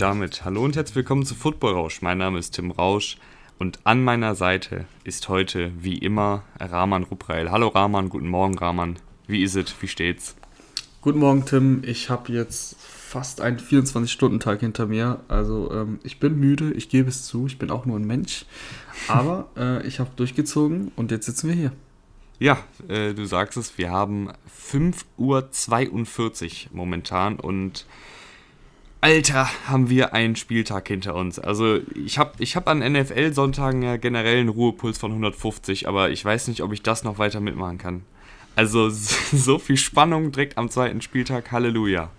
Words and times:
Und 0.00 0.06
damit 0.06 0.46
hallo 0.46 0.64
und 0.64 0.76
herzlich 0.76 0.96
willkommen 0.96 1.26
zu 1.26 1.34
Football 1.34 1.74
Rausch. 1.74 2.00
Mein 2.00 2.16
Name 2.16 2.38
ist 2.38 2.52
Tim 2.52 2.70
Rausch 2.70 3.18
und 3.58 3.80
an 3.84 4.02
meiner 4.02 4.34
Seite 4.34 4.86
ist 5.04 5.28
heute 5.28 5.72
wie 5.78 5.98
immer 5.98 6.42
Rahman 6.58 7.02
Rupreil. 7.02 7.50
Hallo 7.50 7.68
Rahman, 7.68 8.08
guten 8.08 8.28
Morgen 8.28 8.56
Rahman. 8.56 8.96
Wie 9.26 9.42
ist 9.42 9.56
es? 9.56 9.74
Wie 9.82 9.88
steht's? 9.88 10.36
Guten 11.02 11.18
Morgen 11.18 11.44
Tim. 11.44 11.82
Ich 11.84 12.08
habe 12.08 12.32
jetzt 12.32 12.80
fast 12.80 13.42
einen 13.42 13.58
24-Stunden-Tag 13.58 14.60
hinter 14.60 14.86
mir. 14.86 15.20
Also 15.28 15.70
ähm, 15.70 15.98
ich 16.02 16.18
bin 16.18 16.40
müde, 16.40 16.72
ich 16.72 16.88
gebe 16.88 17.10
es 17.10 17.26
zu, 17.26 17.46
ich 17.46 17.58
bin 17.58 17.70
auch 17.70 17.84
nur 17.84 17.98
ein 17.98 18.06
Mensch. 18.06 18.46
Aber 19.06 19.50
äh, 19.58 19.86
ich 19.86 20.00
habe 20.00 20.08
durchgezogen 20.16 20.92
und 20.96 21.10
jetzt 21.10 21.26
sitzen 21.26 21.48
wir 21.48 21.54
hier. 21.54 21.72
Ja, 22.38 22.56
äh, 22.88 23.12
du 23.12 23.26
sagst 23.26 23.58
es, 23.58 23.76
wir 23.76 23.90
haben 23.90 24.30
5.42 24.72 26.68
Uhr 26.68 26.70
momentan 26.72 27.38
und 27.38 27.84
Alter, 29.02 29.48
haben 29.66 29.88
wir 29.88 30.12
einen 30.12 30.36
Spieltag 30.36 30.88
hinter 30.88 31.14
uns. 31.14 31.38
Also 31.38 31.78
ich 31.94 32.18
habe 32.18 32.32
ich 32.38 32.54
hab 32.54 32.68
an 32.68 32.80
NFL-Sonntagen 32.80 33.82
ja 33.82 33.96
generell 33.96 34.40
einen 34.40 34.50
Ruhepuls 34.50 34.98
von 34.98 35.12
150, 35.12 35.88
aber 35.88 36.10
ich 36.10 36.22
weiß 36.22 36.48
nicht, 36.48 36.62
ob 36.62 36.72
ich 36.72 36.82
das 36.82 37.02
noch 37.02 37.18
weiter 37.18 37.40
mitmachen 37.40 37.78
kann. 37.78 38.02
Also 38.56 38.90
so 38.90 39.58
viel 39.58 39.78
Spannung 39.78 40.32
direkt 40.32 40.58
am 40.58 40.68
zweiten 40.68 41.00
Spieltag, 41.00 41.50
Halleluja. 41.50 42.10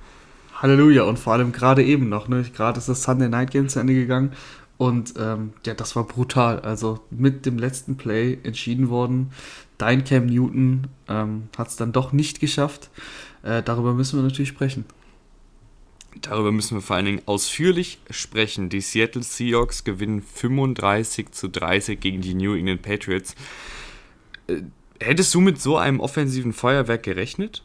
Halleluja 0.56 1.04
und 1.04 1.20
vor 1.20 1.34
allem 1.34 1.52
gerade 1.52 1.84
eben 1.84 2.10
noch, 2.10 2.28
ne? 2.28 2.46
Gerade 2.56 2.80
ist 2.80 2.90
das 2.90 3.04
Sunday 3.04 3.30
Night 3.30 3.52
Game 3.52 3.70
zu 3.70 3.80
Ende 3.80 3.94
gegangen 3.94 4.32
und 4.78 5.14
ähm, 5.20 5.54
ja, 5.64 5.76
das 5.76 5.96
war 5.96 6.06
brutal. 6.06 6.62
Also 6.62 7.02
mit 7.12 7.46
dem 7.46 7.60
letzten 7.60 7.98
Play 7.98 8.40
entschieden 8.44 8.90
worden. 8.90 9.32
Dein 9.78 10.04
Cam 10.04 10.26
Newton 10.26 10.88
ähm, 11.08 11.50
hat 11.56 11.68
es 11.68 11.76
dann 11.76 11.92
doch 11.92 12.12
nicht 12.12 12.40
geschafft. 12.40 12.90
Äh, 13.44 13.62
darüber 13.62 13.94
müssen 13.94 14.18
wir 14.18 14.24
natürlich 14.24 14.50
sprechen. 14.50 14.86
Darüber 16.20 16.52
müssen 16.52 16.76
wir 16.78 16.82
vor 16.82 16.98
allen 16.98 17.06
Dingen 17.06 17.22
ausführlich 17.26 18.00
sprechen. 18.10 18.70
Die 18.70 18.82
Seattle 18.82 19.24
Seahawks 19.24 19.84
gewinnen 19.84 20.22
35 20.22 21.32
zu 21.32 21.48
30 21.48 22.00
gegen 22.00 22.22
die 22.22 22.34
New 22.34 22.54
England 22.54 22.82
Patriots. 22.82 23.36
Äh, 24.48 24.62
hättest 25.00 25.34
du 25.34 25.40
mit 25.40 25.62
so 25.62 25.78
einem 25.78 26.00
offensiven 26.00 26.54
Feuerwerk 26.54 27.04
gerechnet? 27.04 27.64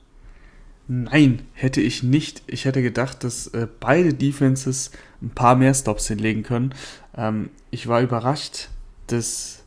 Nein, 0.89 1.43
hätte 1.53 1.81
ich 1.81 2.05
nicht. 2.05 2.43
Ich 2.47 2.65
hätte 2.65 2.81
gedacht, 2.81 3.25
dass 3.25 3.49
äh, 3.49 3.67
beide 3.81 4.15
Defenses 4.15 4.93
ein 5.21 5.31
paar 5.31 5.57
mehr 5.57 5.75
Stops 5.75 6.07
hinlegen 6.07 6.45
können. 6.45 6.75
Ähm, 7.17 7.51
ich 7.73 7.89
war 7.89 8.01
überrascht, 8.01 8.69
dass 9.09 9.65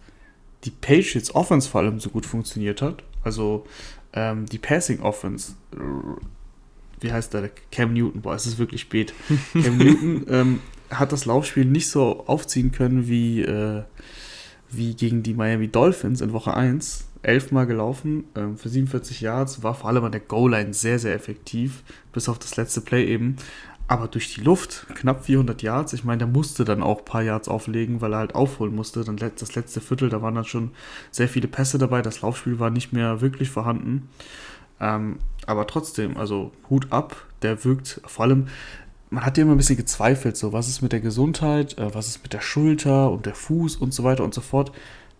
die 0.64 0.72
Patriots 0.72 1.36
Offense 1.36 1.70
vor 1.70 1.82
allem 1.82 2.00
so 2.00 2.10
gut 2.10 2.26
funktioniert 2.26 2.82
hat. 2.82 3.04
Also 3.24 3.66
ähm, 4.14 4.46
die 4.46 4.58
Passing 4.58 5.02
Offense 5.02 5.54
wie 7.02 7.12
heißt 7.12 7.34
der, 7.34 7.50
Cam 7.72 7.94
Newton, 7.94 8.22
boah, 8.22 8.36
es 8.36 8.46
ist 8.46 8.58
wirklich 8.58 8.82
spät. 8.82 9.14
Cam 9.54 9.78
Newton 9.78 10.26
ähm, 10.30 10.60
hat 10.90 11.12
das 11.12 11.26
Laufspiel 11.26 11.66
nicht 11.66 11.90
so 11.90 12.26
aufziehen 12.28 12.72
können 12.72 13.08
wie, 13.08 13.42
äh, 13.42 13.84
wie 14.70 14.96
gegen 14.96 15.24
die 15.24 15.34
Miami 15.34 15.68
Dolphins 15.68 16.22
in 16.22 16.34
Woche 16.34 16.54
1. 16.54 17.06
Elfmal 17.22 17.68
gelaufen 17.68 18.24
ähm, 18.36 18.58
für 18.58 18.70
47 18.70 19.22
Yards, 19.22 19.62
war 19.62 19.76
vor 19.76 19.90
allem 19.90 20.06
an 20.06 20.14
der 20.14 20.22
Goal-Line 20.22 20.74
sehr, 20.74 21.00
sehr 21.00 21.14
effektiv, 21.14 21.84
bis 22.14 22.30
auf 22.30 22.40
das 22.40 22.56
letzte 22.56 22.82
Play 22.82 23.06
eben. 23.06 23.36
Aber 23.90 24.08
durch 24.08 24.36
die 24.36 24.42
Luft 24.42 24.86
knapp 24.94 25.26
400 25.26 25.64
Yards. 25.64 25.94
Ich 25.94 26.04
meine, 26.04 26.20
der 26.20 26.28
musste 26.28 26.64
dann 26.64 26.84
auch 26.84 27.00
ein 27.00 27.06
paar 27.06 27.24
Yards 27.24 27.48
auflegen, 27.50 28.02
weil 28.02 28.14
er 28.14 28.20
halt 28.20 28.36
aufholen 28.36 28.76
musste. 28.76 29.04
Dann 29.04 29.18
das 29.18 29.56
letzte 29.56 29.82
Viertel, 29.82 30.10
da 30.10 30.22
waren 30.22 30.36
dann 30.36 30.46
schon 30.46 30.72
sehr 31.10 31.28
viele 31.28 31.48
Pässe 31.48 31.80
dabei. 31.80 32.04
Das 32.04 32.22
Laufspiel 32.22 32.60
war 32.60 32.70
nicht 32.70 32.94
mehr 32.94 33.20
wirklich 33.20 33.50
vorhanden. 33.50 34.08
Ähm, 34.80 35.20
aber 35.46 35.68
trotzdem, 35.68 36.18
also 36.18 36.52
Hut 36.70 36.92
ab, 36.92 37.26
der 37.42 37.64
wirkt 37.66 38.02
vor 38.06 38.26
allem, 38.26 38.48
man 39.10 39.26
hat 39.26 39.38
ja 39.38 39.44
immer 39.44 39.54
ein 39.54 39.58
bisschen 39.58 39.78
gezweifelt, 39.78 40.38
so 40.38 40.54
was 40.54 40.68
ist 40.68 40.82
mit 40.82 40.92
der 40.92 41.00
Gesundheit, 41.00 41.78
äh, 41.78 41.94
was 41.94 42.08
ist 42.08 42.22
mit 42.22 42.34
der 42.34 42.42
Schulter 42.42 43.12
und 43.12 43.26
der 43.26 43.36
Fuß 43.36 43.78
und 43.78 43.94
so 43.94 44.04
weiter 44.04 44.24
und 44.24 44.34
so 44.34 44.42
fort. 44.42 44.72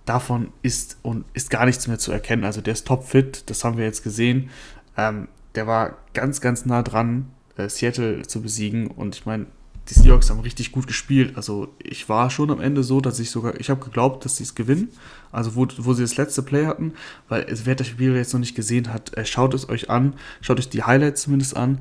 Davon 0.06 0.52
ist 0.62 0.98
und 1.02 1.26
ist 1.34 1.50
gar 1.50 1.66
nichts 1.66 1.88
mehr 1.88 2.00
zu 2.00 2.12
erkennen. 2.12 2.44
Also 2.44 2.62
der 2.62 2.74
ist 2.74 2.88
topfit, 2.88 3.50
das 3.50 3.64
haben 3.64 3.78
wir 3.78 3.86
jetzt 3.86 4.04
gesehen. 4.04 4.50
Ähm, 4.98 5.28
der 5.56 5.68
war 5.68 5.98
ganz, 6.14 6.42
ganz 6.42 6.66
nah 6.66 6.84
dran, 6.84 7.32
äh, 7.58 7.70
Seattle 7.70 8.24
zu 8.24 8.42
besiegen. 8.42 8.88
Und 8.88 9.16
ich 9.16 9.26
meine, 9.26 9.48
die 9.90 9.96
Seahawks 9.96 10.30
haben 10.30 10.40
richtig 10.42 10.72
gut 10.72 10.88
gespielt. 10.88 11.36
Also 11.36 11.74
ich 11.82 12.10
war 12.10 12.30
schon 12.30 12.52
am 12.52 12.62
Ende 12.62 12.84
so, 12.84 13.02
dass 13.02 13.20
ich 13.20 13.32
sogar, 13.32 13.60
ich 13.60 13.70
habe 13.70 13.84
geglaubt, 13.84 14.24
dass 14.24 14.38
sie 14.38 14.44
es 14.44 14.54
gewinnen. 14.54 14.90
Also 15.32 15.56
wo, 15.56 15.68
wo 15.78 15.94
sie 15.94 16.04
das 16.04 16.18
letzte 16.18 16.44
Play 16.44 16.66
hatten, 16.66 16.94
weil 17.28 17.46
wer 17.64 17.76
das 17.76 17.88
Spiel 17.88 18.16
jetzt 18.16 18.34
noch 18.34 18.40
nicht 18.40 18.56
gesehen 18.56 18.94
hat, 18.94 19.18
äh, 19.18 19.26
schaut 19.26 19.54
es 19.54 19.68
euch 19.68 19.90
an, 19.90 20.14
schaut 20.42 20.60
euch 20.60 20.70
die 20.70 20.84
Highlights 20.84 21.24
zumindest 21.24 21.58
an. 21.58 21.80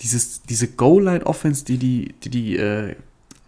Dieses, 0.00 0.42
diese 0.42 0.68
Goal-Line-Offense, 0.68 1.64
die 1.64 1.78
die, 1.78 2.14
die, 2.24 2.30
die 2.30 2.56
äh, 2.56 2.96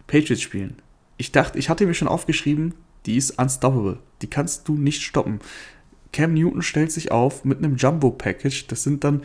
Patriots 0.07 0.41
spielen. 0.41 0.75
Ich 1.17 1.33
dachte, 1.33 1.59
ich 1.59 1.69
hatte 1.69 1.85
mir 1.85 1.93
schon 1.93 2.07
aufgeschrieben, 2.07 2.73
die 3.05 3.17
ist 3.17 3.37
unstoppable. 3.37 3.99
Die 4.21 4.27
kannst 4.27 4.67
du 4.67 4.77
nicht 4.77 5.01
stoppen. 5.01 5.39
Cam 6.13 6.33
Newton 6.33 6.61
stellt 6.61 6.91
sich 6.93 7.11
auf 7.11 7.43
mit 7.43 7.57
einem 7.57 7.75
Jumbo-Package. 7.75 8.67
Das 8.67 8.83
sind 8.83 9.03
dann 9.03 9.23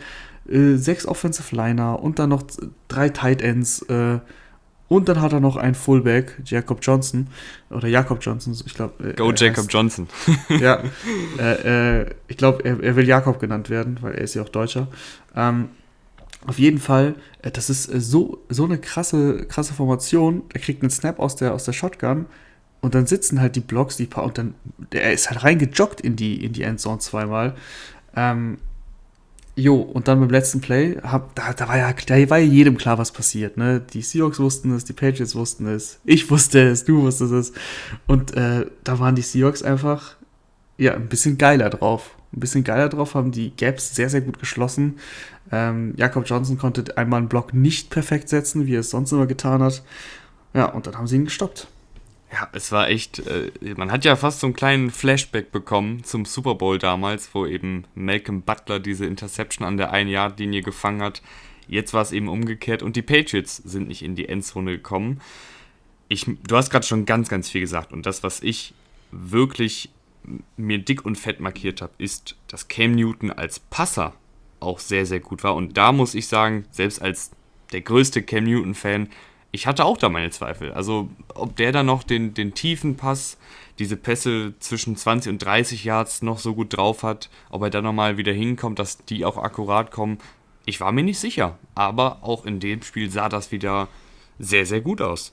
äh, 0.49 0.75
sechs 0.75 1.07
Offensive 1.07 1.55
Liner 1.55 2.03
und 2.03 2.19
dann 2.19 2.31
noch 2.31 2.43
drei 2.89 3.09
Tight 3.11 3.43
Ends. 3.43 3.83
Äh, 3.83 4.19
und 4.93 5.09
dann 5.09 5.23
hat 5.23 5.33
er 5.33 5.41
noch 5.41 5.57
einen 5.57 5.75
Fullback, 5.75 6.37
Jacob 6.45 6.81
Johnson. 6.83 7.29
Oder 7.71 7.89
Jacob 7.89 8.19
Johnson, 8.21 8.55
ich 8.67 8.75
glaube. 8.75 9.11
Äh, 9.11 9.15
Go 9.15 9.33
Jacob 9.33 9.65
heißt, 9.65 9.73
Johnson. 9.73 10.07
ja. 10.61 10.83
Äh, 11.39 12.01
äh, 12.03 12.07
ich 12.29 12.37
glaube, 12.37 12.63
er, 12.65 12.79
er, 12.83 12.95
will 12.95 13.09
Jakob 13.09 13.41
genannt 13.41 13.71
werden, 13.71 13.99
weil 14.03 14.15
er 14.15 14.21
ist 14.21 14.35
ja 14.35 14.43
auch 14.43 14.51
Deutscher. 14.51 14.89
Ähm, 15.35 15.71
auf 16.47 16.59
jeden 16.59 16.79
Fall, 16.79 17.15
äh, 17.41 17.51
das 17.51 17.71
ist 17.71 17.93
äh, 17.93 18.01
so, 18.01 18.45
so 18.51 18.65
eine 18.65 18.77
krasse, 18.77 19.47
krasse 19.47 19.73
Formation. 19.73 20.43
Er 20.53 20.61
kriegt 20.61 20.83
einen 20.83 20.91
Snap 20.91 21.19
aus 21.19 21.37
der, 21.37 21.55
aus 21.55 21.65
der 21.65 21.73
Shotgun 21.73 22.27
und 22.83 22.95
dann 22.95 23.07
sitzen 23.07 23.41
halt 23.41 23.57
die 23.57 23.61
Blocks, 23.61 23.97
die 23.97 24.07
paar, 24.07 24.25
und 24.25 24.37
dann, 24.37 24.55
er 24.91 25.13
ist 25.13 25.31
halt 25.31 25.43
reingejoggt 25.43 26.03
in 26.03 26.17
die, 26.17 26.45
in 26.45 26.53
die 26.53 26.65
Endzone 26.65 26.99
zweimal. 26.99 27.55
Ähm, 28.15 28.59
Jo, 29.55 29.77
und 29.77 30.09
dann 30.09 30.19
beim 30.19 30.31
letzten 30.31 30.63
Play, 30.63 30.97
hab, 31.03 31.35
da, 31.35 31.53
da, 31.53 31.69
war 31.69 31.77
ja, 31.77 31.93
da 31.93 32.31
war 32.31 32.39
ja 32.39 32.47
jedem 32.47 32.79
klar, 32.79 32.97
was 32.97 33.13
passiert. 33.13 33.59
Ne? 33.59 33.83
Die 33.93 34.01
Seahawks 34.01 34.41
wussten 34.41 34.75
es, 34.75 34.85
die 34.85 34.95
Patriots 34.95 35.35
wussten 35.35 35.67
es, 35.67 36.01
ich 36.05 36.31
wusste 36.31 36.71
es, 36.71 36.85
du 36.85 37.03
wusstest 37.03 37.33
es. 37.33 37.53
Und 38.07 38.35
äh, 38.35 38.67
da 38.83 38.99
waren 38.99 39.15
die 39.15 39.23
Seahawks 39.23 39.63
einfach 39.63 40.17
ja, 40.79 40.95
ein 40.95 41.09
bisschen 41.09 41.37
geiler 41.37 41.69
drauf. 41.69 42.17
Ein 42.35 42.41
bisschen 42.41 42.65
geiler 42.65 42.89
drauf, 42.89 43.15
haben 43.15 43.31
die 43.31 43.55
Gaps 43.55 43.95
sehr, 43.95 44.09
sehr 44.09 44.23
gut 44.23 44.39
geschlossen. 44.39 44.99
Ähm, 45.51 45.93
Jakob 45.99 46.25
Johnson 46.27 46.57
konnte 46.57 46.97
einmal 46.97 47.19
einen 47.19 47.29
Block 47.29 47.53
nicht 47.53 47.91
perfekt 47.91 48.31
setzen, 48.31 48.67
wie 48.67 48.77
er 48.77 48.81
es 48.81 48.89
sonst 48.89 49.13
immer 49.13 49.27
getan 49.27 49.63
hat. 49.63 49.83
Ja, 50.55 50.67
und 50.67 50.87
dann 50.87 50.97
haben 50.97 51.07
sie 51.07 51.17
ihn 51.17 51.27
gestoppt. 51.27 51.69
Ja, 52.33 52.49
es 52.53 52.73
war 52.73 52.89
echt, 52.89 53.19
äh, 53.27 53.51
man 53.77 53.93
hat 53.93 54.07
ja 54.07 54.17
fast 54.17 54.41
so 54.41 54.47
einen 54.47 54.55
kleinen 54.55 54.91
Flashback 54.91 55.53
bekommen 55.53 56.03
zum 56.03 56.25
Super 56.25 56.55
Bowl 56.55 56.79
damals, 56.79 57.35
wo 57.35 57.45
eben 57.45 57.85
Malcolm 57.95 58.41
Butler 58.41 58.81
diese 58.81 59.05
Interception 59.05 59.67
an 59.67 59.77
der 59.77 59.93
Ein-Yard-Linie 59.93 60.63
gefangen 60.63 61.03
hat. 61.03 61.21
Jetzt 61.69 61.93
war 61.93 62.01
es 62.01 62.11
eben 62.11 62.29
umgekehrt 62.29 62.83
und 62.83 62.97
die 62.97 63.03
Patriots 63.03 63.57
sind 63.57 63.89
nicht 63.89 64.03
in 64.03 64.17
die 64.17 64.29
Endzone 64.29 64.73
gekommen. 64.73 65.21
Ich, 66.09 66.25
du 66.25 66.57
hast 66.57 66.71
gerade 66.71 66.87
schon 66.87 67.05
ganz, 67.05 67.29
ganz 67.29 67.51
viel 67.51 67.61
gesagt 67.61 67.93
und 67.93 68.07
das, 68.07 68.23
was 68.23 68.43
ich 68.43 68.73
wirklich 69.11 69.91
mir 70.57 70.79
dick 70.79 71.05
und 71.05 71.17
fett 71.17 71.41
markiert 71.41 71.83
habe, 71.83 71.93
ist, 71.99 72.37
dass 72.49 72.69
Cam 72.69 72.93
Newton 72.93 73.31
als 73.31 73.59
Passer 73.59 74.15
auch 74.61 74.79
sehr, 74.79 75.05
sehr 75.05 75.21
gut 75.21 75.45
war. 75.45 75.55
Und 75.55 75.77
da 75.77 75.93
muss 75.93 76.15
ich 76.15 76.29
sagen, 76.29 76.65
selbst 76.71 77.03
als 77.03 77.33
der 77.73 77.83
größte 77.83 78.23
Cam 78.23 78.45
Newton-Fan, 78.45 79.09
ich 79.53 79.67
hatte 79.67 79.85
auch 79.85 79.99
da 79.99 80.09
meine 80.09 80.31
Zweifel. 80.31 80.73
Also, 80.73 81.11
ob 81.35 81.57
der 81.57 81.73
da 81.73 81.83
noch 81.83 82.03
den, 82.03 82.33
den 82.33 82.55
tiefen 82.55 82.97
Pass, 82.97 83.39
diese 83.79 83.97
Pässe 83.97 84.55
zwischen 84.59 84.97
20 84.97 85.31
und 85.31 85.39
30 85.39 85.85
Yards 85.85 86.23
noch 86.23 86.39
so 86.39 86.55
gut 86.55 86.77
drauf 86.77 87.03
hat, 87.03 87.29
ob 87.51 87.63
er 87.63 87.71
da 87.71 87.83
nochmal 87.83 88.17
wieder 88.17 88.33
hinkommt, 88.33 88.79
dass 88.79 89.05
die 89.05 89.25
auch 89.27 89.37
akkurat 89.37 89.91
kommen, 89.91 90.19
ich 90.65 90.81
war 90.81 90.91
mir 90.93 91.03
nicht 91.03 91.19
sicher. 91.19 91.59
Aber 91.75 92.19
auch 92.23 92.47
in 92.47 92.61
dem 92.61 92.83
Spiel 92.83 93.11
sah 93.11 93.29
das 93.29 93.53
wieder 93.53 93.89
sehr, 94.39 94.65
sehr 94.65 94.81
gut 94.81 95.03
aus. 95.03 95.33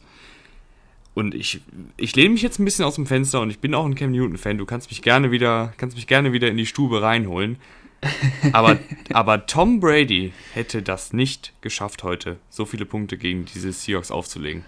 Und 1.13 1.33
ich, 1.33 1.62
ich 1.98 2.16
lehne 2.16 2.30
mich 2.31 2.42
jetzt 2.42 2.60
ein 2.60 2.66
bisschen 2.66 2.86
aus 2.86 2.95
dem 2.95 3.06
Fenster 3.06 3.42
und 3.42 3.50
ich 3.50 3.60
bin 3.60 3.74
auch 3.74 3.86
ein 3.86 3.95
Cam 3.95 4.12
Newton-Fan. 4.12 4.57
Du 4.57 4.66
kannst 4.66 4.89
mich 4.89 5.01
gerne 5.01 5.31
wieder, 5.31 5.74
kannst 5.77 5.95
mich 5.95 6.07
gerne 6.07 6.33
wieder 6.33 6.50
in 6.50 6.57
die 6.57 6.66
Stube 6.66 7.01
reinholen. 7.01 7.57
aber, 8.54 8.80
aber 9.12 9.46
Tom 9.46 9.80
Brady 9.80 10.34
hätte 10.54 10.81
das 10.81 11.13
nicht 11.13 11.54
geschafft 11.62 12.04
heute, 12.04 12.38
so 12.50 12.66
viele 12.66 12.86
Punkte 12.86 13.18
gegen 13.18 13.46
diese 13.46 13.72
Seahawks 13.72 14.12
aufzulegen. 14.12 14.63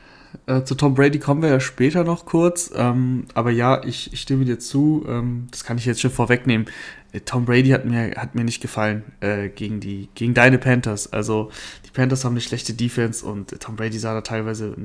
Äh, 0.46 0.64
zu 0.64 0.76
Tom 0.76 0.96
Brady 0.96 1.20
kommen 1.20 1.42
wir 1.42 1.50
ja 1.50 1.60
später 1.60 2.04
noch 2.04 2.26
kurz. 2.26 2.72
Ähm, 2.76 3.26
aber 3.34 3.52
ja, 3.52 3.84
ich, 3.84 4.14
ich, 4.14 4.22
stimme 4.22 4.46
dir 4.46 4.60
zu. 4.60 5.06
Ähm, 5.08 5.48
das 5.52 5.64
kann 5.64 5.78
ich 5.78 5.86
jetzt 5.86 6.02
schon 6.02 6.12
vorwegnehmen. 6.12 6.68
Äh, 7.12 7.22
Tom 7.22 7.46
Brady 7.46 7.70
hat 7.70 7.86
mir, 7.86 8.16
hat 8.16 8.36
mir 8.36 8.44
nicht 8.44 8.62
gefallen 8.62 9.04
äh, 9.20 9.50
gegen, 9.50 9.80
die, 9.80 10.10
gegen 10.16 10.34
deine 10.34 10.58
Panthers. 10.58 11.12
Also 11.12 11.52
die 11.86 11.92
Panthers 11.92 12.24
haben 12.24 12.34
eine 12.34 12.42
schlechte 12.42 12.74
Defense 12.74 13.26
und 13.26 13.60
Tom 13.60 13.76
Brady 13.76 14.00
sah 14.00 14.14
da 14.14 14.22
teilweise 14.22 14.76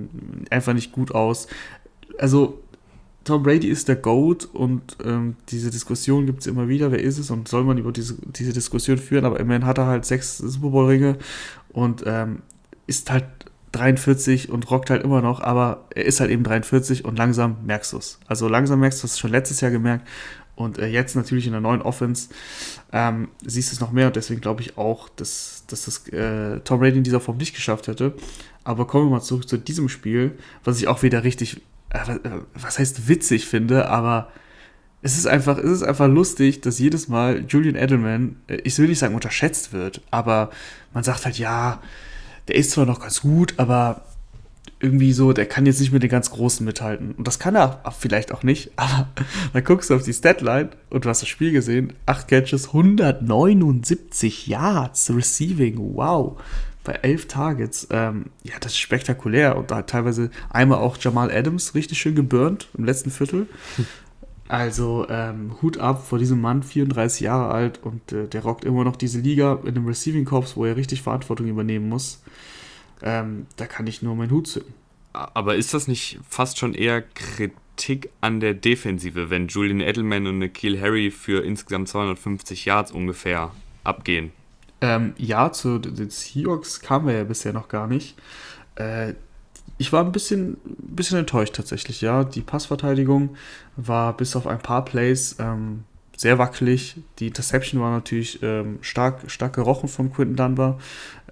einfach 0.51 0.75
nicht 0.75 0.93
gut 0.93 1.15
aus. 1.15 1.47
Also 2.19 2.63
Tom 3.27 3.43
Brady 3.43 3.69
ist 3.69 3.89
der 3.89 3.97
GOAT 3.97 4.45
und 4.47 4.97
ähm, 5.05 5.37
diese 5.49 5.71
Diskussion 5.71 6.27
gibt 6.27 6.41
es 6.41 6.47
immer 6.47 6.69
wieder, 6.69 6.93
wer 6.93 7.03
ist 7.03 7.19
es 7.19 7.31
und 7.31 7.49
soll 7.49 7.65
man 7.65 7.77
über 7.77 7.91
diese, 7.91 8.15
diese 8.25 8.53
Diskussion 8.53 8.99
führen, 8.99 9.25
aber 9.25 9.41
immerhin 9.41 9.67
hat 9.67 9.79
er 9.79 9.87
halt 9.87 10.05
sechs 10.05 10.39
Super 10.39 10.71
Bowl-Ringe 10.71 11.19
und 11.71 12.05
ähm, 12.07 12.43
ist 12.87 13.11
halt 13.11 13.27
43 13.73 14.49
und 14.49 14.71
rockt 14.71 14.91
halt 14.91 15.03
immer 15.03 15.23
noch, 15.23 15.41
aber 15.41 15.87
er 15.95 16.05
ist 16.05 16.21
halt 16.21 16.31
eben 16.31 16.45
43 16.45 17.05
und 17.05 17.19
langsam 17.19 17.57
merkst 17.67 17.93
du 17.93 17.99
es. 17.99 18.21
Also 18.29 18.49
langsam 18.49 18.79
merkst 18.79 19.03
du 19.03 19.07
es 19.07 19.19
schon 19.19 19.33
letztes 19.33 19.61
Jahr 19.61 19.73
gemerkt 19.73 20.07
und 20.55 20.79
äh, 20.79 20.87
jetzt 20.87 21.17
natürlich 21.17 21.47
in 21.47 21.53
der 21.53 21.61
neuen 21.61 21.83
Offense 21.83 22.29
ähm, 22.93 23.29
siehst 23.45 23.73
du 23.73 23.75
es 23.75 23.81
noch 23.81 23.91
mehr 23.91 24.07
und 24.07 24.15
deswegen 24.15 24.41
glaube 24.41 24.63
ich 24.63 24.79
auch, 24.79 25.09
dass, 25.09 25.65
dass 25.67 25.85
das 25.87 26.07
äh, 26.09 26.61
Tom 26.61 26.79
Brady 26.79 26.99
in 26.99 27.05
dieser 27.05 27.21
Form 27.21 27.39
nicht 27.39 27.57
geschafft 27.57 27.89
hätte. 27.89 28.15
Aber 28.63 28.87
kommen 28.87 29.07
wir 29.07 29.11
mal 29.11 29.21
zurück 29.21 29.49
zu 29.49 29.59
diesem 29.59 29.89
Spiel, 29.89 30.39
was 30.63 30.79
ich 30.79 30.87
auch 30.87 31.03
wieder 31.03 31.25
richtig, 31.25 31.61
was 32.55 32.79
heißt 32.79 33.09
witzig 33.09 33.47
finde, 33.47 33.89
aber 33.89 34.29
es 35.03 35.17
ist 35.17 35.27
einfach, 35.27 35.59
es 35.59 35.71
ist 35.71 35.83
einfach 35.83 36.09
lustig, 36.09 36.63
dass 36.63 36.79
jedes 36.79 37.09
Mal 37.09 37.45
Julian 37.49 37.77
Edelman, 37.77 38.37
äh, 38.49 38.57
ich 38.65 38.79
will 38.79 38.89
nicht 38.89 38.99
sagen 38.99 39.15
unterschätzt 39.15 39.73
wird, 39.73 40.01
aber 40.11 40.51
man 40.93 41.05
sagt 41.05 41.25
halt, 41.25 41.39
ja, 41.39 41.81
der 42.49 42.57
ist 42.57 42.73
zwar 42.73 42.87
noch 42.87 43.01
ganz 43.01 43.21
gut, 43.21 43.55
aber 43.57 44.03
irgendwie 44.81 45.13
so, 45.13 45.33
der 45.33 45.47
kann 45.47 45.65
jetzt 45.65 45.81
nicht 45.81 45.93
mit 45.93 46.03
den 46.03 46.11
ganz 46.11 46.31
Großen 46.31 46.65
mithalten. 46.65 47.13
Und 47.13 47.27
das 47.27 47.39
kann 47.39 47.55
er 47.55 47.83
vielleicht 47.99 48.33
auch 48.33 48.43
nicht, 48.43 48.73
aber 48.77 49.09
dann 49.53 49.65
guckst 49.65 49.91
du 49.91 49.95
auf 49.95 50.03
die 50.03 50.13
Statline 50.13 50.71
und 50.91 51.05
du 51.05 51.09
hast 51.09 51.23
das 51.23 51.29
Spiel 51.29 51.53
gesehen, 51.53 51.93
8 52.07 52.29
Catches, 52.29 52.69
179 52.69 54.47
Yards 54.47 55.11
Receiving, 55.15 55.79
wow. 55.79 56.39
Bei 56.87 56.93
11 56.93 57.27
Targets, 57.27 57.89
ähm, 57.91 58.27
ja, 58.45 58.55
das 58.61 58.73
ist 58.73 58.79
spektakulär 58.79 59.57
und 59.57 59.73
da 59.73 59.79
hat 59.79 59.91
teilweise 59.91 60.31
einmal 60.51 60.79
auch 60.79 60.97
Jamal 61.01 61.33
Adams 61.33 61.75
richtig 61.75 61.99
schön 61.99 62.15
geburnt 62.15 62.69
im 62.79 62.85
letzten 62.85 63.11
Viertel. 63.11 63.47
Also 64.49 65.09
ähm, 65.11 65.57
Hut 65.61 65.79
ab 65.79 66.07
vor 66.07 66.21
diesem 66.21 66.41
Mann, 66.41 66.63
34 66.63 67.23
Jahre 67.23 67.53
alt 67.53 67.81
und 67.83 68.13
äh, 68.13 68.29
der 68.29 68.45
rockt 68.45 68.65
immer 68.65 68.85
noch 68.85 68.95
diese 68.95 69.19
Liga 69.19 69.59
in 69.65 69.71
einem 69.71 69.89
Receiving 69.89 70.25
Corps, 70.25 70.57
wo 70.57 70.65
er 70.65 70.77
richtig 70.77 71.03
Verantwortung 71.03 71.49
übernehmen 71.49 71.89
muss. 71.89 72.23
Ähm, 73.03 73.47
da 73.57 73.67
kann 73.67 73.89
ich 73.89 74.03
nur 74.03 74.15
meinen 74.15 74.31
Hut 74.31 74.47
zücken. 74.47 74.73
Aber 75.13 75.57
ist 75.57 75.75
das 75.75 75.89
nicht 75.89 76.21
fast 76.29 76.59
schon 76.59 76.75
eher 76.75 77.03
Kritik 77.03 78.11
an 78.21 78.39
der 78.39 78.55
Defensive, 78.55 79.31
wenn 79.31 79.49
Julian 79.49 79.81
Edelman 79.81 80.29
und 80.29 80.39
Nikhil 80.39 80.81
Harry 80.81 81.11
für 81.11 81.45
insgesamt 81.45 81.89
250 81.89 82.67
Yards 82.67 82.93
ungefähr 82.93 83.51
abgehen? 83.83 84.31
Ähm, 84.81 85.15
ja, 85.17 85.53
zu 85.53 85.79
den 85.79 86.11
Seahawks 86.11 86.81
kamen 86.81 87.07
wir 87.07 87.15
ja 87.15 87.25
bisher 87.25 87.53
noch 87.53 87.69
gar 87.69 87.87
nicht. 87.87 88.17
Äh, 88.77 89.15
ich 89.79 89.93
war 89.93 90.05
ein 90.05 90.13
bisschen, 90.13 90.57
bisschen 90.65 91.19
enttäuscht 91.19 91.55
tatsächlich, 91.55 92.01
ja. 92.01 92.25
Die 92.25 92.41
Passverteidigung 92.41 93.37
war 93.77 94.17
bis 94.17 94.37
auf 94.37 94.47
ein 94.47 94.59
paar 94.59 94.85
Plays 94.85 95.37
ähm, 95.39 95.85
sehr 96.17 96.39
wackelig. 96.39 96.97
Die 97.19 97.27
Interception 97.27 97.81
war 97.81 97.91
natürlich 97.91 98.43
ähm, 98.43 98.79
stark, 98.81 99.31
stark 99.31 99.55
gerochen 99.55 99.89
von 99.89 100.13
Quinton 100.13 100.37
Dunbar. 100.37 100.79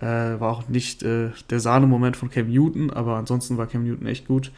Äh, 0.01 0.05
war 0.41 0.53
auch 0.53 0.69
nicht 0.69 1.03
äh, 1.03 1.31
der 1.49 1.61
Sahnemoment 1.61 2.17
von 2.17 2.31
Cam 2.31 2.49
Newton, 2.49 2.91
aber 2.91 3.17
ansonsten 3.17 3.57
war 3.57 3.67
Cam 3.67 3.85
Newton 3.85 4.07
echt 4.07 4.27
gut. 4.27 4.53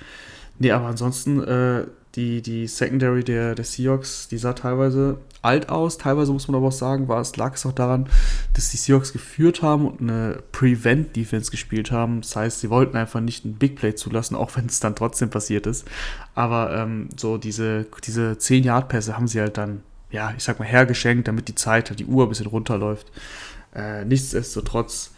Nee, 0.58 0.72
aber 0.72 0.86
ansonsten 0.86 1.42
äh, 1.42 1.86
die, 2.16 2.40
die 2.40 2.66
Secondary 2.66 3.22
der, 3.22 3.54
der 3.54 3.64
Seahawks, 3.64 4.28
die 4.28 4.38
sah 4.38 4.54
teilweise 4.54 5.18
alt 5.42 5.68
aus. 5.68 5.98
Teilweise 5.98 6.32
muss 6.32 6.48
man 6.48 6.56
aber 6.56 6.68
auch 6.68 6.72
sagen, 6.72 7.08
war 7.08 7.20
es, 7.20 7.36
lag 7.36 7.54
es 7.54 7.66
auch 7.66 7.72
daran, 7.72 8.08
dass 8.54 8.70
die 8.70 8.78
Seahawks 8.78 9.12
geführt 9.12 9.62
haben 9.62 9.86
und 9.86 10.00
eine 10.00 10.42
Prevent-Defense 10.52 11.50
gespielt 11.50 11.90
haben. 11.90 12.22
Das 12.22 12.34
heißt, 12.34 12.60
sie 12.60 12.70
wollten 12.70 12.96
einfach 12.96 13.20
nicht 13.20 13.44
ein 13.44 13.54
Big 13.54 13.76
Play 13.76 13.94
zulassen, 13.94 14.34
auch 14.34 14.56
wenn 14.56 14.66
es 14.66 14.80
dann 14.80 14.96
trotzdem 14.96 15.28
passiert 15.28 15.66
ist. 15.66 15.86
Aber 16.34 16.74
ähm, 16.74 17.10
so 17.16 17.36
diese, 17.36 17.86
diese 18.04 18.32
10-Yard-Pässe 18.32 19.16
haben 19.16 19.28
sie 19.28 19.40
halt 19.40 19.58
dann, 19.58 19.82
ja, 20.10 20.32
ich 20.36 20.42
sag 20.42 20.58
mal, 20.58 20.64
hergeschenkt, 20.64 21.28
damit 21.28 21.48
die 21.48 21.54
Zeit, 21.54 21.90
halt 21.90 22.00
die 22.00 22.06
Uhr 22.06 22.24
ein 22.24 22.30
bisschen 22.30 22.46
runterläuft. 22.46 23.12
Äh, 23.74 24.06
nichtsdestotrotz 24.06 25.12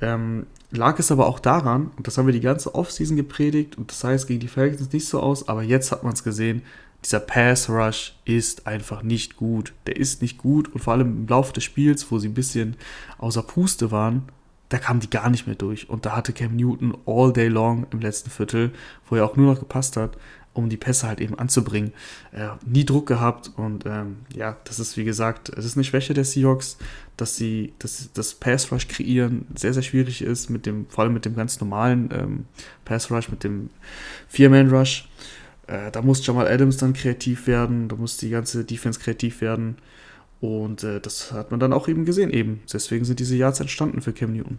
ähm, 0.00 0.46
lag 0.72 0.98
es 0.98 1.12
aber 1.12 1.26
auch 1.26 1.38
daran, 1.38 1.90
und 1.96 2.06
das 2.06 2.18
haben 2.18 2.26
wir 2.26 2.32
die 2.32 2.40
ganze 2.40 2.74
Offseason 2.74 3.16
gepredigt, 3.16 3.78
und 3.78 3.90
das 3.90 4.02
heißt 4.02 4.26
gegen 4.26 4.40
die 4.40 4.48
Falcons 4.48 4.92
nicht 4.92 5.06
so 5.06 5.20
aus, 5.20 5.48
aber 5.48 5.62
jetzt 5.62 5.92
hat 5.92 6.02
man 6.02 6.14
es 6.14 6.24
gesehen, 6.24 6.62
dieser 7.04 7.20
Pass 7.20 7.68
Rush 7.68 8.14
ist 8.24 8.66
einfach 8.66 9.02
nicht 9.02 9.36
gut. 9.36 9.72
Der 9.86 9.96
ist 9.96 10.22
nicht 10.22 10.38
gut 10.38 10.72
und 10.72 10.80
vor 10.80 10.92
allem 10.92 11.22
im 11.22 11.26
Laufe 11.26 11.52
des 11.52 11.64
Spiels, 11.64 12.10
wo 12.10 12.18
sie 12.18 12.28
ein 12.28 12.34
bisschen 12.34 12.76
außer 13.18 13.42
Puste 13.42 13.90
waren, 13.90 14.22
da 14.68 14.78
kamen 14.78 15.00
die 15.00 15.10
gar 15.10 15.28
nicht 15.28 15.46
mehr 15.46 15.56
durch. 15.56 15.90
Und 15.90 16.06
da 16.06 16.16
hatte 16.16 16.32
Cam 16.32 16.56
Newton 16.56 16.96
all 17.04 17.32
day 17.32 17.48
long 17.48 17.86
im 17.90 18.00
letzten 18.00 18.30
Viertel, 18.30 18.72
wo 19.08 19.16
er 19.16 19.24
auch 19.24 19.36
nur 19.36 19.52
noch 19.52 19.58
gepasst 19.58 19.96
hat, 19.96 20.16
um 20.54 20.68
die 20.68 20.76
Pässe 20.76 21.08
halt 21.08 21.20
eben 21.20 21.38
anzubringen. 21.38 21.92
Äh, 22.32 22.48
nie 22.64 22.84
Druck 22.84 23.06
gehabt 23.06 23.50
und 23.56 23.84
ähm, 23.86 24.18
ja, 24.34 24.56
das 24.64 24.78
ist 24.78 24.96
wie 24.96 25.04
gesagt, 25.04 25.48
es 25.50 25.64
ist 25.64 25.76
eine 25.76 25.84
Schwäche 25.84 26.14
der 26.14 26.24
Seahawks, 26.24 26.78
dass 27.16 27.36
sie 27.36 27.72
dass 27.78 28.10
das 28.12 28.34
Pass 28.34 28.72
Rush 28.72 28.88
kreieren 28.88 29.46
sehr 29.54 29.74
sehr 29.74 29.82
schwierig 29.82 30.22
ist 30.22 30.50
mit 30.50 30.66
dem 30.66 30.86
vor 30.88 31.04
allem 31.04 31.14
mit 31.14 31.24
dem 31.24 31.36
ganz 31.36 31.60
normalen 31.60 32.10
ähm, 32.12 32.44
Pass 32.84 33.10
Rush 33.10 33.28
mit 33.28 33.44
dem 33.44 33.70
Vier 34.28 34.50
Man 34.50 34.70
Rush. 34.70 35.08
Äh, 35.66 35.90
da 35.90 36.02
muss 36.02 36.26
Jamal 36.26 36.48
Adams 36.48 36.76
dann 36.76 36.92
kreativ 36.92 37.46
werden, 37.46 37.88
da 37.88 37.96
muss 37.96 38.16
die 38.16 38.30
ganze 38.30 38.64
Defense 38.64 38.98
kreativ 39.00 39.40
werden 39.40 39.76
und 40.40 40.82
äh, 40.82 41.00
das 41.00 41.32
hat 41.32 41.50
man 41.52 41.60
dann 41.60 41.72
auch 41.72 41.86
eben 41.86 42.04
gesehen 42.04 42.30
eben. 42.30 42.62
Deswegen 42.72 43.04
sind 43.04 43.20
diese 43.20 43.36
Yards 43.36 43.60
entstanden 43.60 44.02
für 44.02 44.12
Cam 44.12 44.32
Newton. 44.32 44.58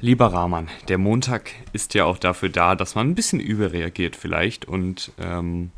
Lieber 0.00 0.26
Rahman, 0.26 0.68
der 0.88 0.98
Montag 0.98 1.50
ist 1.72 1.94
ja 1.94 2.04
auch 2.04 2.18
dafür 2.18 2.50
da, 2.50 2.74
dass 2.74 2.94
man 2.94 3.08
ein 3.08 3.14
bisschen 3.14 3.40
überreagiert 3.40 4.14
vielleicht. 4.14 4.66
Und 4.66 5.10
ähm, 5.18 5.70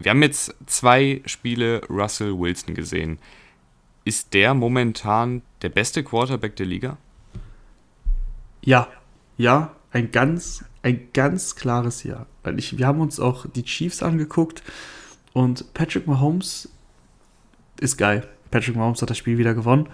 wir 0.00 0.10
haben 0.10 0.22
jetzt 0.22 0.54
zwei 0.66 1.22
Spiele 1.26 1.82
Russell 1.88 2.38
Wilson 2.38 2.74
gesehen. 2.74 3.18
Ist 4.04 4.34
der 4.34 4.54
momentan 4.54 5.42
der 5.62 5.68
beste 5.68 6.02
Quarterback 6.02 6.56
der 6.56 6.66
Liga? 6.66 6.96
Ja, 8.62 8.88
ja, 9.36 9.74
ein 9.92 10.10
ganz, 10.10 10.64
ein 10.82 11.08
ganz 11.12 11.56
klares 11.56 12.02
Ja. 12.04 12.26
Ich, 12.56 12.78
wir 12.78 12.86
haben 12.86 13.00
uns 13.00 13.20
auch 13.20 13.46
die 13.46 13.64
Chiefs 13.64 14.02
angeguckt 14.02 14.62
und 15.32 15.72
Patrick 15.74 16.06
Mahomes 16.06 16.70
ist 17.80 17.96
geil. 17.96 18.26
Patrick 18.50 18.76
Mahomes 18.76 19.02
hat 19.02 19.10
das 19.10 19.18
Spiel 19.18 19.38
wieder 19.38 19.54
gewonnen. 19.54 19.88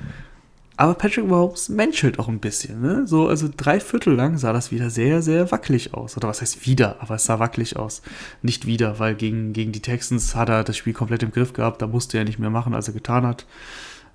Aber 0.78 0.94
Patrick 0.94 1.26
Mahomes 1.26 1.70
menschelt 1.70 2.18
auch 2.18 2.28
ein 2.28 2.38
bisschen. 2.38 2.82
Ne? 2.82 3.06
So, 3.06 3.28
also 3.28 3.48
drei 3.54 3.80
Viertel 3.80 4.14
lang 4.14 4.36
sah 4.36 4.52
das 4.52 4.70
wieder 4.70 4.90
sehr, 4.90 5.22
sehr 5.22 5.50
wackelig 5.50 5.94
aus. 5.94 6.16
Oder 6.16 6.28
was 6.28 6.42
heißt 6.42 6.66
wieder, 6.66 7.00
aber 7.00 7.14
es 7.14 7.24
sah 7.24 7.38
wackelig 7.38 7.76
aus. 7.76 8.02
Nicht 8.42 8.66
wieder, 8.66 8.98
weil 8.98 9.14
gegen, 9.14 9.54
gegen 9.54 9.72
die 9.72 9.80
Texans 9.80 10.34
hat 10.34 10.50
er 10.50 10.64
das 10.64 10.76
Spiel 10.76 10.92
komplett 10.92 11.22
im 11.22 11.32
Griff 11.32 11.54
gehabt. 11.54 11.80
Da 11.80 11.86
musste 11.86 12.18
er 12.18 12.24
nicht 12.24 12.38
mehr 12.38 12.50
machen, 12.50 12.74
als 12.74 12.88
er 12.88 12.94
getan 12.94 13.26
hat. 13.26 13.46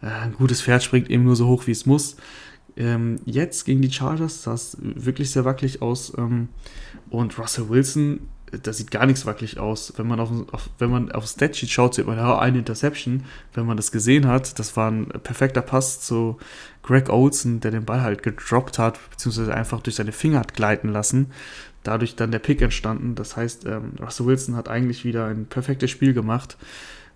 Äh, 0.01 0.07
ein 0.07 0.33
gutes 0.33 0.61
Pferd 0.61 0.83
springt 0.83 1.09
eben 1.09 1.23
nur 1.23 1.35
so 1.35 1.47
hoch, 1.47 1.67
wie 1.67 1.71
es 1.71 1.85
muss. 1.85 2.17
Ähm, 2.77 3.17
jetzt 3.25 3.65
gegen 3.65 3.81
die 3.81 3.91
Chargers 3.91 4.43
sah 4.43 4.53
es 4.53 4.77
wirklich 4.79 5.31
sehr 5.31 5.45
wackelig 5.45 5.81
aus. 5.81 6.13
Ähm, 6.17 6.49
und 7.09 7.37
Russell 7.37 7.69
Wilson 7.69 8.21
da 8.63 8.73
sieht 8.73 8.91
gar 8.91 9.05
nichts 9.05 9.25
wackelig 9.25 9.59
aus. 9.59 9.93
Wenn 9.95 10.07
man 10.07 10.19
auf, 10.19 10.29
auf 10.51 10.69
wenn 10.77 10.89
man 10.89 11.11
auf 11.11 11.25
Statsheet 11.25 11.69
schaut, 11.69 11.95
sieht 11.95 12.05
man 12.05 12.17
ja 12.17 12.37
eine 12.37 12.59
Interception. 12.59 13.23
Wenn 13.53 13.65
man 13.65 13.77
das 13.77 13.91
gesehen 13.91 14.27
hat, 14.27 14.59
das 14.59 14.75
war 14.75 14.91
ein 14.91 15.07
perfekter 15.07 15.61
Pass 15.61 16.01
zu 16.01 16.37
Greg 16.83 17.09
Olsen, 17.09 17.59
der 17.61 17.71
den 17.71 17.85
Ball 17.85 18.01
halt 18.01 18.23
gedroppt 18.23 18.77
hat, 18.77 18.99
beziehungsweise 19.09 19.53
einfach 19.53 19.81
durch 19.81 19.95
seine 19.95 20.11
Finger 20.11 20.39
hat 20.39 20.53
gleiten 20.53 20.89
lassen. 20.89 21.31
Dadurch 21.83 22.15
dann 22.15 22.31
der 22.31 22.39
Pick 22.39 22.61
entstanden. 22.61 23.15
Das 23.15 23.37
heißt, 23.37 23.65
ähm, 23.65 23.93
Russell 23.99 24.25
Wilson 24.25 24.55
hat 24.55 24.67
eigentlich 24.67 25.05
wieder 25.05 25.25
ein 25.25 25.45
perfektes 25.45 25.89
Spiel 25.89 26.13
gemacht. 26.13 26.57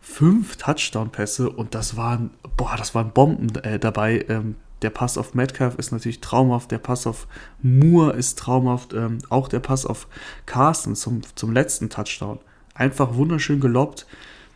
Fünf 0.08 0.56
Touchdown-Pässe 0.58 1.50
und 1.50 1.74
das 1.74 1.98
waren, 1.98 2.30
boah, 2.56 2.76
das 2.78 2.94
waren 2.94 3.12
Bomben 3.12 3.54
äh, 3.64 3.80
dabei. 3.80 4.24
Ähm, 4.30 4.56
der 4.84 4.92
Pass 4.92 5.18
auf 5.18 5.34
Metcalf 5.34 5.76
ist 5.76 5.92
natürlich 5.92 6.22
traumhaft, 6.22 6.70
der 6.70 6.78
Pass 6.78 7.08
auf 7.08 7.28
Moore 7.64 8.14
ist 8.14 8.38
traumhaft, 8.38 8.94
ähm, 8.94 9.18
auch 9.30 9.48
der 9.48 9.60
Pass 9.60 9.86
auf 9.86 10.08
Carsten 10.46 10.96
zum, 10.96 11.22
zum 11.34 11.52
letzten 11.52 11.90
Touchdown. 11.90 12.40
Einfach 12.76 13.16
wunderschön 13.16 13.60
gelobbt. 13.60 14.06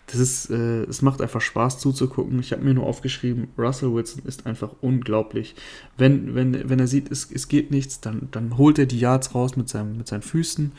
Das 0.06 0.20
ist, 0.20 0.52
äh, 0.52 0.84
es 0.84 1.02
macht 1.02 1.20
einfach 1.20 1.42
Spaß 1.42 1.80
zuzugucken. 1.80 2.40
Ich 2.40 2.52
habe 2.52 2.64
mir 2.64 2.76
nur 2.76 2.86
aufgeschrieben, 2.86 3.48
Russell 3.58 3.92
Wilson 3.92 4.22
ist 4.26 4.46
einfach 4.46 4.70
unglaublich. 4.82 5.56
Wenn, 5.98 6.36
wenn, 6.36 6.70
wenn 6.70 6.80
er 6.80 6.88
sieht, 6.88 7.12
es, 7.12 7.30
es 7.30 7.48
geht 7.48 7.72
nichts, 7.72 8.00
dann, 8.02 8.30
dann 8.32 8.58
holt 8.58 8.78
er 8.78 8.86
die 8.86 9.00
Yards 9.00 9.34
raus 9.34 9.58
mit, 9.58 9.68
seinem, 9.68 9.98
mit 9.98 10.08
seinen 10.08 10.22
Füßen. 10.22 10.72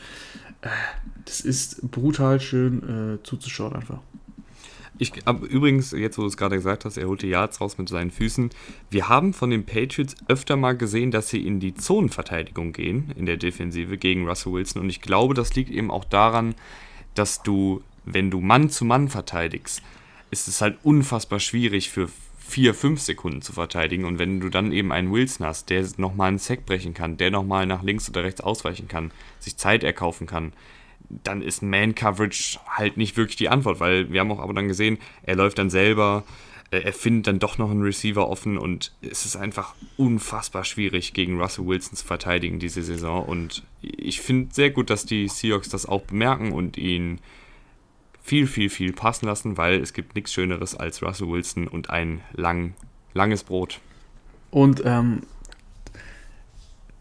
Äh, 0.61 0.69
das 1.25 1.41
ist 1.41 1.91
brutal 1.91 2.39
schön 2.39 3.17
äh, 3.19 3.23
zuzuschauen 3.23 3.75
einfach. 3.75 3.99
Ich, 5.01 5.13
aber 5.25 5.47
übrigens, 5.47 5.93
jetzt 5.93 6.19
wo 6.19 6.21
du 6.21 6.27
es 6.27 6.37
gerade 6.37 6.57
gesagt 6.57 6.85
hast, 6.85 6.95
er 6.95 7.07
holt 7.07 7.23
die 7.23 7.29
Yards 7.29 7.59
raus 7.59 7.79
mit 7.79 7.89
seinen 7.89 8.11
Füßen. 8.11 8.51
Wir 8.91 9.09
haben 9.09 9.33
von 9.33 9.49
den 9.49 9.65
Patriots 9.65 10.15
öfter 10.27 10.57
mal 10.57 10.77
gesehen, 10.77 11.09
dass 11.09 11.29
sie 11.29 11.43
in 11.43 11.59
die 11.59 11.73
Zonenverteidigung 11.73 12.71
gehen, 12.71 13.11
in 13.15 13.25
der 13.25 13.37
Defensive 13.37 13.97
gegen 13.97 14.27
Russell 14.27 14.53
Wilson. 14.53 14.79
Und 14.79 14.91
ich 14.91 15.01
glaube, 15.01 15.33
das 15.33 15.55
liegt 15.55 15.71
eben 15.71 15.89
auch 15.89 16.05
daran, 16.05 16.53
dass 17.15 17.41
du, 17.41 17.81
wenn 18.05 18.29
du 18.29 18.41
Mann 18.41 18.69
zu 18.69 18.85
Mann 18.85 19.09
verteidigst, 19.09 19.81
ist 20.29 20.47
es 20.47 20.61
halt 20.61 20.77
unfassbar 20.83 21.39
schwierig 21.39 21.89
für 21.89 22.07
vier, 22.37 22.75
fünf 22.75 23.01
Sekunden 23.01 23.41
zu 23.41 23.53
verteidigen. 23.53 24.05
Und 24.05 24.19
wenn 24.19 24.39
du 24.39 24.49
dann 24.49 24.71
eben 24.71 24.91
einen 24.91 25.11
Wilson 25.11 25.47
hast, 25.47 25.71
der 25.71 25.83
nochmal 25.97 26.27
einen 26.27 26.37
Sack 26.37 26.67
brechen 26.67 26.93
kann, 26.93 27.17
der 27.17 27.31
nochmal 27.31 27.65
nach 27.65 27.81
links 27.81 28.07
oder 28.07 28.23
rechts 28.23 28.41
ausweichen 28.41 28.87
kann, 28.87 29.09
sich 29.39 29.57
Zeit 29.57 29.83
erkaufen 29.83 30.27
kann, 30.27 30.53
dann 31.23 31.41
ist 31.41 31.61
Man-Coverage 31.61 32.59
halt 32.67 32.97
nicht 32.97 33.17
wirklich 33.17 33.37
die 33.37 33.49
Antwort, 33.49 33.79
weil 33.79 34.11
wir 34.11 34.19
haben 34.19 34.31
auch 34.31 34.39
aber 34.39 34.53
dann 34.53 34.67
gesehen, 34.67 34.97
er 35.23 35.35
läuft 35.35 35.57
dann 35.57 35.69
selber 35.69 36.23
er 36.71 36.93
findet 36.93 37.27
dann 37.27 37.39
doch 37.39 37.57
noch 37.57 37.69
einen 37.69 37.81
Receiver 37.81 38.29
offen 38.29 38.57
und 38.57 38.93
es 39.01 39.25
ist 39.25 39.35
einfach 39.35 39.75
unfassbar 39.97 40.63
schwierig, 40.63 41.13
gegen 41.13 41.39
Russell 41.39 41.67
Wilson 41.67 41.97
zu 41.97 42.05
verteidigen 42.05 42.59
diese 42.59 42.81
Saison. 42.81 43.25
Und 43.25 43.63
ich 43.81 44.21
finde 44.21 44.53
sehr 44.53 44.71
gut, 44.71 44.89
dass 44.89 45.05
die 45.05 45.27
Seahawks 45.27 45.67
das 45.67 45.85
auch 45.85 46.03
bemerken 46.03 46.53
und 46.53 46.77
ihn 46.77 47.19
viel, 48.21 48.47
viel, 48.47 48.69
viel 48.69 48.93
passen 48.93 49.25
lassen, 49.25 49.57
weil 49.57 49.81
es 49.81 49.91
gibt 49.91 50.15
nichts 50.15 50.31
Schöneres 50.31 50.73
als 50.73 51.03
Russell 51.03 51.27
Wilson 51.27 51.67
und 51.67 51.89
ein 51.89 52.21
lang, 52.31 52.73
langes 53.13 53.43
Brot. 53.43 53.81
Und 54.49 54.81
ähm, 54.85 55.23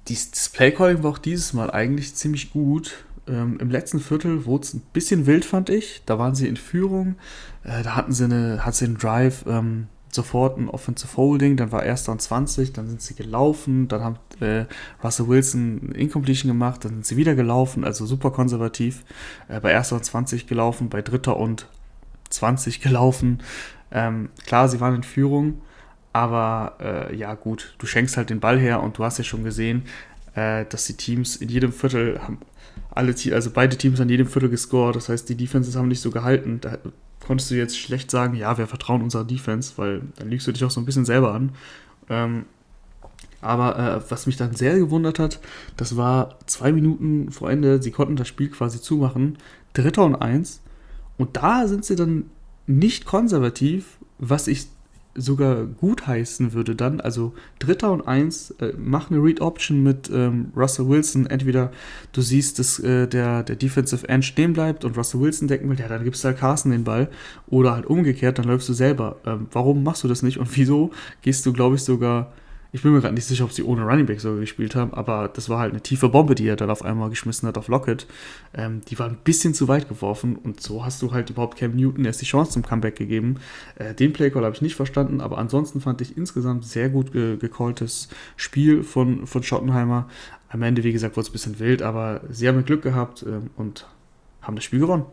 das 0.09 0.49
Playcalling 0.49 1.05
war 1.05 1.13
auch 1.13 1.19
dieses 1.19 1.53
Mal 1.53 1.71
eigentlich 1.71 2.17
ziemlich 2.17 2.51
gut. 2.51 3.05
Ähm, 3.31 3.59
Im 3.61 3.71
letzten 3.71 4.01
Viertel 4.01 4.45
wurde 4.45 4.65
es 4.65 4.75
ein 4.75 4.83
bisschen 4.93 5.27
wild, 5.27 5.45
fand 5.45 5.71
ich. 5.71 6.03
Da 6.07 6.19
waren 6.19 6.35
sie 6.35 6.49
in 6.49 6.57
Führung. 6.57 7.17
Äh, 7.65 7.83
da 7.83 7.97
hatten 7.97 8.13
sie, 8.13 8.25
eine, 8.25 8.65
hat 8.65 8.75
sie 8.75 8.87
einen 8.87 8.99
Drive, 8.99 9.45
ähm, 9.47 9.87
sofort 10.11 10.59
ein 10.59 10.69
Offensive 10.69 11.17
Holding, 11.17 11.57
dann 11.57 11.71
war 11.71 11.85
erster 11.85 12.11
und 12.11 12.21
20, 12.21 12.73
dann 12.73 12.89
sind 12.89 13.01
sie 13.01 13.15
gelaufen, 13.15 13.87
dann 13.87 14.03
hat 14.03 14.19
äh, 14.41 14.67
Russell 15.05 15.29
Wilson 15.29 15.77
ein 15.77 15.93
Incompletion 15.93 16.51
gemacht, 16.51 16.85
dann 16.85 16.95
sind 16.95 17.07
sie 17.07 17.17
wieder 17.17 17.37
gelaufen, 17.37 17.85
also 17.85 18.07
super 18.07 18.33
konservativ. 18.33 19.05
Äh, 19.49 19.61
bei 19.61 19.71
erster 19.71 19.97
und 19.97 20.05
20 20.05 20.47
gelaufen, 20.49 20.89
bei 20.89 21.01
dritter 21.03 21.37
und 21.37 21.69
20 22.31 22.81
gelaufen. 22.81 23.43
Ähm, 23.93 24.31
klar, 24.47 24.69
sie 24.69 24.81
waren 24.81 24.97
in 24.97 25.03
Führung, 25.03 25.61
aber 26.13 26.77
äh, 26.81 27.17
ja 27.17 27.35
gut, 27.35 27.75
du 27.79 27.87
schenkst 27.87 28.17
halt 28.17 28.31
den 28.31 28.41
Ball 28.41 28.59
her. 28.59 28.83
Und 28.83 28.99
du 28.99 29.05
hast 29.05 29.19
ja 29.19 29.25
schon 29.25 29.45
gesehen, 29.45 29.85
äh, 30.35 30.65
dass 30.67 30.87
die 30.87 30.97
Teams 30.97 31.37
in 31.37 31.49
jedem 31.49 31.73
Viertel 31.73 32.21
haben 32.21 32.39
alle, 32.91 33.15
also 33.33 33.51
beide 33.51 33.77
Teams 33.77 34.01
an 34.01 34.09
jedem 34.09 34.27
Viertel 34.27 34.49
gescored. 34.49 34.97
Das 34.97 35.09
heißt, 35.09 35.29
die 35.29 35.37
Defenses 35.37 35.77
haben 35.77 35.89
nicht 35.89 36.01
so 36.01 36.11
gehalten. 36.11 36.61
Da 36.61 36.79
konntest 37.25 37.51
du 37.51 37.55
jetzt 37.55 37.79
schlecht 37.79 38.11
sagen, 38.11 38.35
ja, 38.35 38.59
wir 38.59 38.67
vertrauen 38.67 39.03
unserer 39.03 39.25
Defense, 39.25 39.75
weil 39.77 40.03
dann 40.17 40.31
lügst 40.31 40.47
du 40.47 40.53
dich 40.53 40.65
auch 40.65 40.71
so 40.71 40.81
ein 40.81 40.87
bisschen 40.87 41.05
selber 41.05 41.33
an. 41.33 41.53
Ähm, 42.09 42.45
aber 43.41 43.79
äh, 43.79 44.11
was 44.11 44.27
mich 44.27 44.37
dann 44.37 44.55
sehr 44.55 44.79
gewundert 44.79 45.19
hat, 45.19 45.41
das 45.77 45.97
war 45.97 46.39
zwei 46.47 46.73
Minuten 46.73 47.31
vor 47.31 47.51
Ende, 47.51 47.83
sie 47.83 47.91
konnten 47.91 48.17
das 48.17 48.29
Spiel 48.29 48.51
quasi 48.51 48.81
zumachen, 48.81 49.39
Dritter 49.73 50.05
und 50.05 50.17
Eins. 50.17 50.61
Und 51.17 51.37
da 51.37 51.67
sind 51.67 51.85
sie 51.85 51.97
dann 51.97 52.31
nicht 52.67 53.05
konservativ, 53.05 53.99
was 54.19 54.47
ich 54.47 54.67
sogar 55.21 55.65
gut 55.65 56.07
heißen 56.07 56.53
würde 56.53 56.75
dann, 56.75 57.01
also 57.01 57.35
Dritter 57.59 57.93
und 57.93 58.07
Eins, 58.07 58.53
äh, 58.61 58.73
mach 58.79 59.11
eine 59.11 59.23
Read-Option 59.23 59.83
mit 59.83 60.11
ähm, 60.13 60.53
Russell 60.57 60.89
Wilson. 60.89 61.27
Entweder 61.27 61.71
du 62.13 62.23
siehst, 62.23 62.59
dass 62.59 62.79
äh, 62.79 63.07
der, 63.07 63.43
der 63.43 63.57
Defensive 63.57 64.09
End 64.09 64.25
stehen 64.25 64.53
bleibt 64.53 64.85
und 64.85 64.97
Russell 64.97 65.21
Wilson 65.21 65.49
decken 65.49 65.69
will, 65.69 65.79
ja, 65.79 65.89
dann 65.89 66.05
gibst 66.05 66.25
du 66.25 66.29
halt 66.29 66.39
Carson 66.39 66.73
den 66.73 66.85
Ball. 66.85 67.09
Oder 67.49 67.75
halt 67.75 67.87
umgekehrt, 67.87 68.39
dann 68.39 68.47
läufst 68.47 68.69
du 68.69 68.73
selber. 68.73 69.17
Ähm, 69.27 69.47
warum 69.53 69.83
machst 69.83 70.05
du 70.05 70.09
das 70.09 70.23
nicht 70.23 70.39
und 70.39 70.57
wieso 70.57 70.91
gehst 71.23 71.45
du, 71.47 71.53
glaube 71.53 71.77
ich, 71.77 71.83
sogar 71.83 72.33
ich 72.73 72.83
bin 72.83 72.93
mir 72.93 73.01
gerade 73.01 73.15
nicht 73.15 73.27
sicher, 73.27 73.45
ob 73.45 73.53
sie 73.53 73.63
ohne 73.63 73.83
Running 73.83 74.07
Back 74.07 74.21
sogar 74.21 74.39
gespielt 74.39 74.75
haben, 74.75 74.95
aber 74.95 75.29
das 75.29 75.49
war 75.49 75.59
halt 75.59 75.73
eine 75.73 75.83
tiefe 75.83 76.09
Bombe, 76.09 76.35
die 76.35 76.47
er 76.47 76.57
dann 76.57 76.71
auf 76.71 76.85
einmal 76.85 77.11
geschmissen 77.11 77.49
hat 77.49 77.59
auf 77.59 77.69
Lockett. 77.69 78.07
Ähm, 78.55 78.83
die 78.89 78.99
war 78.99 79.09
ein 79.09 79.19
bisschen 79.25 79.55
zu 79.55 79.67
weit 79.69 79.89
geworfen 79.89 80.37
und 80.37 80.61
so 80.61 80.85
hast 80.85 81.03
du 81.03 81.13
halt 81.13 81.31
überhaupt 81.31 81.59
Cam 81.59 81.75
Newton 81.75 82.05
erst 82.05 82.21
die 82.21 82.27
Chance 82.27 82.53
zum 82.53 82.63
Comeback 82.63 82.97
gegeben. 82.97 83.37
Äh, 83.77 83.95
den 83.95 84.13
Playcall 84.13 84.45
habe 84.45 84.55
ich 84.55 84.63
nicht 84.63 84.77
verstanden, 84.77 85.21
aber 85.21 85.39
ansonsten 85.39 85.81
fand 85.81 86.01
ich 86.01 86.17
insgesamt 86.17 86.65
sehr 86.65 86.89
gut 86.89 87.13
ge 87.13 87.37
gecalltes 87.37 88.09
Spiel 88.37 88.85
von, 88.85 89.27
von 89.27 89.43
Schottenheimer. 89.43 90.09
Am 90.49 90.63
Ende, 90.63 90.85
wie 90.85 90.93
gesagt, 90.93 91.17
wurde 91.17 91.25
es 91.25 91.31
ein 91.31 91.33
bisschen 91.33 91.59
wild, 91.59 91.83
aber 91.83 92.23
sie 92.31 92.47
haben 92.49 92.65
Glück 92.65 92.83
gehabt 92.83 93.23
äh, 93.23 93.41
und 93.57 93.87
haben 94.43 94.57
das 94.57 94.65
Spiel 94.65 94.81
gewonnen. 94.81 95.07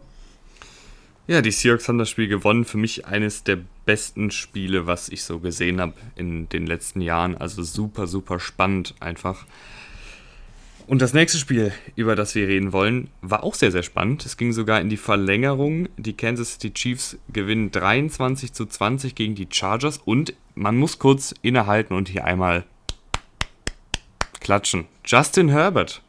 Ja, 1.30 1.42
die 1.42 1.52
Seahawks 1.52 1.90
haben 1.90 1.98
das 1.98 2.10
Spiel 2.10 2.30
gewonnen. 2.30 2.64
Für 2.64 2.78
mich 2.78 3.06
eines 3.06 3.44
der 3.44 3.58
besten 3.86 4.32
Spiele, 4.32 4.88
was 4.88 5.10
ich 5.10 5.24
so 5.24 5.40
gesehen 5.40 5.82
habe 5.82 5.94
in 6.16 6.48
den 6.48 6.66
letzten 6.66 7.02
Jahren. 7.02 7.36
Also 7.36 7.64
super, 7.64 8.08
super 8.08 8.40
spannend 8.40 8.96
einfach. 9.02 9.46
Und 10.88 11.02
das 11.02 11.14
nächste 11.14 11.38
Spiel, 11.38 11.74
über 11.98 12.16
das 12.16 12.34
wir 12.34 12.48
reden 12.48 12.72
wollen, 12.72 13.10
war 13.22 13.44
auch 13.44 13.56
sehr, 13.56 13.74
sehr 13.74 13.84
spannend. 13.84 14.26
Es 14.26 14.38
ging 14.38 14.54
sogar 14.54 14.80
in 14.80 14.88
die 14.88 14.96
Verlängerung. 14.96 15.90
Die 15.98 16.14
Kansas 16.14 16.54
City 16.54 16.74
Chiefs 16.74 17.18
gewinnen 17.28 17.72
23 17.72 18.54
zu 18.54 18.66
20 18.66 19.14
gegen 19.14 19.36
die 19.36 19.50
Chargers. 19.52 19.98
Und 19.98 20.34
man 20.56 20.78
muss 20.78 20.98
kurz 20.98 21.36
innehalten 21.42 21.94
und 21.94 22.08
hier 22.08 22.24
einmal 22.24 22.64
klatschen. 24.40 24.86
Justin 25.06 25.50
Herbert 25.50 26.02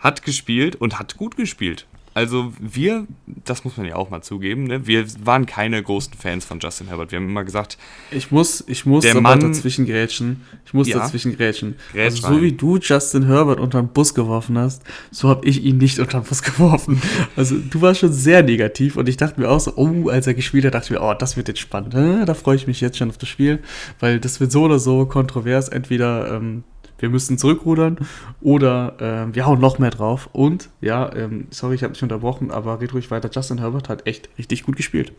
hat 0.00 0.24
gespielt 0.24 0.74
und 0.74 0.98
hat 0.98 1.16
gut 1.16 1.36
gespielt. 1.36 1.86
Also 2.18 2.52
wir, 2.58 3.06
das 3.44 3.62
muss 3.62 3.76
man 3.76 3.86
ja 3.86 3.94
auch 3.94 4.10
mal 4.10 4.22
zugeben, 4.22 4.64
ne? 4.64 4.88
wir 4.88 5.06
waren 5.24 5.46
keine 5.46 5.80
großen 5.80 6.14
Fans 6.14 6.44
von 6.44 6.58
Justin 6.58 6.88
Herbert. 6.88 7.12
Wir 7.12 7.20
haben 7.20 7.28
immer 7.28 7.44
gesagt, 7.44 7.78
ich 8.10 8.32
muss, 8.32 8.64
ich 8.66 8.84
muss 8.84 9.04
der 9.04 9.20
Mann, 9.20 9.38
dazwischen 9.38 9.86
grätschen. 9.86 10.42
Ich 10.66 10.74
muss 10.74 10.88
ja, 10.88 10.98
dazwischen 10.98 11.36
grätschen. 11.36 11.76
Also 11.96 12.26
so 12.26 12.42
wie 12.42 12.50
du 12.50 12.78
Justin 12.78 13.26
Herbert 13.26 13.60
unter 13.60 13.80
den 13.80 13.90
Bus 13.90 14.14
geworfen 14.14 14.58
hast, 14.58 14.82
so 15.12 15.28
habe 15.28 15.46
ich 15.46 15.62
ihn 15.62 15.78
nicht 15.78 16.00
unter 16.00 16.18
den 16.18 16.26
Bus 16.26 16.42
geworfen. 16.42 17.00
Also 17.36 17.54
du 17.56 17.80
warst 17.82 18.00
schon 18.00 18.12
sehr 18.12 18.42
negativ 18.42 18.96
und 18.96 19.08
ich 19.08 19.16
dachte 19.16 19.40
mir 19.40 19.48
auch 19.48 19.60
so, 19.60 19.74
oh, 19.76 20.08
als 20.08 20.26
er 20.26 20.34
gespielt 20.34 20.64
hat, 20.64 20.74
dachte 20.74 20.86
ich 20.86 20.90
mir, 20.98 21.06
oh, 21.06 21.14
das 21.14 21.36
wird 21.36 21.46
jetzt 21.46 21.60
spannend. 21.60 21.94
Da 21.94 22.34
freue 22.34 22.56
ich 22.56 22.66
mich 22.66 22.80
jetzt 22.80 22.98
schon 22.98 23.10
auf 23.10 23.18
das 23.18 23.28
Spiel, 23.28 23.60
weil 24.00 24.18
das 24.18 24.40
wird 24.40 24.50
so 24.50 24.64
oder 24.64 24.80
so 24.80 25.06
kontrovers. 25.06 25.68
Entweder 25.68 26.34
ähm, 26.34 26.64
wir 26.98 27.08
müssen 27.08 27.38
zurückrudern 27.38 27.98
oder 28.40 29.28
äh, 29.28 29.34
wir 29.34 29.46
hauen 29.46 29.60
noch 29.60 29.78
mehr 29.78 29.90
drauf. 29.90 30.28
Und 30.32 30.68
ja, 30.80 31.14
ähm, 31.14 31.46
sorry, 31.50 31.76
ich 31.76 31.82
habe 31.82 31.92
mich 31.92 32.02
unterbrochen, 32.02 32.50
aber 32.50 32.80
red 32.80 32.94
ruhig 32.94 33.10
weiter. 33.10 33.30
Justin 33.32 33.58
Herbert 33.58 33.88
hat 33.88 34.06
echt 34.06 34.28
richtig 34.38 34.64
gut 34.64 34.76
gespielt. 34.76 35.12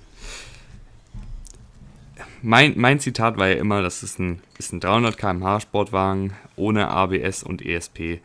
Mein, 2.42 2.74
mein 2.78 3.00
Zitat 3.00 3.38
war 3.38 3.48
ja 3.48 3.56
immer, 3.56 3.82
das 3.82 4.02
ist 4.02 4.20
ein, 4.20 4.42
ist 4.58 4.72
ein 4.72 4.80
300 4.80 5.18
km/h 5.18 5.62
Sportwagen 5.62 6.34
ohne 6.56 6.88
ABS 6.88 7.44
und 7.44 7.66
ESP. 7.66 8.22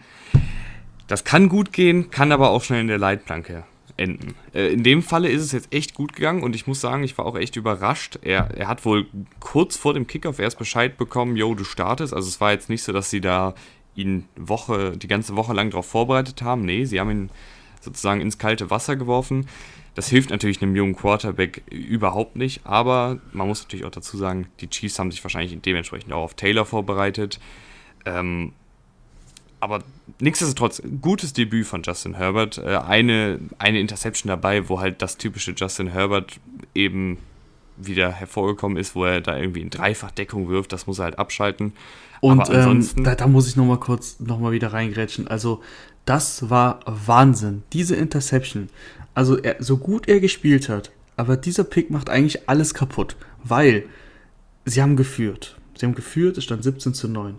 Das 1.09 1.25
kann 1.25 1.49
gut 1.49 1.73
gehen, 1.73 2.11
kann 2.11 2.33
aber 2.33 2.51
auch 2.51 2.63
schnell 2.63 2.81
in 2.81 2.89
der 2.89 2.99
Leitplanke 2.99 3.65
enden. 3.97 4.35
Äh, 4.53 4.73
in 4.73 4.83
dem 4.83 5.03
Falle 5.03 5.29
ist 5.29 5.43
es 5.43 5.53
jetzt 5.53 5.73
echt 5.73 5.95
gut 5.95 6.15
gegangen 6.15 6.43
und 6.43 6.55
ich 6.55 6.67
muss 6.67 6.81
sagen, 6.81 7.05
ich 7.05 7.17
war 7.17 7.27
auch 7.27 7.37
echt 7.37 7.57
überrascht. 7.57 8.19
Er, 8.23 8.51
er 8.57 8.69
hat 8.69 8.85
wohl 8.85 9.07
kurz 9.41 9.77
vor 9.77 9.95
dem 9.95 10.07
Kickoff 10.07 10.39
erst 10.39 10.59
Bescheid 10.59 10.97
bekommen, 10.97 11.37
yo, 11.37 11.55
du 11.55 11.65
startest. 11.65 12.13
Also 12.13 12.29
es 12.29 12.41
war 12.41 12.53
jetzt 12.53 12.69
nicht 12.69 12.83
so, 12.83 12.93
dass 12.93 13.11
sie 13.11 13.21
da 13.21 13.55
ihn 13.95 14.25
Woche, 14.37 14.97
die 14.97 15.09
ganze 15.09 15.37
Woche 15.37 15.53
lang 15.53 15.71
darauf 15.71 15.87
vorbereitet 15.87 16.43
haben. 16.43 16.65
Nee, 16.65 16.85
sie 16.85 16.99
haben 16.99 17.11
ihn 17.11 17.31
sozusagen 17.81 18.21
ins 18.21 18.39
kalte 18.39 18.71
Wasser 18.71 18.97
geworfen. 18.97 19.47
Das 19.95 20.09
hilft 20.09 20.31
natürlich 20.31 20.61
einem 20.61 20.75
jungen 20.75 20.97
Quarterback 20.97 21.63
überhaupt 21.71 22.35
nicht, 22.35 22.67
aber 22.67 23.21
man 23.33 23.47
muss 23.47 23.63
natürlich 23.63 23.85
auch 23.85 23.93
dazu 23.93 24.17
sagen, 24.17 24.49
die 24.61 24.69
Chiefs 24.69 24.99
haben 24.99 25.13
sich 25.13 25.23
wahrscheinlich 25.23 25.57
dementsprechend 25.61 26.13
auch 26.13 26.25
auf 26.25 26.35
Taylor 26.35 26.67
vorbereitet. 26.67 27.39
Ähm, 28.05 28.53
aber 29.65 29.83
nichtsdestotrotz, 30.21 30.83
gutes 31.01 31.33
Debüt 31.33 31.67
von 31.67 31.83
Justin 31.83 32.15
Herbert. 32.15 32.59
Äh, 32.59 32.77
eine, 32.77 33.41
eine 33.59 33.81
Interception 33.81 34.29
dabei, 34.29 34.69
wo 34.69 34.79
halt 34.79 35.01
das 35.01 35.17
typische 35.17 35.53
Justin 35.53 35.89
Herbert 35.89 36.39
eben 36.75 37.17
wieder 37.79 38.13
hervorgekommen 38.13 38.77
ist, 38.77 38.95
wo 38.95 39.07
er 39.07 39.23
da 39.23 39.39
irgendwie 39.39 39.63
in 39.63 39.71
Dreifachdeckung 39.71 40.49
wirft, 40.49 40.73
das 40.73 40.87
muss 40.87 40.99
er 40.99 41.07
halt 41.07 41.19
abschalten. 41.19 41.73
Und 42.21 42.49
ähm, 42.51 42.87
da, 43.03 43.15
da, 43.15 43.27
muss 43.27 43.49
ich 43.49 43.57
nochmal 43.57 43.81
kurz 43.81 44.21
nochmal 44.21 44.53
wieder 44.53 44.73
reingrätschen. 44.73 45.29
Also, 45.29 45.63
das 46.05 46.51
war 46.51 46.81
Wahnsinn. 46.85 47.63
Diese 47.73 47.97
Interception. 47.97 48.69
Also, 49.15 49.39
er, 49.39 49.57
so 49.61 49.79
gut 49.79 50.09
er 50.09 50.21
gespielt 50.21 50.69
hat, 50.69 50.93
aber 51.17 51.39
dieser 51.39 51.65
Pick 51.65 51.91
macht 51.91 52.11
eigentlich 52.11 52.49
alles 52.49 52.75
kaputt, 52.75 53.17
weil 53.43 53.87
sie 54.67 54.83
haben 54.83 54.97
geführt. 54.97 55.59
Sie 55.77 55.87
haben 55.87 55.95
geführt, 55.95 56.37
es 56.39 56.45
stand 56.45 56.63
17 56.63 56.95
zu 56.95 57.09
9. 57.09 57.37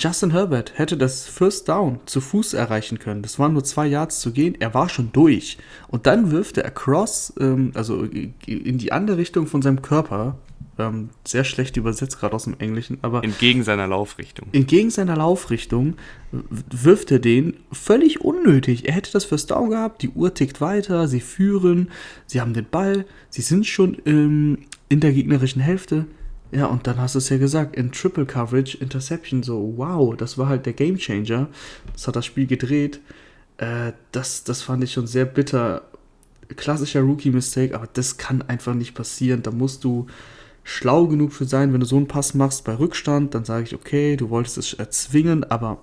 Justin 0.00 0.30
Herbert 0.30 0.78
hätte 0.78 0.96
das 0.96 1.26
First 1.26 1.68
Down 1.68 2.00
zu 2.06 2.22
Fuß 2.22 2.54
erreichen 2.54 2.98
können. 2.98 3.20
Das 3.20 3.38
waren 3.38 3.52
nur 3.52 3.64
zwei 3.64 3.86
Yards 3.86 4.20
zu 4.20 4.32
gehen. 4.32 4.56
Er 4.58 4.72
war 4.72 4.88
schon 4.88 5.12
durch. 5.12 5.58
Und 5.88 6.06
dann 6.06 6.30
wirft 6.30 6.56
er 6.56 6.64
across, 6.64 7.34
ähm, 7.38 7.72
also 7.74 8.04
in 8.04 8.78
die 8.78 8.92
andere 8.92 9.18
Richtung 9.18 9.46
von 9.46 9.60
seinem 9.60 9.82
Körper. 9.82 10.38
Ähm, 10.78 11.10
sehr 11.26 11.44
schlecht 11.44 11.76
übersetzt, 11.76 12.18
gerade 12.18 12.34
aus 12.34 12.44
dem 12.44 12.58
Englischen. 12.58 12.96
Aber 13.02 13.22
entgegen 13.22 13.62
seiner 13.62 13.86
Laufrichtung. 13.86 14.48
Entgegen 14.52 14.88
seiner 14.88 15.16
Laufrichtung 15.16 15.96
wirft 16.32 17.10
er 17.10 17.18
den 17.18 17.58
völlig 17.70 18.22
unnötig. 18.22 18.88
Er 18.88 18.94
hätte 18.94 19.12
das 19.12 19.26
First 19.26 19.50
Down 19.50 19.68
gehabt. 19.68 20.00
Die 20.00 20.08
Uhr 20.08 20.32
tickt 20.32 20.62
weiter. 20.62 21.08
Sie 21.08 21.20
führen. 21.20 21.90
Sie 22.24 22.40
haben 22.40 22.54
den 22.54 22.64
Ball. 22.64 23.04
Sie 23.28 23.42
sind 23.42 23.66
schon 23.66 23.98
ähm, 24.06 24.60
in 24.88 25.00
der 25.00 25.12
gegnerischen 25.12 25.60
Hälfte 25.60 26.06
ja, 26.52 26.66
und 26.66 26.86
dann 26.86 26.98
hast 26.98 27.14
du 27.14 27.18
es 27.18 27.28
ja 27.28 27.38
gesagt, 27.38 27.76
in 27.76 27.92
Triple 27.92 28.26
Coverage, 28.26 28.78
Interception, 28.78 29.42
so, 29.42 29.74
wow, 29.76 30.16
das 30.16 30.36
war 30.36 30.48
halt 30.48 30.66
der 30.66 30.72
Game 30.72 30.96
Changer. 30.96 31.48
Das 31.92 32.08
hat 32.08 32.16
das 32.16 32.26
Spiel 32.26 32.46
gedreht. 32.46 33.00
Äh, 33.58 33.92
das, 34.10 34.42
das 34.42 34.62
fand 34.62 34.82
ich 34.82 34.92
schon 34.92 35.06
sehr 35.06 35.26
bitter. 35.26 35.82
Klassischer 36.56 37.02
Rookie-Mistake, 37.02 37.76
aber 37.76 37.86
das 37.92 38.16
kann 38.16 38.42
einfach 38.42 38.74
nicht 38.74 38.94
passieren. 38.94 39.42
Da 39.42 39.52
musst 39.52 39.84
du 39.84 40.08
schlau 40.64 41.06
genug 41.06 41.32
für 41.32 41.44
sein, 41.44 41.72
wenn 41.72 41.80
du 41.80 41.86
so 41.86 41.96
einen 41.96 42.08
Pass 42.08 42.34
machst 42.34 42.64
bei 42.64 42.74
Rückstand, 42.74 43.34
dann 43.34 43.44
sage 43.44 43.64
ich, 43.64 43.74
okay, 43.74 44.16
du 44.16 44.30
wolltest 44.30 44.58
es 44.58 44.74
erzwingen, 44.74 45.44
aber 45.44 45.78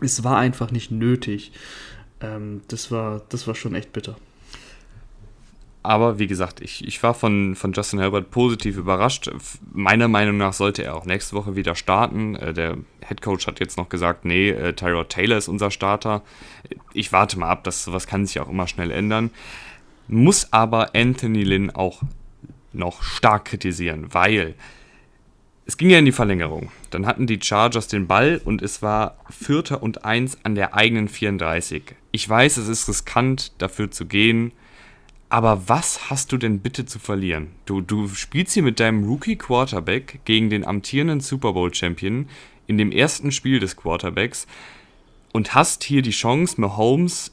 es 0.00 0.22
war 0.24 0.36
einfach 0.38 0.70
nicht 0.70 0.90
nötig. 0.90 1.52
Ähm, 2.20 2.60
das, 2.68 2.90
war, 2.90 3.22
das 3.30 3.46
war 3.46 3.54
schon 3.54 3.74
echt 3.74 3.92
bitter. 3.92 4.16
Aber 5.82 6.18
wie 6.18 6.26
gesagt, 6.26 6.60
ich, 6.60 6.86
ich 6.86 7.02
war 7.02 7.14
von, 7.14 7.54
von 7.56 7.72
Justin 7.72 8.00
Herbert 8.00 8.30
positiv 8.30 8.76
überrascht. 8.76 9.30
Meiner 9.72 10.08
Meinung 10.08 10.36
nach 10.36 10.52
sollte 10.52 10.84
er 10.84 10.94
auch 10.94 11.06
nächste 11.06 11.34
Woche 11.34 11.56
wieder 11.56 11.74
starten. 11.74 12.36
Äh, 12.36 12.52
der 12.52 12.76
Head 13.06 13.22
Coach 13.22 13.46
hat 13.46 13.60
jetzt 13.60 13.78
noch 13.78 13.88
gesagt, 13.88 14.26
nee, 14.26 14.50
äh, 14.50 14.74
Tyrod 14.74 15.08
Taylor 15.08 15.38
ist 15.38 15.48
unser 15.48 15.70
Starter. 15.70 16.22
Ich 16.92 17.12
warte 17.12 17.38
mal 17.38 17.48
ab, 17.48 17.64
das 17.64 17.90
was 17.90 18.06
kann 18.06 18.26
sich 18.26 18.40
auch 18.40 18.50
immer 18.50 18.66
schnell 18.66 18.90
ändern. 18.90 19.30
Muss 20.06 20.52
aber 20.52 20.94
Anthony 20.94 21.44
Lynn 21.44 21.70
auch 21.70 22.02
noch 22.72 23.02
stark 23.02 23.46
kritisieren, 23.46 24.12
weil 24.12 24.54
es 25.64 25.76
ging 25.76 25.88
ja 25.88 25.98
in 25.98 26.04
die 26.04 26.12
Verlängerung. 26.12 26.70
Dann 26.90 27.06
hatten 27.06 27.26
die 27.26 27.40
Chargers 27.40 27.88
den 27.88 28.06
Ball 28.06 28.40
und 28.44 28.60
es 28.60 28.82
war 28.82 29.16
Vierter 29.30 29.82
und 29.82 30.04
Eins 30.04 30.36
an 30.42 30.56
der 30.56 30.74
eigenen 30.74 31.08
34. 31.08 31.94
Ich 32.12 32.28
weiß, 32.28 32.58
es 32.58 32.68
ist 32.68 32.88
riskant, 32.88 33.52
dafür 33.58 33.90
zu 33.90 34.04
gehen 34.04 34.52
aber 35.30 35.68
was 35.68 36.10
hast 36.10 36.32
du 36.32 36.36
denn 36.36 36.58
bitte 36.58 36.84
zu 36.84 36.98
verlieren? 36.98 37.48
Du, 37.64 37.80
du 37.80 38.08
spielst 38.08 38.52
hier 38.54 38.64
mit 38.64 38.80
deinem 38.80 39.04
Rookie-Quarterback 39.04 40.20
gegen 40.24 40.50
den 40.50 40.66
amtierenden 40.66 41.20
Super 41.20 41.52
Bowl-Champion 41.52 42.28
in 42.66 42.78
dem 42.78 42.90
ersten 42.92 43.32
Spiel 43.32 43.60
des 43.60 43.76
Quarterbacks 43.76 44.46
und 45.32 45.54
hast 45.54 45.84
hier 45.84 46.02
die 46.02 46.10
Chance, 46.10 46.60
Mahomes 46.60 47.32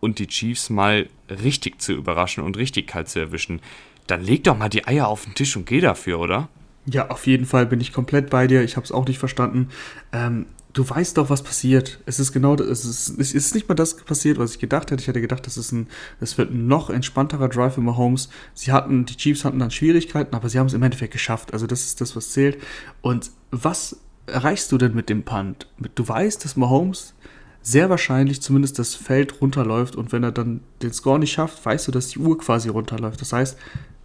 und 0.00 0.18
die 0.18 0.26
Chiefs 0.26 0.68
mal 0.68 1.08
richtig 1.28 1.80
zu 1.80 1.92
überraschen 1.92 2.42
und 2.42 2.56
richtig 2.56 2.88
kalt 2.88 3.08
zu 3.08 3.20
erwischen. 3.20 3.60
Dann 4.08 4.22
leg 4.22 4.44
doch 4.44 4.58
mal 4.58 4.68
die 4.68 4.86
Eier 4.86 5.06
auf 5.06 5.24
den 5.24 5.34
Tisch 5.34 5.56
und 5.56 5.66
geh 5.66 5.80
dafür, 5.80 6.18
oder? 6.18 6.48
Ja, 6.86 7.08
auf 7.10 7.26
jeden 7.26 7.46
Fall 7.46 7.66
bin 7.66 7.80
ich 7.80 7.92
komplett 7.92 8.30
bei 8.30 8.46
dir. 8.46 8.62
Ich 8.62 8.76
habe 8.76 8.84
es 8.84 8.92
auch 8.92 9.06
nicht 9.06 9.18
verstanden. 9.18 9.68
Ähm, 10.12 10.46
du 10.78 10.88
weißt 10.88 11.18
doch, 11.18 11.28
was 11.28 11.42
passiert. 11.42 11.98
Es 12.06 12.20
ist 12.20 12.32
genau, 12.32 12.54
es 12.54 12.84
ist, 12.84 13.18
es 13.18 13.34
ist 13.34 13.52
nicht 13.54 13.68
mal 13.68 13.74
das 13.74 13.96
passiert, 13.96 14.38
was 14.38 14.52
ich 14.52 14.58
gedacht 14.60 14.92
hätte. 14.92 15.02
Ich 15.02 15.08
hätte 15.08 15.20
gedacht, 15.20 15.44
das 15.44 15.56
ist 15.56 15.72
ein, 15.72 15.88
das 16.20 16.38
wird 16.38 16.52
ein 16.52 16.68
noch 16.68 16.88
entspannterer 16.88 17.48
Drive 17.48 17.74
für 17.74 17.80
Mahomes. 17.80 18.28
Sie 18.54 18.70
hatten, 18.70 19.04
die 19.04 19.16
Chiefs 19.16 19.44
hatten 19.44 19.58
dann 19.58 19.72
Schwierigkeiten, 19.72 20.36
aber 20.36 20.48
sie 20.48 20.58
haben 20.60 20.66
es 20.66 20.74
im 20.74 20.82
Endeffekt 20.84 21.12
geschafft. 21.12 21.52
Also 21.52 21.66
das 21.66 21.84
ist 21.84 22.00
das, 22.00 22.14
was 22.14 22.30
zählt. 22.30 22.58
Und 23.00 23.32
was 23.50 23.98
erreichst 24.26 24.70
du 24.70 24.78
denn 24.78 24.94
mit 24.94 25.08
dem 25.08 25.24
Punt? 25.24 25.66
Du 25.96 26.06
weißt, 26.06 26.44
dass 26.44 26.56
Mahomes 26.56 27.14
sehr 27.60 27.90
wahrscheinlich 27.90 28.40
zumindest 28.40 28.78
das 28.78 28.94
Feld 28.94 29.40
runterläuft 29.40 29.96
und 29.96 30.12
wenn 30.12 30.22
er 30.22 30.30
dann 30.30 30.60
den 30.80 30.92
Score 30.92 31.18
nicht 31.18 31.32
schafft, 31.32 31.66
weißt 31.66 31.88
du, 31.88 31.92
dass 31.92 32.08
die 32.08 32.20
Uhr 32.20 32.38
quasi 32.38 32.68
runterläuft. 32.68 33.20
Das 33.20 33.32
heißt, 33.32 33.58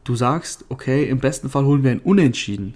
du 0.06 0.15
sagst, 0.15 0.65
okay, 0.70 1.08
im 1.08 1.20
besten 1.20 1.50
Fall 1.50 1.65
holen 1.65 1.84
wir 1.84 1.92
ein 1.92 2.00
Unentschieden. 2.00 2.74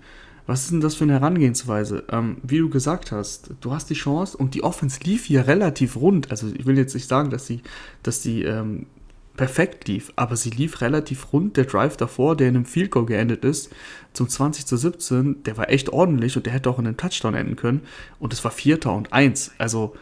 Was 0.48 0.63
ist 0.63 0.72
denn 0.72 0.82
das 0.82 0.96
für 0.96 1.04
eine 1.04 1.13
Herangehensweise? 1.13 2.06
Ähm, 2.10 2.38
wie 2.42 2.60
du 2.60 2.70
gesagt 2.70 3.12
hast, 3.12 3.51
du 3.60 3.74
hast 3.74 3.89
die 3.89 3.96
Chance 3.96 4.36
und 4.38 4.56
die 4.56 4.63
Offense 4.63 5.01
lief 5.04 5.25
hier 5.25 5.46
relativ 5.46 5.98
rund. 5.98 6.32
Also 6.32 6.48
ich 6.48 6.66
will 6.66 6.77
jetzt 6.77 6.94
nicht 6.94 7.08
sagen, 7.08 7.30
dass 7.30 7.46
sie, 7.46 7.62
dass 8.01 8.24
sie 8.24 8.44
ähm, 8.44 8.88
perfekt 9.36 9.89
lief, 9.89 10.12
aber 10.16 10.38
sie 10.38 10.50
lief 10.50 10.80
relativ 10.80 11.34
rund. 11.34 11.58
Der 11.58 11.66
Drive 11.66 11.98
davor, 11.98 12.38
der 12.38 12.48
in 12.48 12.56
einem 12.56 12.66
Field 12.66 12.92
Goal 12.92 13.06
geendet 13.06 13.44
ist, 13.44 13.74
zum 14.13 14.30
20 14.30 14.66
zu 14.66 14.77
17, 14.77 15.44
der 15.44 15.58
war 15.58 15.70
echt 15.70 15.89
ordentlich 15.89 16.38
und 16.38 16.46
der 16.46 16.54
hätte 16.54 16.70
auch 16.70 16.80
in 16.80 16.88
einem 16.88 16.98
Touchdown 16.98 17.36
enden 17.36 17.58
können. 17.58 17.82
Und 18.18 18.32
es 18.32 18.44
war 18.44 18.51
Vierter 18.51 18.94
und 18.94 19.12
Eins. 19.12 19.51
Also 19.58 19.96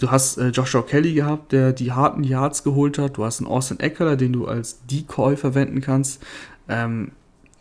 du 0.00 0.10
hast 0.10 0.36
äh, 0.36 0.48
Joshua 0.48 0.82
Kelly 0.82 1.14
gehabt, 1.14 1.52
der 1.52 1.72
die 1.72 1.92
harten 1.92 2.24
Yards 2.24 2.64
geholt 2.64 2.98
hat. 2.98 3.18
Du 3.18 3.24
hast 3.24 3.40
einen 3.40 3.48
Austin 3.48 3.78
Eckler, 3.78 4.16
den 4.16 4.32
du 4.32 4.46
als 4.46 4.84
Decoy 4.86 5.36
verwenden 5.36 5.80
kannst. 5.80 6.20
Ähm, 6.68 7.12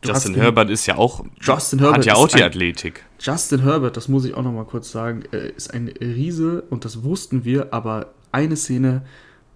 Justin 0.03 0.35
Herbert 0.35 0.69
ist 0.69 0.85
ja 0.85 0.97
auch, 0.97 1.25
Justin 1.41 1.79
Herbert 1.79 1.97
hat 1.99 2.05
ja 2.05 2.15
auch 2.15 2.27
die 2.27 2.43
Athletik. 2.43 3.05
Justin 3.19 3.61
Herbert, 3.61 3.97
das 3.97 4.07
muss 4.07 4.25
ich 4.25 4.33
auch 4.33 4.43
noch 4.43 4.51
mal 4.51 4.65
kurz 4.65 4.91
sagen, 4.91 5.23
ist 5.55 5.73
ein 5.73 5.87
Riese 5.87 6.63
und 6.69 6.85
das 6.85 7.03
wussten 7.03 7.45
wir, 7.45 7.73
aber 7.73 8.13
eine 8.31 8.55
Szene 8.55 9.03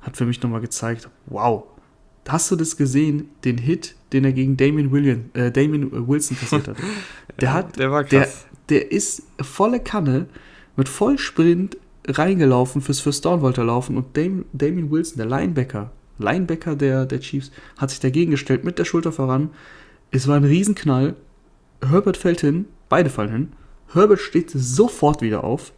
hat 0.01 0.17
für 0.17 0.25
mich 0.25 0.41
noch 0.41 0.49
mal 0.49 0.61
gezeigt, 0.61 1.09
wow, 1.25 1.63
hast 2.27 2.51
du 2.51 2.55
das 2.55 2.77
gesehen, 2.77 3.29
den 3.43 3.57
Hit, 3.57 3.95
den 4.13 4.23
er 4.25 4.31
gegen 4.31 4.57
Damien, 4.57 4.91
William, 4.91 5.25
äh, 5.33 5.51
Damien 5.51 6.07
Wilson 6.07 6.37
kassiert 6.37 6.67
hat? 6.69 6.77
Der 7.39 7.53
hat, 7.53 7.77
der 7.77 7.91
war 7.91 8.03
krass. 8.03 8.47
Der, 8.67 8.79
der 8.79 8.91
ist 8.91 9.21
volle 9.39 9.79
Kanne 9.79 10.25
mit 10.75 10.89
Vollsprint 10.89 11.77
reingelaufen, 12.07 12.81
fürs 12.81 12.99
First 12.99 13.25
Down 13.25 13.41
wollte 13.41 13.61
er 13.61 13.65
laufen 13.65 13.95
und 13.95 14.17
Dam, 14.17 14.45
Damien 14.53 14.89
Wilson, 14.89 15.17
der 15.17 15.27
Linebacker, 15.27 15.91
Linebacker 16.17 16.75
der, 16.75 17.05
der 17.05 17.19
Chiefs, 17.19 17.51
hat 17.77 17.91
sich 17.91 17.99
dagegen 17.99 18.31
gestellt, 18.31 18.63
mit 18.63 18.79
der 18.79 18.85
Schulter 18.85 19.11
voran, 19.11 19.51
es 20.11 20.27
war 20.27 20.35
ein 20.35 20.43
Riesenknall. 20.43 21.15
Herbert 21.87 22.17
fällt 22.17 22.41
hin, 22.41 22.65
beide 22.89 23.09
fallen 23.09 23.31
hin. 23.31 23.53
Herbert 23.93 24.19
steht 24.19 24.51
sofort 24.51 25.21
wieder 25.21 25.43
auf 25.43 25.73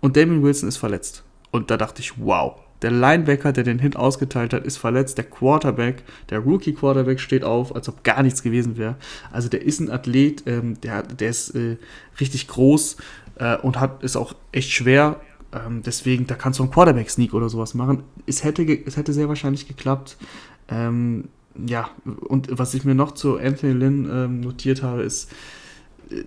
und 0.00 0.16
Damon 0.16 0.42
Wilson 0.42 0.68
ist 0.68 0.76
verletzt. 0.76 1.24
Und 1.50 1.70
da 1.70 1.76
dachte 1.76 2.02
ich, 2.02 2.18
wow, 2.18 2.56
der 2.82 2.90
Linebacker, 2.90 3.52
der 3.52 3.64
den 3.64 3.78
Hit 3.78 3.96
ausgeteilt 3.96 4.52
hat, 4.52 4.64
ist 4.64 4.76
verletzt. 4.76 5.16
Der 5.16 5.24
Quarterback, 5.24 6.02
der 6.28 6.40
Rookie-Quarterback 6.40 7.20
steht 7.20 7.44
auf, 7.44 7.74
als 7.74 7.88
ob 7.88 8.04
gar 8.04 8.22
nichts 8.22 8.42
gewesen 8.42 8.76
wäre. 8.76 8.96
Also 9.32 9.48
der 9.48 9.62
ist 9.62 9.80
ein 9.80 9.90
Athlet, 9.90 10.42
ähm, 10.46 10.80
der, 10.82 11.02
der 11.02 11.30
ist 11.30 11.50
äh, 11.54 11.78
richtig 12.20 12.48
groß 12.48 12.98
äh, 13.36 13.56
und 13.58 13.80
hat, 13.80 14.02
ist 14.02 14.16
auch 14.16 14.34
echt 14.52 14.70
schwer. 14.70 15.20
Ähm, 15.52 15.82
deswegen, 15.84 16.26
da 16.26 16.34
kannst 16.34 16.58
du 16.58 16.64
einen 16.64 16.72
Quarterback-Sneak 16.72 17.32
oder 17.32 17.48
sowas 17.48 17.72
machen. 17.72 18.02
Es 18.26 18.44
hätte, 18.44 18.62
es 18.62 18.96
hätte 18.96 19.12
sehr 19.12 19.28
wahrscheinlich 19.28 19.66
geklappt. 19.66 20.18
Ähm, 20.68 21.28
ja, 21.66 21.90
und 22.04 22.48
was 22.50 22.74
ich 22.74 22.84
mir 22.84 22.94
noch 22.94 23.12
zu 23.12 23.38
Anthony 23.38 23.72
Lynn 23.72 24.08
ähm, 24.10 24.40
notiert 24.40 24.82
habe, 24.82 25.02
ist, 25.02 25.30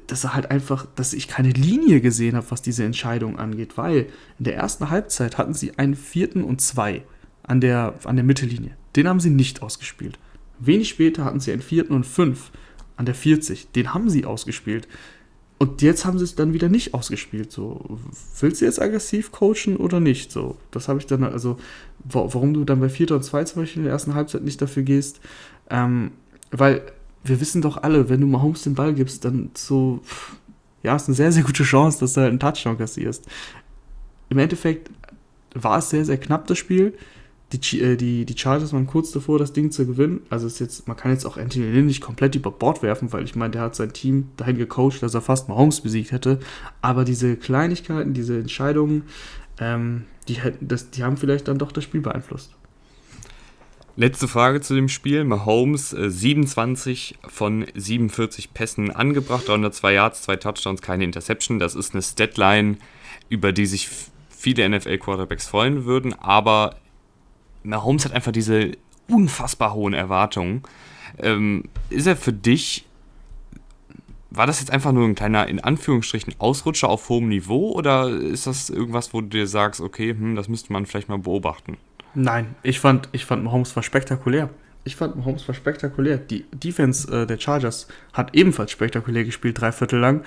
dass 0.08 0.24
er 0.24 0.34
halt 0.34 0.52
einfach, 0.52 0.86
dass 0.96 1.14
ich 1.14 1.28
keine 1.28 1.52
Linie 1.52 2.02
gesehen 2.02 2.36
habe, 2.36 2.50
was 2.50 2.62
diese 2.62 2.84
Entscheidung 2.84 3.40
angeht, 3.40 3.78
weil 3.78 4.08
in 4.38 4.46
der 4.46 4.56
ersten 4.56 4.90
Halbzeit 4.90 5.38
hatten 5.38 5.54
sie 5.54 5.78
einen 5.78 5.96
vierten 5.96 6.44
und 6.44 6.62
zwei 6.62 7.04
an 7.44 7.62
der, 7.62 7.96
an 8.04 8.16
der 8.16 8.26
Mittellinie. 8.26 8.76
Den 8.96 9.08
haben 9.08 9.20
sie 9.20 9.30
nicht 9.30 9.62
ausgespielt. 9.62 10.20
Wenig 10.60 10.90
später 10.90 11.24
hatten 11.24 11.40
sie 11.40 11.52
einen 11.52 11.62
vierten 11.62 11.94
und 11.94 12.06
fünf 12.06 12.52
an 12.98 13.06
der 13.06 13.16
40. 13.16 13.72
Den 13.72 13.94
haben 13.94 14.10
sie 14.10 14.26
ausgespielt. 14.26 14.88
Und 15.60 15.82
jetzt 15.82 16.06
haben 16.06 16.18
sie 16.18 16.24
es 16.24 16.36
dann 16.36 16.54
wieder 16.54 16.70
nicht 16.70 16.94
ausgespielt. 16.94 17.52
So, 17.52 18.00
willst 18.40 18.62
du 18.62 18.66
jetzt 18.66 18.82
aggressiv 18.82 19.32
coachen 19.34 19.76
oder 19.76 20.00
nicht? 20.00 20.32
So, 20.32 20.56
das 20.72 20.88
habe 20.88 21.00
ich 21.00 21.06
dann, 21.06 21.24
also, 21.26 21.58
warum 22.06 22.54
du 22.54 22.64
dann 22.64 22.80
bei 22.80 22.88
4 22.88 23.12
und 23.12 23.24
2 23.24 23.44
zum 23.44 23.62
Beispiel 23.62 23.82
in 23.82 23.84
der 23.84 23.92
ersten 23.92 24.16
Halbzeit 24.16 24.44
nicht 24.44 24.62
dafür 24.62 24.84
gehst. 24.84 25.20
Ähm, 25.70 26.12
weil 26.52 26.82
wir 27.26 27.42
wissen 27.42 27.62
doch 27.62 27.84
alle, 27.84 28.08
wenn 28.08 28.22
du 28.22 28.28
mal 28.28 28.42
Holmes 28.42 28.64
den 28.64 28.74
Ball 28.74 28.94
gibst, 28.94 29.26
dann 29.26 29.52
so, 29.54 30.00
ja, 30.82 30.96
ist 30.96 31.10
eine 31.10 31.16
sehr, 31.16 31.34
sehr 31.34 31.44
gute 31.44 31.64
Chance, 31.64 32.00
dass 32.00 32.14
du 32.14 32.22
halt 32.22 32.30
einen 32.30 32.40
Touchdown 32.40 32.78
kassierst. 32.78 33.26
Im 34.30 34.38
Endeffekt 34.38 34.90
war 35.54 35.80
es 35.80 35.90
sehr, 35.90 36.06
sehr 36.06 36.18
knapp, 36.18 36.48
das 36.48 36.58
Spiel 36.58 36.94
die, 37.54 37.82
äh, 37.82 37.96
die, 37.96 38.26
die 38.26 38.38
Chargers 38.38 38.74
waren 38.74 38.86
kurz 38.86 39.12
davor, 39.12 39.40
das 39.40 39.54
Ding 39.54 39.72
zu 39.72 39.86
gewinnen. 39.86 40.22
Also 40.30 40.48
ist 40.48 40.60
jetzt, 40.60 40.88
man 40.88 40.96
kann 40.96 41.12
jetzt 41.12 41.26
auch 41.26 41.38
Anthony 41.38 41.66
Lynn 41.66 41.88
nicht 41.88 42.02
komplett 42.02 42.36
über 42.36 42.52
Bord 42.52 42.84
werfen, 42.84 43.12
weil 43.12 43.24
ich 43.24 43.36
meine, 43.36 43.52
der 43.52 43.62
hat 43.62 43.76
sein 43.76 43.94
Team 43.94 44.30
dahin 44.38 44.58
gecoacht, 44.58 45.02
dass 45.02 45.14
er 45.14 45.22
fast 45.22 45.50
Mahomes 45.50 45.82
besiegt 45.82 46.12
hätte. 46.12 46.40
Aber 46.82 47.06
diese 47.06 47.36
Kleinigkeiten, 47.36 48.14
diese 48.14 48.38
Entscheidungen, 48.38 49.04
ähm, 49.60 50.06
die, 50.28 50.38
das, 50.62 50.92
die 50.92 51.04
haben 51.04 51.18
vielleicht 51.18 51.48
dann 51.48 51.58
doch 51.58 51.72
das 51.72 51.84
Spiel 51.84 52.02
beeinflusst. 52.02 52.56
Letzte 53.96 54.28
Frage 54.28 54.62
zu 54.62 54.76
dem 54.76 54.88
Spiel. 54.88 55.24
Mahomes 55.24 55.92
äh, 55.92 56.10
27 56.10 57.18
von 57.28 57.66
47 57.76 58.54
Pässen 58.54 58.92
angebracht, 58.92 59.48
302 59.48 59.94
Yards, 59.94 60.22
zwei 60.22 60.36
Touchdowns, 60.36 60.82
keine 60.82 61.04
Interception. 61.04 61.60
Das 61.60 61.76
ist 61.76 61.94
eine 61.94 62.04
Statline, 62.04 62.78
über 63.28 63.52
die 63.52 63.66
sich 63.66 63.90
viele 64.30 64.70
NFL-Quarterbacks 64.70 65.48
freuen 65.48 65.84
würden, 65.84 66.14
aber 66.14 66.76
Mahomes 67.64 68.06
hat 68.06 68.14
einfach 68.14 68.32
diese 68.32 68.72
unfassbar 69.10 69.74
hohen 69.74 69.94
Erwartungen. 69.94 70.64
Ähm, 71.18 71.64
ist 71.90 72.08
er 72.08 72.16
für 72.16 72.34
dich, 72.34 72.86
war 74.30 74.48
das 74.48 74.60
jetzt 74.60 74.72
einfach 74.72 74.92
nur 74.92 75.08
ein 75.08 75.16
kleiner, 75.16 75.48
in 75.48 75.60
Anführungsstrichen, 75.60 76.36
Ausrutscher 76.38 76.90
auf 76.90 77.10
hohem 77.10 77.30
Niveau 77.30 77.72
oder 77.72 78.10
ist 78.10 78.48
das 78.48 78.70
irgendwas, 78.70 79.14
wo 79.14 79.22
du 79.22 79.28
dir 79.28 79.48
sagst, 79.48 79.82
okay, 79.82 80.12
hm, 80.12 80.36
das 80.36 80.48
müsste 80.48 80.72
man 80.72 80.86
vielleicht 80.86 81.10
mal 81.10 81.20
beobachten? 81.20 81.78
Nein, 82.14 82.56
ich 82.64 82.80
fand, 82.80 83.10
ich 83.12 83.26
fand 83.26 83.44
Mahomes 83.44 83.76
war 83.76 83.84
spektakulär. 83.84 84.50
Ich 84.84 84.96
fand 84.96 85.16
Mahomes 85.16 85.48
war 85.48 85.54
spektakulär. 85.54 86.18
Die 86.18 86.46
Defense 86.52 87.12
äh, 87.12 87.28
der 87.28 87.40
Chargers 87.40 87.88
hat 88.14 88.36
ebenfalls 88.36 88.72
spektakulär 88.72 89.26
gespielt, 89.26 89.60
drei 89.60 89.72
Viertel 89.72 90.00
lang. 90.00 90.24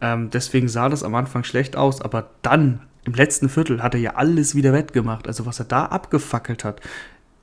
Ähm, 0.00 0.30
deswegen 0.30 0.68
sah 0.68 0.88
das 0.88 1.02
am 1.02 1.14
Anfang 1.14 1.44
schlecht 1.44 1.76
aus, 1.76 2.00
aber 2.00 2.30
dann 2.42 2.80
im 3.06 3.14
letzten 3.14 3.48
Viertel 3.48 3.82
hat 3.82 3.94
er 3.94 4.00
ja 4.00 4.14
alles 4.16 4.54
wieder 4.54 4.72
wettgemacht. 4.72 5.28
Also 5.28 5.46
was 5.46 5.58
er 5.60 5.64
da 5.64 5.86
abgefackelt 5.86 6.64
hat, 6.64 6.80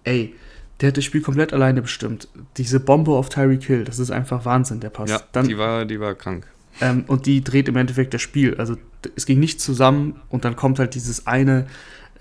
ey, 0.04 0.36
der 0.82 0.90
hat 0.90 0.98
das 0.98 1.06
Spiel 1.06 1.22
komplett 1.22 1.54
alleine 1.54 1.82
bestimmt. 1.82 2.28
Diese 2.58 2.80
Bombe 2.80 3.12
auf 3.12 3.30
Tyreek 3.30 3.64
Hill, 3.64 3.86
das 3.86 4.00
ist 4.00 4.12
einfach 4.12 4.44
Wahnsinn, 4.46 4.82
der 4.82 4.90
Pass. 4.90 5.10
Ja, 5.10 5.22
Dann, 5.32 5.48
die, 5.48 5.58
war, 5.58 5.86
die 5.86 6.00
war 6.00 6.16
krank. 6.16 6.46
Ähm, 6.82 7.06
und 7.08 7.26
die 7.26 7.44
dreht 7.44 7.70
im 7.70 7.78
Endeffekt 7.78 8.14
das 8.14 8.22
Spiel. 8.22 8.56
Also 8.56 8.76
es 9.16 9.26
ging 9.26 9.40
nicht 9.40 9.62
zusammen 9.62 10.20
und 10.30 10.44
dann 10.44 10.56
kommt 10.56 10.80
halt 10.80 10.96
dieses 10.96 11.28
eine 11.28 11.68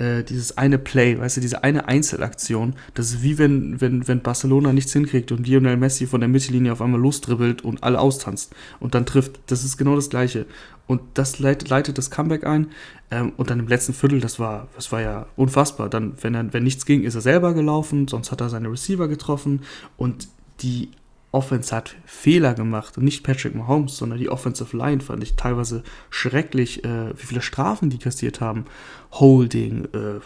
äh, 0.02 0.24
dieses 0.24 0.58
eine 0.58 0.78
Play, 0.78 1.18
weißt 1.18 1.36
du, 1.36 1.40
diese 1.40 1.62
eine 1.62 1.86
Einzelaktion, 1.86 2.74
das 2.94 3.10
ist 3.10 3.22
wie 3.22 3.38
wenn, 3.38 3.80
wenn, 3.80 4.08
wenn 4.08 4.20
Barcelona 4.20 4.72
nichts 4.72 4.92
hinkriegt 4.92 5.30
und 5.30 5.46
Lionel 5.46 5.76
Messi 5.76 6.06
von 6.06 6.20
der 6.20 6.28
Mittellinie 6.28 6.72
auf 6.72 6.82
einmal 6.82 7.00
losdribbelt 7.00 7.62
und 7.62 7.84
alle 7.84 8.00
austanzt 8.00 8.52
und 8.80 8.94
dann 8.94 9.06
trifft. 9.06 9.38
Das 9.46 9.64
ist 9.64 9.76
genau 9.76 9.94
das 9.94 10.10
Gleiche. 10.10 10.46
Und 10.88 11.00
das 11.14 11.38
leitet, 11.38 11.68
leitet 11.68 11.98
das 11.98 12.10
Comeback 12.10 12.44
ein. 12.44 12.66
Ähm, 13.10 13.32
und 13.36 13.50
dann 13.50 13.60
im 13.60 13.68
letzten 13.68 13.94
Viertel, 13.94 14.20
das 14.20 14.40
war, 14.40 14.68
das 14.74 14.90
war 14.90 15.00
ja 15.00 15.26
unfassbar. 15.36 15.88
Dann, 15.88 16.14
wenn, 16.20 16.34
er, 16.34 16.52
wenn 16.52 16.64
nichts 16.64 16.84
ging, 16.84 17.04
ist 17.04 17.14
er 17.14 17.20
selber 17.20 17.54
gelaufen, 17.54 18.08
sonst 18.08 18.32
hat 18.32 18.40
er 18.40 18.50
seine 18.50 18.70
Receiver 18.70 19.06
getroffen. 19.06 19.62
Und 19.96 20.28
die 20.60 20.90
Offense 21.32 21.74
hat 21.74 21.96
Fehler 22.04 22.52
gemacht 22.52 22.98
und 22.98 23.04
nicht 23.04 23.24
Patrick 23.24 23.54
Mahomes, 23.54 23.96
sondern 23.96 24.18
die 24.18 24.28
Offensive 24.28 24.76
Line 24.76 25.00
fand 25.00 25.22
ich 25.22 25.34
teilweise 25.34 25.82
schrecklich, 26.10 26.84
äh, 26.84 27.18
wie 27.18 27.26
viele 27.26 27.40
Strafen 27.40 27.88
die 27.88 27.98
kassiert 27.98 28.40
haben. 28.40 28.66
Holding, 29.12 29.86
äh, 29.86 30.20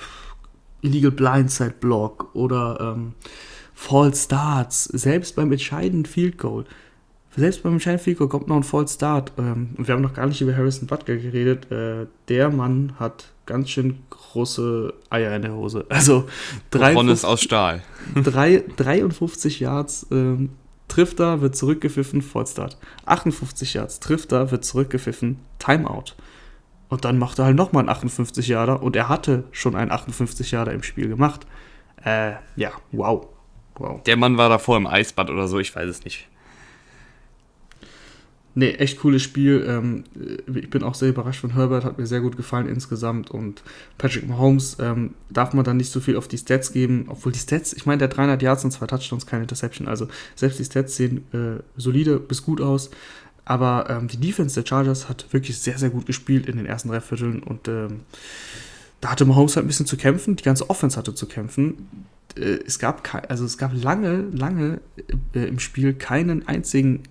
Illegal 0.83 1.13
Blindside 1.13 1.75
Block 1.81 2.31
oder 2.35 2.95
ähm, 2.97 3.15
False 3.73 4.25
Starts, 4.25 4.85
selbst 4.85 5.37
beim 5.37 5.53
entscheidenden 5.53 6.07
Field 6.07 6.39
Goal. 6.39 6.65
Selbst 7.37 7.63
beim 7.63 7.75
entscheidenden 7.75 8.05
Field 8.05 8.19
Goal 8.19 8.29
kommt 8.29 8.49
noch 8.49 8.57
ein 8.57 8.65
False 8.65 8.95
Start. 8.95 9.33
Ähm, 9.39 9.75
wir 9.77 9.95
haben 9.95 10.03
noch 10.03 10.15
gar 10.15 10.27
nicht 10.27 10.41
über 10.41 10.57
Harrison 10.57 10.89
Butker 10.89 11.17
geredet. 11.17 11.71
Äh, 11.71 12.07
der 12.29 12.51
Mann 12.51 12.95
hat 12.99 13.27
ganz 13.45 13.71
schön 13.71 13.99
große 14.11 14.93
Eier 15.11 15.37
in 15.37 15.43
der 15.43 15.55
Hose. 15.55 15.87
Also 15.89 16.27
drei, 16.71 16.97
aus 16.97 17.41
Stahl. 17.41 17.83
Drei, 18.17 18.65
53 18.77 19.61
Yards 19.61 20.07
ähm, 20.11 20.51
Trifft 20.89 21.21
er, 21.21 21.41
wird 21.41 21.57
zurückgepfiffen, 21.57 22.23
Vollstart. 22.23 22.79
58 23.07 23.75
Yards, 23.75 24.01
trifft 24.01 24.33
er, 24.33 24.51
wird 24.51 24.65
zurückgepfiffen, 24.65 25.41
Timeout. 25.59 26.15
Und 26.89 27.05
dann 27.05 27.19
macht 27.19 27.39
er 27.39 27.47
halt 27.47 27.57
nochmal 27.57 27.81
einen 27.81 27.89
58 27.89 28.47
Yarder 28.47 28.83
und 28.83 28.95
er 28.95 29.09
hatte 29.09 29.45
schon 29.51 29.75
einen 29.75 29.91
58 29.91 30.53
Yarder 30.53 30.73
im 30.73 30.83
Spiel 30.83 31.09
gemacht. 31.09 31.47
Äh, 32.05 32.35
ja, 32.55 32.71
wow. 32.93 33.27
wow. 33.75 34.03
Der 34.05 34.17
Mann 34.17 34.39
war 34.39 34.49
davor 34.49 34.77
im 34.77 34.87
Eisbad 34.87 35.29
oder 35.31 35.49
so, 35.49 35.59
ich 35.59 35.75
weiß 35.75 35.89
es 35.89 36.05
nicht. 36.05 36.29
Nee, 38.59 38.71
echt 38.71 39.01
cooles 39.01 39.23
Spiel. 39.23 39.67
Ähm, 39.69 40.05
ich 40.47 40.71
bin 40.71 40.83
auch 40.83 40.95
sehr 40.95 41.11
überrascht 41.11 41.43
von 41.43 41.53
Herbert, 41.53 41.85
hat 41.85 41.99
mir 41.99 42.07
sehr 42.07 42.23
gut 42.23 42.39
gefallen 42.39 42.67
insgesamt. 42.67 43.31
Und 43.31 43.63
Patrick 43.99 44.27
Mahomes 44.27 44.79
ähm, 44.81 45.11
darf 45.29 45.53
man 45.53 45.63
dann 45.63 45.77
nicht 45.77 45.93
so 45.93 46.01
viel 46.01 46.17
auf 46.17 46.27
die 46.27 46.39
Stats 46.39 46.73
geben, 46.73 47.05
obwohl 47.09 47.33
die 47.33 47.39
Stats, 47.39 47.75
ich 47.75 47.85
meine, 47.85 47.99
der 47.99 48.09
300 48.09 48.41
Yards 48.41 48.65
und 48.65 48.71
zwei 48.71 48.87
Touchdowns, 48.87 49.27
keine 49.27 49.43
Interception. 49.43 49.87
Also 49.87 50.09
selbst 50.37 50.59
die 50.59 50.65
Stats 50.65 50.97
sehen 50.97 51.27
äh, 51.35 51.63
solide 51.77 52.19
bis 52.19 52.43
gut 52.43 52.63
aus. 52.63 52.89
Aber 53.45 53.91
ähm, 53.91 54.09
die 54.09 54.17
Defense 54.17 54.55
der 54.55 54.67
Chargers 54.67 55.11
hat 55.11 55.27
wirklich 55.35 55.59
sehr, 55.59 55.77
sehr 55.77 55.91
gut 55.91 56.07
gespielt 56.07 56.47
in 56.47 56.57
den 56.57 56.65
ersten 56.65 56.89
drei 56.89 57.03
Vierteln. 57.03 57.43
Und 57.43 57.69
ähm, 57.69 58.01
da 59.03 59.11
hatte 59.11 59.27
Mahomes 59.27 59.57
halt 59.57 59.67
ein 59.67 59.69
bisschen 59.69 59.85
zu 59.85 59.99
kämpfen. 59.99 60.35
Die 60.37 60.45
ganze 60.45 60.71
Offense 60.71 60.97
hatte 60.97 61.15
zu 61.15 61.27
kämpfen. 61.27 62.07
Äh, 62.35 62.61
es 62.67 62.79
gab, 62.79 63.07
also 63.29 63.45
es 63.45 63.59
gab 63.59 63.73
lange, 63.75 64.25
lange 64.33 64.81
äh, 65.35 65.45
im 65.47 65.59
Spiel 65.59 65.93
keinen 65.93 66.49
einzigen 66.49 67.03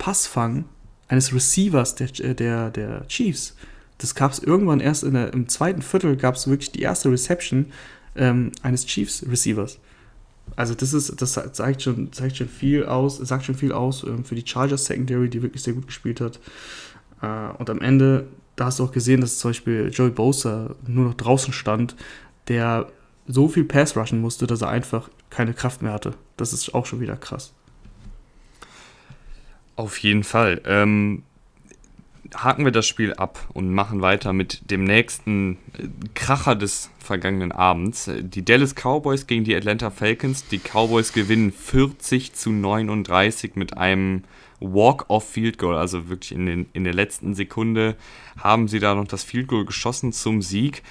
Passfang 0.00 0.64
eines 1.06 1.32
Receivers 1.32 1.94
der, 1.94 2.08
äh, 2.18 2.34
der, 2.34 2.70
der 2.70 3.06
Chiefs. 3.06 3.54
Das 3.98 4.14
gab 4.16 4.32
es 4.32 4.40
irgendwann 4.40 4.80
erst 4.80 5.04
der, 5.04 5.32
im 5.32 5.48
zweiten 5.48 5.82
Viertel, 5.82 6.16
gab 6.16 6.34
es 6.34 6.48
wirklich 6.48 6.72
die 6.72 6.80
erste 6.82 7.10
Reception 7.12 7.66
ähm, 8.16 8.50
eines 8.62 8.86
Chiefs-Receivers. 8.86 9.78
Also 10.56 10.74
das 10.74 10.94
ist, 10.94 11.20
das 11.20 11.38
zeigt 11.52 11.82
schon, 11.82 12.12
zeigt 12.12 12.38
schon 12.38 12.48
viel 12.48 12.84
aus, 12.86 13.18
sagt 13.18 13.44
schon 13.44 13.54
viel 13.54 13.72
aus 13.72 14.02
ähm, 14.02 14.24
für 14.24 14.34
die 14.34 14.46
Chargers 14.46 14.86
Secondary, 14.86 15.28
die 15.28 15.42
wirklich 15.42 15.62
sehr 15.62 15.74
gut 15.74 15.86
gespielt 15.86 16.20
hat. 16.20 16.40
Äh, 17.22 17.56
und 17.58 17.68
am 17.68 17.80
Ende, 17.80 18.26
da 18.56 18.64
hast 18.66 18.78
du 18.78 18.84
auch 18.84 18.92
gesehen, 18.92 19.20
dass 19.20 19.38
zum 19.38 19.50
Beispiel 19.50 19.90
Joey 19.92 20.10
Bosa 20.10 20.74
nur 20.86 21.04
noch 21.04 21.14
draußen 21.14 21.52
stand, 21.52 21.94
der 22.48 22.88
so 23.26 23.48
viel 23.48 23.64
Pass 23.64 23.96
rushen 23.96 24.20
musste, 24.20 24.46
dass 24.46 24.62
er 24.62 24.70
einfach 24.70 25.10
keine 25.28 25.52
Kraft 25.54 25.82
mehr 25.82 25.92
hatte. 25.92 26.14
Das 26.36 26.52
ist 26.52 26.74
auch 26.74 26.86
schon 26.86 27.00
wieder 27.00 27.16
krass. 27.16 27.52
Auf 29.80 29.96
jeden 30.00 30.24
Fall. 30.24 30.60
Ähm, 30.66 31.22
haken 32.34 32.66
wir 32.66 32.70
das 32.70 32.86
Spiel 32.86 33.14
ab 33.14 33.48
und 33.54 33.72
machen 33.72 34.02
weiter 34.02 34.34
mit 34.34 34.70
dem 34.70 34.84
nächsten 34.84 35.54
äh, 35.78 35.88
Kracher 36.14 36.54
des 36.54 36.90
vergangenen 36.98 37.50
Abends. 37.50 38.10
Die 38.20 38.44
Dallas 38.44 38.74
Cowboys 38.74 39.26
gegen 39.26 39.44
die 39.44 39.56
Atlanta 39.56 39.88
Falcons. 39.88 40.46
Die 40.48 40.58
Cowboys 40.58 41.14
gewinnen 41.14 41.50
40 41.50 42.34
zu 42.34 42.50
39 42.50 43.56
mit 43.56 43.78
einem 43.78 44.24
Walk-off-Field 44.60 45.56
Goal. 45.56 45.76
Also 45.76 46.10
wirklich 46.10 46.32
in, 46.32 46.44
den, 46.44 46.66
in 46.74 46.84
der 46.84 46.92
letzten 46.92 47.32
Sekunde 47.32 47.96
haben 48.38 48.68
sie 48.68 48.80
da 48.80 48.94
noch 48.94 49.08
das 49.08 49.24
Field 49.24 49.48
Goal 49.48 49.64
geschossen 49.64 50.12
zum 50.12 50.42
Sieg 50.42 50.82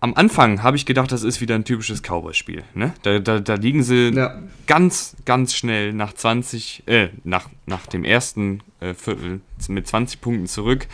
am 0.00 0.14
Anfang 0.14 0.62
habe 0.62 0.76
ich 0.76 0.86
gedacht, 0.86 1.10
das 1.10 1.22
ist 1.22 1.40
wieder 1.40 1.54
ein 1.54 1.64
typisches 1.64 2.02
Cowboy-Spiel. 2.02 2.64
Ne? 2.74 2.94
Da, 3.02 3.18
da, 3.18 3.40
da, 3.40 3.54
liegen 3.54 3.82
sie 3.82 4.10
ja. 4.14 4.38
ganz, 4.66 5.16
ganz 5.24 5.54
schnell 5.54 5.92
nach 5.92 6.12
20, 6.12 6.82
äh, 6.86 7.08
nach, 7.24 7.48
nach 7.64 7.86
dem 7.86 8.04
ersten 8.04 8.62
äh, 8.80 8.94
Viertel 8.94 9.40
mit 9.68 9.86
20 9.86 10.20
Punkten 10.20 10.46
zurück. 10.46 10.86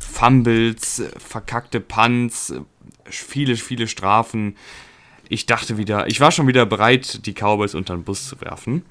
Fumbles, 0.00 1.02
verkackte 1.18 1.80
Punts, 1.80 2.54
viele, 3.04 3.56
viele 3.56 3.86
Strafen. 3.86 4.56
Ich 5.28 5.46
dachte 5.46 5.76
wieder, 5.76 6.08
ich 6.08 6.20
war 6.20 6.32
schon 6.32 6.46
wieder 6.46 6.66
bereit, 6.66 7.26
die 7.26 7.34
Cowboys 7.34 7.74
unter 7.74 7.94
den 7.94 8.04
Bus 8.04 8.28
zu 8.28 8.40
werfen. 8.40 8.84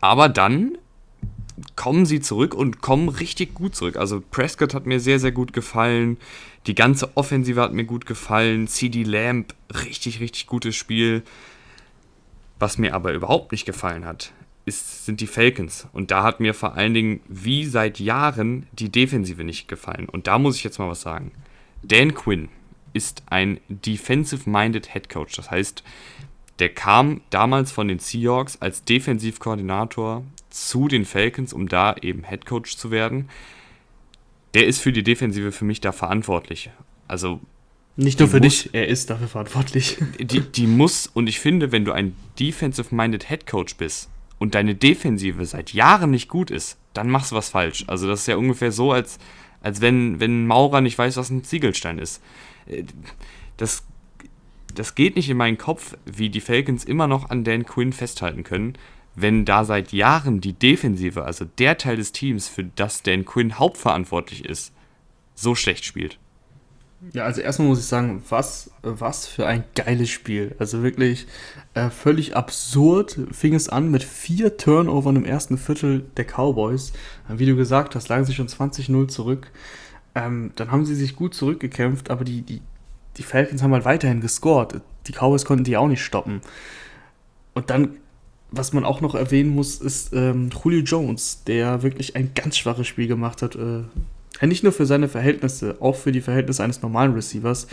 Aber 0.00 0.28
dann 0.28 0.78
kommen 1.76 2.06
sie 2.06 2.20
zurück 2.20 2.54
und 2.54 2.80
kommen 2.80 3.08
richtig 3.08 3.54
gut 3.54 3.74
zurück. 3.74 3.96
Also 3.96 4.22
Prescott 4.30 4.74
hat 4.74 4.86
mir 4.86 5.00
sehr, 5.00 5.18
sehr 5.18 5.32
gut 5.32 5.52
gefallen. 5.52 6.16
Die 6.66 6.74
ganze 6.74 7.16
Offensive 7.16 7.60
hat 7.60 7.72
mir 7.72 7.84
gut 7.84 8.06
gefallen. 8.06 8.68
CD 8.68 9.02
Lamb, 9.02 9.54
richtig, 9.84 10.20
richtig 10.20 10.46
gutes 10.46 10.76
Spiel. 10.76 11.22
Was 12.58 12.78
mir 12.78 12.94
aber 12.94 13.12
überhaupt 13.12 13.52
nicht 13.52 13.66
gefallen 13.66 14.04
hat, 14.04 14.32
ist, 14.64 15.04
sind 15.04 15.20
die 15.20 15.26
Falcons. 15.26 15.88
Und 15.92 16.10
da 16.10 16.22
hat 16.22 16.40
mir 16.40 16.54
vor 16.54 16.74
allen 16.74 16.94
Dingen 16.94 17.20
wie 17.28 17.64
seit 17.64 17.98
Jahren 17.98 18.66
die 18.72 18.90
Defensive 18.90 19.44
nicht 19.44 19.68
gefallen. 19.68 20.08
Und 20.08 20.26
da 20.26 20.38
muss 20.38 20.56
ich 20.56 20.64
jetzt 20.64 20.78
mal 20.78 20.88
was 20.88 21.02
sagen. 21.02 21.32
Dan 21.82 22.14
Quinn 22.14 22.48
ist 22.92 23.22
ein 23.26 23.60
defensive-minded 23.68 24.92
Head 24.92 25.08
Coach. 25.08 25.34
Das 25.34 25.50
heißt, 25.50 25.82
der 26.58 26.68
kam 26.68 27.22
damals 27.30 27.72
von 27.72 27.88
den 27.88 27.98
Seahawks 27.98 28.60
als 28.60 28.84
Defensivkoordinator 28.84 30.24
zu 30.52 30.88
den 30.88 31.04
Falcons, 31.04 31.52
um 31.52 31.68
da 31.68 31.96
eben 32.00 32.24
Head 32.24 32.46
Coach 32.46 32.76
zu 32.76 32.90
werden 32.90 33.28
der 34.54 34.66
ist 34.66 34.80
für 34.80 34.92
die 34.92 35.02
Defensive 35.02 35.52
für 35.52 35.64
mich 35.64 35.80
da 35.80 35.92
verantwortlich. 35.92 36.70
Also. 37.08 37.40
Nicht 37.96 38.20
nur 38.20 38.28
für 38.28 38.40
muss, 38.40 38.62
dich, 38.62 38.74
er 38.74 38.88
ist 38.88 39.10
dafür 39.10 39.28
verantwortlich. 39.28 39.98
Die, 40.18 40.40
die 40.40 40.66
muss, 40.66 41.06
und 41.06 41.28
ich 41.28 41.38
finde, 41.38 41.72
wenn 41.72 41.84
du 41.84 41.92
ein 41.92 42.16
defensive-minded 42.40 43.28
Head 43.28 43.46
Coach 43.46 43.76
bist 43.76 44.08
und 44.38 44.54
deine 44.54 44.74
Defensive 44.74 45.44
seit 45.44 45.74
Jahren 45.74 46.10
nicht 46.10 46.28
gut 46.28 46.50
ist, 46.50 46.78
dann 46.94 47.10
machst 47.10 47.32
du 47.32 47.36
was 47.36 47.50
falsch. 47.50 47.84
Also, 47.88 48.08
das 48.08 48.20
ist 48.20 48.28
ja 48.28 48.36
ungefähr 48.36 48.72
so, 48.72 48.92
als, 48.92 49.18
als 49.60 49.82
wenn, 49.82 50.20
wenn 50.20 50.44
ein 50.44 50.46
Maurer 50.46 50.80
nicht 50.80 50.96
weiß, 50.96 51.18
was 51.18 51.28
ein 51.28 51.44
Ziegelstein 51.44 51.98
ist. 51.98 52.22
Äh, 52.64 52.84
das, 53.58 53.84
das 54.74 54.94
geht 54.94 55.16
nicht 55.16 55.28
in 55.28 55.36
meinen 55.36 55.58
Kopf, 55.58 55.94
wie 56.06 56.30
die 56.30 56.40
Falcons 56.40 56.84
immer 56.84 57.06
noch 57.06 57.28
an 57.28 57.44
Dan 57.44 57.66
Quinn 57.66 57.92
festhalten 57.92 58.42
können, 58.42 58.78
wenn 59.14 59.44
da 59.44 59.64
seit 59.64 59.92
Jahren 59.92 60.40
die 60.40 60.54
Defensive, 60.54 61.24
also 61.24 61.44
der 61.44 61.78
Teil 61.78 61.96
des 61.96 62.12
Teams, 62.12 62.48
für 62.48 62.64
das 62.64 63.02
Dan 63.02 63.24
Quinn 63.24 63.58
hauptverantwortlich 63.58 64.44
ist, 64.44 64.72
so 65.34 65.54
schlecht 65.54 65.84
spielt. 65.84 66.18
Ja, 67.12 67.24
also 67.24 67.40
erstmal 67.40 67.66
muss 67.66 67.80
ich 67.80 67.86
sagen, 67.86 68.22
was, 68.28 68.70
was 68.82 69.26
für 69.26 69.44
ein 69.46 69.64
geiles 69.74 70.08
Spiel. 70.08 70.54
Also 70.60 70.84
wirklich 70.84 71.26
äh, 71.74 71.90
völlig 71.90 72.36
absurd 72.36 73.18
fing 73.32 73.54
es 73.54 73.68
an 73.68 73.90
mit 73.90 74.04
vier 74.04 74.56
Turnovern 74.56 75.16
im 75.16 75.24
ersten 75.24 75.58
Viertel 75.58 76.04
der 76.16 76.24
Cowboys. 76.24 76.92
Wie 77.28 77.46
du 77.46 77.56
gesagt 77.56 77.96
hast, 77.96 78.08
lagen 78.08 78.24
sie 78.24 78.34
schon 78.34 78.46
20-0 78.46 79.08
zurück. 79.08 79.50
Ähm, 80.14 80.52
dann 80.54 80.70
haben 80.70 80.84
sie 80.84 80.94
sich 80.94 81.16
gut 81.16 81.34
zurückgekämpft, 81.34 82.08
aber 82.08 82.22
die, 82.22 82.42
die, 82.42 82.62
die 83.16 83.22
Falcons 83.24 83.62
haben 83.62 83.72
halt 83.72 83.84
weiterhin 83.84 84.20
gescored. 84.20 84.80
Die 85.08 85.12
Cowboys 85.12 85.44
konnten 85.44 85.64
die 85.64 85.76
auch 85.76 85.88
nicht 85.88 86.04
stoppen. 86.04 86.40
Und 87.52 87.70
dann 87.70 87.96
was 88.52 88.72
man 88.72 88.84
auch 88.84 89.00
noch 89.00 89.14
erwähnen 89.14 89.50
muss, 89.50 89.76
ist 89.76 90.12
ähm, 90.12 90.50
Julio 90.62 90.80
Jones, 90.80 91.42
der 91.46 91.82
wirklich 91.82 92.14
ein 92.16 92.32
ganz 92.34 92.58
schwaches 92.58 92.86
Spiel 92.86 93.08
gemacht 93.08 93.42
hat. 93.42 93.56
Äh, 93.56 93.82
nicht 94.46 94.62
nur 94.62 94.72
für 94.72 94.86
seine 94.86 95.08
Verhältnisse, 95.08 95.76
auch 95.80 95.96
für 95.96 96.12
die 96.12 96.20
Verhältnisse 96.20 96.62
eines 96.62 96.82
normalen 96.82 97.14
Receivers. 97.14 97.66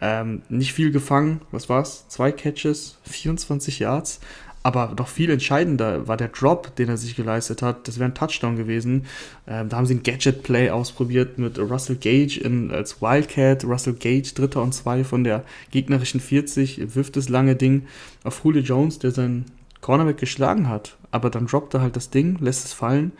Ähm, 0.00 0.42
nicht 0.48 0.72
viel 0.72 0.90
gefangen, 0.90 1.42
was 1.52 1.68
war's? 1.68 2.08
Zwei 2.08 2.32
Catches, 2.32 2.98
24 3.04 3.78
Yards. 3.78 4.20
Aber 4.64 4.92
doch 4.94 5.08
viel 5.08 5.30
entscheidender 5.30 6.06
war 6.06 6.16
der 6.16 6.28
Drop, 6.28 6.76
den 6.76 6.88
er 6.88 6.96
sich 6.96 7.16
geleistet 7.16 7.62
hat. 7.62 7.88
Das 7.88 7.98
wäre 7.98 8.08
ein 8.08 8.14
Touchdown 8.14 8.56
gewesen. 8.56 9.06
Ähm, 9.46 9.68
da 9.68 9.76
haben 9.76 9.86
sie 9.86 9.94
ein 9.94 10.04
Gadget-Play 10.04 10.70
ausprobiert 10.70 11.38
mit 11.38 11.58
Russell 11.58 11.96
Gage 11.96 12.40
in, 12.40 12.70
als 12.70 13.02
Wildcat. 13.02 13.64
Russell 13.64 13.94
Gage, 13.94 14.32
Dritter 14.34 14.62
und 14.62 14.72
Zwei 14.72 15.02
von 15.02 15.24
der 15.24 15.44
gegnerischen 15.72 16.20
40, 16.20 16.94
wirft 16.94 17.16
das 17.16 17.28
lange 17.28 17.56
Ding 17.56 17.86
auf 18.22 18.42
Julio 18.44 18.62
Jones, 18.62 19.00
der 19.00 19.10
sein 19.10 19.46
Cornerback 19.82 20.16
geschlagen 20.16 20.68
hat. 20.68 20.96
Aber 21.10 21.28
dann 21.28 21.46
droppt 21.46 21.74
er 21.74 21.82
halt 21.82 21.96
das 21.96 22.08
Ding, 22.08 22.38
lässt 22.40 22.64
es 22.64 22.72
fallen. 22.72 23.12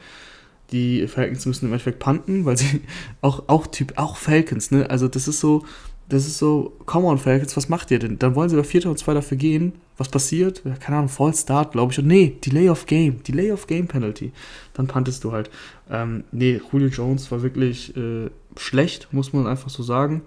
Die 0.70 1.07
Falcons 1.07 1.44
müssen 1.44 1.66
im 1.66 1.72
Endeffekt 1.72 1.98
punten, 1.98 2.46
weil 2.46 2.57
sie 2.57 2.81
auch, 3.20 3.44
auch 3.48 3.66
Typ, 3.66 3.92
auch 3.96 4.16
Falcons, 4.16 4.70
ne? 4.70 4.88
Also 4.88 5.09
das 5.09 5.29
ist 5.29 5.40
so, 5.40 5.66
das 6.09 6.27
ist 6.27 6.38
so, 6.38 6.77
come 6.87 7.07
on, 7.07 7.18
Falcons, 7.18 7.57
was 7.57 7.68
macht 7.68 7.90
ihr 7.90 7.98
denn? 7.98 8.18
Dann 8.18 8.35
wollen 8.35 8.48
sie 8.48 8.57
bei 8.57 8.64
4. 8.64 8.87
und 8.87 8.98
2 8.98 9.14
dafür 9.14 9.37
gehen. 9.37 9.75
Was 9.98 10.09
passiert? 10.09 10.62
Keine 10.81 10.98
Ahnung, 10.98 11.09
Fall 11.09 11.35
Start, 11.35 11.72
glaube 11.72 11.92
ich. 11.92 11.98
Und 11.98 12.07
nee, 12.07 12.37
Delay 12.44 12.70
of 12.70 12.87
Game. 12.87 13.22
Delay 13.22 13.53
of 13.53 13.66
Game 13.66 13.87
Penalty. 13.87 14.33
Dann 14.72 14.87
pantest 14.87 15.25
du 15.25 15.33
halt. 15.33 15.51
Ähm, 15.90 16.25
nee, 16.33 16.61
Julio 16.70 16.88
Jones 16.88 17.31
war 17.31 17.42
wirklich 17.42 17.96
äh, 17.96 18.31
schlecht, 18.57 19.09
muss 19.12 19.33
man 19.33 19.46
einfach 19.46 19.70
so 19.70 19.83
sagen. 19.83 20.22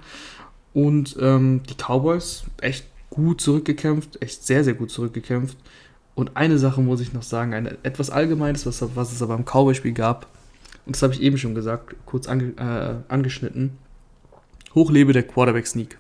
Und 0.74 1.17
ähm, 1.19 1.62
die 1.69 1.76
Cowboys 1.76 2.43
echt 2.62 2.86
gut 3.10 3.41
zurückgekämpft, 3.41 4.21
echt 4.21 4.45
sehr, 4.45 4.63
sehr 4.63 4.74
gut 4.74 4.91
zurückgekämpft. 4.91 5.58
Und 6.15 6.38
eine 6.38 6.58
Sache 6.58 6.82
muss 6.82 7.01
ich 7.01 7.13
noch 7.13 7.23
sagen, 7.23 7.54
ein 7.54 7.67
etwas 7.84 8.10
Allgemeines, 8.10 8.65
was, 8.65 8.84
was 8.95 9.12
es 9.12 9.21
aber 9.21 9.36
im 9.36 9.43
Cowboy-Spiel 9.43 9.91
gab. 9.91 10.28
Und 10.86 10.95
das 10.95 11.04
habe 11.04 11.13
ich 11.13 11.21
eben 11.21 11.38
schon 11.38 11.56
gesagt, 11.56 11.95
kurz 12.06 12.28
ange, 12.28 12.54
äh, 12.58 13.12
angeschnitten 13.12 13.78
Hochlebe 14.73 15.13
der 15.13 15.23
Quarterback-Sneak. 15.23 15.97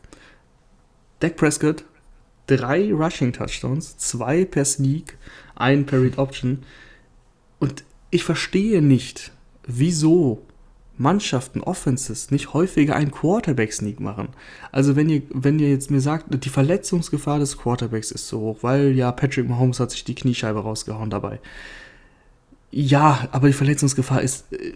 Dak 1.19 1.35
Prescott, 1.35 1.83
drei 2.47 2.93
Rushing-Touchdowns, 2.93 3.97
zwei 3.97 4.45
per 4.45 4.65
Sneak, 4.65 5.17
ein 5.55 5.85
per 5.85 6.01
Read 6.01 6.17
Option. 6.17 6.63
Und 7.59 7.83
ich 8.09 8.23
verstehe 8.23 8.81
nicht, 8.81 9.31
wieso 9.65 10.44
Mannschaften, 10.97 11.61
Offenses 11.61 12.31
nicht 12.31 12.53
häufiger 12.53 12.95
einen 12.95 13.11
Quarterback-Sneak 13.11 13.99
machen. 13.99 14.29
Also 14.71 14.95
wenn 14.95 15.09
ihr, 15.09 15.23
wenn 15.29 15.59
ihr 15.59 15.69
jetzt 15.69 15.91
mir 15.91 16.01
sagt, 16.01 16.27
die 16.43 16.49
Verletzungsgefahr 16.49 17.39
des 17.39 17.57
Quarterbacks 17.57 18.11
ist 18.11 18.27
so 18.27 18.39
hoch, 18.39 18.57
weil 18.61 18.91
ja 18.91 19.11
Patrick 19.11 19.47
Mahomes 19.49 19.79
hat 19.79 19.91
sich 19.91 20.03
die 20.03 20.15
Kniescheibe 20.15 20.59
rausgehauen 20.59 21.09
dabei. 21.09 21.39
Ja, 22.71 23.29
aber 23.31 23.47
die 23.47 23.53
Verletzungsgefahr 23.53 24.21
ist 24.21 24.51
äh, 24.51 24.73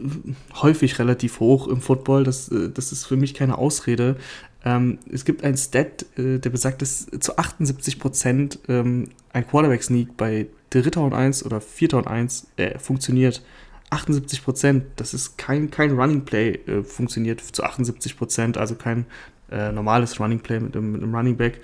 häufig 0.61 0.99
relativ 0.99 1.41
hoch 1.41 1.67
im 1.67 1.81
Football. 1.81 2.23
Das, 2.23 2.49
äh, 2.49 2.69
das 2.69 2.91
ist 2.91 3.05
für 3.05 3.17
mich 3.17 3.33
keine 3.33 3.57
Ausrede. 3.57 4.15
Ähm, 4.63 4.99
es 5.11 5.25
gibt 5.25 5.43
ein 5.43 5.57
Stat, 5.57 6.05
äh, 6.17 6.39
der 6.39 6.49
besagt, 6.49 6.81
dass 6.81 7.07
zu 7.19 7.37
78 7.37 7.99
Prozent 7.99 8.59
ähm, 8.67 9.09
ein 9.33 9.45
Quarterback-Sneak 9.45 10.15
bei 10.15 10.47
Dritter 10.69 11.01
und 11.01 11.13
1 11.13 11.45
oder 11.45 11.61
Vierter 11.61 11.97
und 11.97 12.07
1 12.07 12.47
äh, 12.57 12.77
funktioniert. 12.79 13.41
78 13.89 14.43
Prozent, 14.43 14.85
das 14.97 15.13
ist 15.13 15.37
kein, 15.37 15.71
kein 15.71 15.91
Running 15.91 16.25
Play 16.25 16.59
äh, 16.67 16.83
funktioniert 16.83 17.41
zu 17.41 17.63
78 17.63 18.17
Prozent, 18.17 18.57
also 18.57 18.75
kein 18.75 19.05
äh, 19.51 19.71
normales 19.71 20.19
Running 20.19 20.39
Play 20.39 20.59
mit 20.59 20.75
einem, 20.75 20.91
mit 20.91 21.01
einem 21.01 21.15
Running 21.15 21.37
Back. 21.37 21.61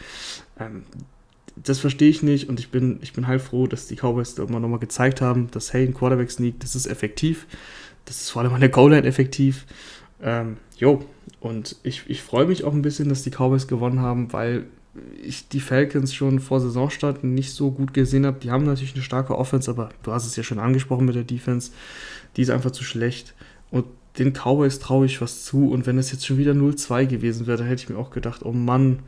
Ähm, 0.59 0.83
das 1.55 1.79
verstehe 1.79 2.09
ich 2.09 2.21
nicht 2.21 2.49
und 2.49 2.59
ich 2.59 2.69
bin, 2.69 2.99
ich 3.01 3.13
bin 3.13 3.27
heilfroh, 3.27 3.67
dass 3.67 3.88
die 3.88 3.95
Cowboys 3.95 4.35
da 4.35 4.43
immer 4.43 4.59
nochmal 4.59 4.79
gezeigt 4.79 5.21
haben, 5.21 5.49
dass 5.51 5.73
hey, 5.73 5.85
ein 5.85 5.93
Quarterback 5.93 6.31
Sneak, 6.31 6.59
das 6.59 6.75
ist 6.75 6.85
effektiv. 6.85 7.47
Das 8.05 8.21
ist 8.21 8.29
vor 8.29 8.41
allem 8.41 8.53
an 8.53 8.59
der 8.59 8.69
Goal-Line 8.69 9.07
effektiv. 9.07 9.65
Ähm, 10.21 10.57
jo, 10.77 11.05
und 11.39 11.77
ich, 11.83 12.03
ich 12.07 12.21
freue 12.21 12.45
mich 12.45 12.63
auch 12.63 12.73
ein 12.73 12.81
bisschen, 12.81 13.09
dass 13.09 13.23
die 13.23 13.31
Cowboys 13.31 13.67
gewonnen 13.67 13.99
haben, 13.99 14.33
weil 14.33 14.65
ich 15.21 15.47
die 15.47 15.60
Falcons 15.60 16.13
schon 16.13 16.39
vor 16.39 16.62
Saisonstart 16.62 17.23
nicht 17.23 17.51
so 17.51 17.71
gut 17.71 17.93
gesehen 17.93 18.25
habe. 18.25 18.39
Die 18.39 18.51
haben 18.51 18.65
natürlich 18.65 18.93
eine 18.93 19.03
starke 19.03 19.38
Offense, 19.38 19.69
aber 19.69 19.89
du 20.03 20.12
hast 20.12 20.25
es 20.25 20.36
ja 20.36 20.43
schon 20.43 20.60
angesprochen 20.60 21.05
mit 21.05 21.15
der 21.15 21.23
Defense. 21.23 21.71
Die 22.38 22.41
ist 22.41 22.49
einfach 22.49 22.71
zu 22.71 22.84
schlecht. 22.84 23.34
Und 23.71 23.86
den 24.17 24.34
Cowboys 24.34 24.79
traue 24.79 25.05
ich 25.05 25.21
was 25.21 25.43
zu. 25.43 25.69
Und 25.69 25.86
wenn 25.86 25.97
es 25.97 26.12
jetzt 26.12 26.25
schon 26.25 26.38
wieder 26.38 26.53
0-2 26.53 27.05
gewesen 27.05 27.47
wäre, 27.47 27.58
dann 27.58 27.67
hätte 27.67 27.84
ich 27.84 27.89
mir 27.89 27.97
auch 27.97 28.12
gedacht, 28.12 28.43
oh 28.43 28.53
Mann, 28.53 28.99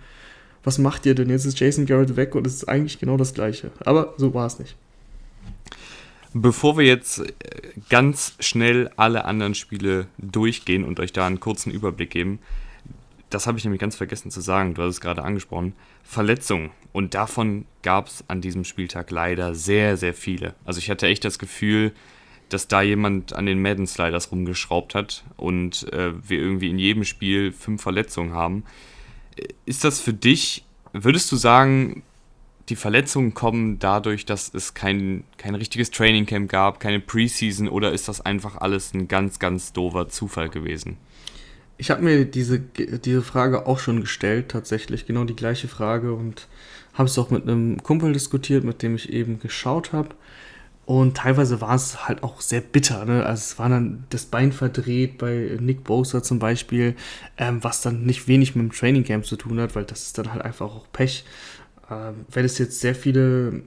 was 0.63 0.79
macht 0.79 1.05
ihr 1.05 1.15
denn? 1.15 1.29
Jetzt 1.29 1.45
ist 1.45 1.59
Jason 1.59 1.85
Garrett 1.85 2.15
weg 2.15 2.35
und 2.35 2.45
es 2.45 2.55
ist 2.55 2.65
eigentlich 2.65 2.99
genau 2.99 3.15
das 3.15 3.33
Gleiche. 3.33 3.71
Aber 3.79 4.13
so 4.17 4.33
war 4.33 4.47
es 4.47 4.59
nicht. 4.59 4.75
Bevor 6.33 6.77
wir 6.77 6.85
jetzt 6.85 7.19
äh, 7.19 7.31
ganz 7.89 8.33
schnell 8.39 8.91
alle 8.97 9.25
anderen 9.25 9.55
Spiele 9.55 10.07
durchgehen 10.17 10.83
und 10.83 10.99
euch 10.99 11.13
da 11.13 11.25
einen 11.25 11.39
kurzen 11.39 11.71
Überblick 11.71 12.09
geben, 12.09 12.39
das 13.29 13.47
habe 13.47 13.57
ich 13.57 13.63
nämlich 13.63 13.81
ganz 13.81 13.95
vergessen 13.95 14.31
zu 14.31 14.41
sagen, 14.41 14.73
du 14.73 14.83
hast 14.83 14.95
es 14.95 15.01
gerade 15.01 15.23
angesprochen, 15.23 15.73
Verletzungen. 16.03 16.71
Und 16.93 17.13
davon 17.13 17.65
gab 17.83 18.07
es 18.07 18.23
an 18.27 18.41
diesem 18.41 18.63
Spieltag 18.63 19.11
leider 19.11 19.53
sehr, 19.53 19.97
sehr 19.97 20.13
viele. 20.13 20.55
Also 20.65 20.79
ich 20.79 20.89
hatte 20.89 21.07
echt 21.07 21.25
das 21.25 21.39
Gefühl, 21.39 21.93
dass 22.49 22.67
da 22.67 22.81
jemand 22.81 23.33
an 23.33 23.45
den 23.45 23.61
Madden 23.61 23.87
Sliders 23.87 24.31
rumgeschraubt 24.31 24.95
hat 24.95 25.25
und 25.35 25.91
äh, 25.91 26.13
wir 26.27 26.39
irgendwie 26.39 26.69
in 26.69 26.79
jedem 26.79 27.03
Spiel 27.03 27.51
fünf 27.51 27.81
Verletzungen 27.81 28.33
haben 28.33 28.63
ist 29.65 29.83
das 29.83 29.99
für 29.99 30.13
dich, 30.13 30.63
würdest 30.93 31.31
du 31.31 31.35
sagen, 31.35 32.03
die 32.69 32.75
Verletzungen 32.75 33.33
kommen 33.33 33.79
dadurch, 33.79 34.25
dass 34.25 34.53
es 34.53 34.73
kein, 34.73 35.23
kein 35.37 35.55
richtiges 35.55 35.89
Trainingcamp 35.91 36.49
gab, 36.49 36.79
keine 36.79 36.99
Preseason 36.99 37.69
oder 37.69 37.93
ist 37.93 38.07
das 38.07 38.21
einfach 38.21 38.57
alles 38.57 38.93
ein 38.93 39.07
ganz, 39.07 39.39
ganz 39.39 39.71
doofer 39.71 40.09
Zufall 40.09 40.49
gewesen? 40.49 40.97
Ich 41.77 41.91
habe 41.91 42.01
mir 42.01 42.25
diese, 42.25 42.59
diese 42.59 43.21
Frage 43.21 43.67
auch 43.67 43.79
schon 43.79 44.01
gestellt, 44.01 44.49
tatsächlich, 44.49 45.05
genau 45.05 45.25
die 45.25 45.35
gleiche 45.35 45.67
Frage 45.67 46.13
und 46.13 46.47
habe 46.93 47.07
es 47.07 47.17
auch 47.19 47.29
mit 47.29 47.43
einem 47.43 47.81
Kumpel 47.83 48.13
diskutiert, 48.13 48.63
mit 48.63 48.81
dem 48.81 48.95
ich 48.95 49.13
eben 49.13 49.39
geschaut 49.39 49.93
habe. 49.93 50.09
Und 50.87 51.17
teilweise 51.17 51.59
war 51.59 51.75
es 51.75 52.07
halt 52.07 52.23
auch 52.23 52.39
sehr 52.39 52.61
bitter. 52.61 53.03
Ne? 53.03 53.25
Also 53.25 53.41
es 53.41 53.59
war 53.59 53.67
dann 53.67 54.05
das 54.09 54.25
Bein 54.25 54.53
verdreht 54.53 55.17
bei 55.17 55.57
Nick 55.59 55.83
Bosa 55.83 56.23
zum 56.23 56.39
Beispiel, 56.39 56.95
ähm, 57.37 57.61
was 57.61 57.81
dann 57.81 58.05
nicht 58.05 58.29
wenig 58.29 58.55
mit 58.55 58.63
dem 58.63 58.71
Training 58.71 59.03
Camp 59.03 59.25
zu 59.25 59.35
tun 59.35 59.59
hat, 59.59 59.75
weil 59.75 59.83
das 59.83 60.03
ist 60.03 60.17
dann 60.17 60.31
halt 60.31 60.41
einfach 60.41 60.67
auch 60.67 60.87
Pech. 60.93 61.25
Ähm, 61.91 62.25
wenn 62.31 62.45
es 62.45 62.57
jetzt 62.57 62.79
sehr 62.79 62.95
viele 62.95 63.61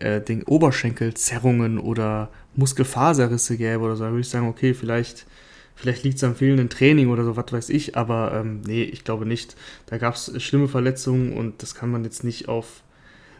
äh, 0.00 0.20
den 0.20 0.42
Oberschenkelzerrungen 0.42 1.78
oder 1.78 2.28
Muskelfaserrisse 2.56 3.56
gäbe 3.56 3.78
oder 3.78 3.94
so, 3.94 4.04
würde 4.04 4.20
ich 4.20 4.28
sagen, 4.28 4.48
okay, 4.48 4.74
vielleicht, 4.74 5.26
vielleicht 5.74 6.04
liegt 6.04 6.16
es 6.16 6.24
am 6.24 6.36
fehlenden 6.36 6.68
Training 6.68 7.08
oder 7.08 7.24
so, 7.24 7.36
was 7.36 7.52
weiß 7.52 7.68
ich. 7.70 7.96
Aber 7.96 8.32
ähm, 8.34 8.60
nee, 8.66 8.82
ich 8.82 9.04
glaube 9.04 9.26
nicht. 9.26 9.56
Da 9.86 9.98
gab 9.98 10.14
es 10.14 10.32
schlimme 10.42 10.68
Verletzungen 10.68 11.32
und 11.32 11.62
das 11.62 11.74
kann 11.74 11.90
man 11.90 12.04
jetzt 12.04 12.24
nicht 12.24 12.48
auf 12.48 12.82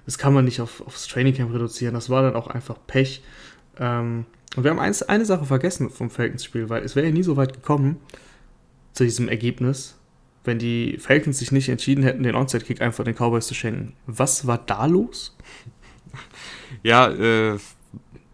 das 0.05 0.19
kann 0.19 0.33
man 0.35 0.45
nicht 0.45 0.61
auf, 0.61 0.81
aufs 0.87 1.07
Trainingcamp 1.07 1.53
reduzieren. 1.53 1.95
Das 1.95 2.11
war 2.11 2.23
dann 2.23 2.35
auch 2.35 2.49
einfach 2.49 2.77
Pech. 2.87 3.23
Ähm, 3.79 4.27
und 4.57 4.65
wir 4.65 4.71
haben 4.71 4.81
eins, 4.81 5.03
eine 5.03 5.25
Sache 5.25 5.45
vergessen 5.45 5.91
vom 5.91 6.11
Falcons-Spiel, 6.11 6.69
weil 6.69 6.83
es 6.83 6.97
wäre 6.97 7.07
ja 7.07 7.13
nie 7.13 7.23
so 7.23 7.37
weit 7.37 7.55
gekommen 7.55 7.97
zu 8.93 9.05
diesem 9.05 9.29
Ergebnis, 9.29 9.97
wenn 10.45 10.59
die 10.59 10.99
Falcons 10.99 11.39
sich 11.39 11.53
nicht 11.53 11.69
entschieden 11.69 12.05
hätten, 12.05 12.25
den 12.25 12.35
Onside-Kick 12.35 12.83
einfach 12.83 13.05
den 13.05 13.15
Cowboys 13.15 13.47
zu 13.47 13.55
schenken. 13.55 13.95
Was 14.07 14.47
war 14.47 14.59
da 14.59 14.87
los? 14.87 15.37
Ja, 16.83 17.11
äh, 17.11 17.59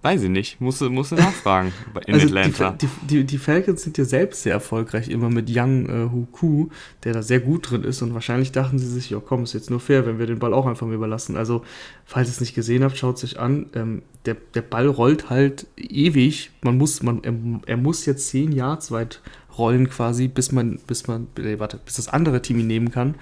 Weiß 0.08 0.22
ich 0.22 0.30
nicht, 0.30 0.58
musst 0.58 0.80
du, 0.80 0.88
musst 0.88 1.12
du 1.12 1.16
nachfragen 1.16 1.70
in 2.06 2.14
also 2.14 2.28
Atlanta. 2.28 2.70
Die, 2.70 2.88
die, 3.10 3.24
die, 3.24 3.36
Falcons 3.36 3.82
sind 3.82 3.98
ja 3.98 4.06
selbst 4.06 4.42
sehr 4.42 4.54
erfolgreich, 4.54 5.10
immer 5.10 5.28
mit 5.28 5.50
Young 5.54 5.86
äh, 5.86 6.10
Huku, 6.10 6.68
der 7.04 7.12
da 7.12 7.20
sehr 7.20 7.40
gut 7.40 7.70
drin 7.70 7.84
ist 7.84 8.00
und 8.00 8.14
wahrscheinlich 8.14 8.50
dachten 8.50 8.78
sie 8.78 8.86
sich, 8.86 9.10
ja 9.10 9.20
komm, 9.20 9.42
ist 9.42 9.52
jetzt 9.52 9.68
nur 9.68 9.80
fair, 9.80 10.06
wenn 10.06 10.18
wir 10.18 10.24
den 10.24 10.38
Ball 10.38 10.54
auch 10.54 10.64
einfach 10.64 10.86
mal 10.86 10.94
überlassen. 10.94 11.36
Also, 11.36 11.62
falls 12.06 12.28
ihr 12.28 12.32
es 12.32 12.40
nicht 12.40 12.54
gesehen 12.54 12.84
habt, 12.84 12.96
schaut 12.96 13.16
es 13.16 13.20
sich 13.20 13.38
an. 13.38 13.66
Ähm, 13.74 14.00
der, 14.24 14.38
der 14.54 14.62
Ball 14.62 14.86
rollt 14.86 15.28
halt 15.28 15.66
ewig. 15.76 16.52
Man 16.62 16.78
muss, 16.78 17.02
man, 17.02 17.22
er, 17.22 17.34
er 17.66 17.76
muss 17.76 18.06
jetzt 18.06 18.28
zehn 18.28 18.50
Yards 18.52 18.90
weit 18.90 19.20
rollen 19.58 19.90
quasi, 19.90 20.28
bis 20.28 20.52
man, 20.52 20.78
bis 20.86 21.06
man, 21.06 21.26
äh, 21.38 21.58
warte, 21.58 21.78
bis 21.84 21.96
das 21.96 22.08
andere 22.08 22.40
Team 22.40 22.60
ihn 22.60 22.66
nehmen 22.66 22.90
kann. 22.90 23.16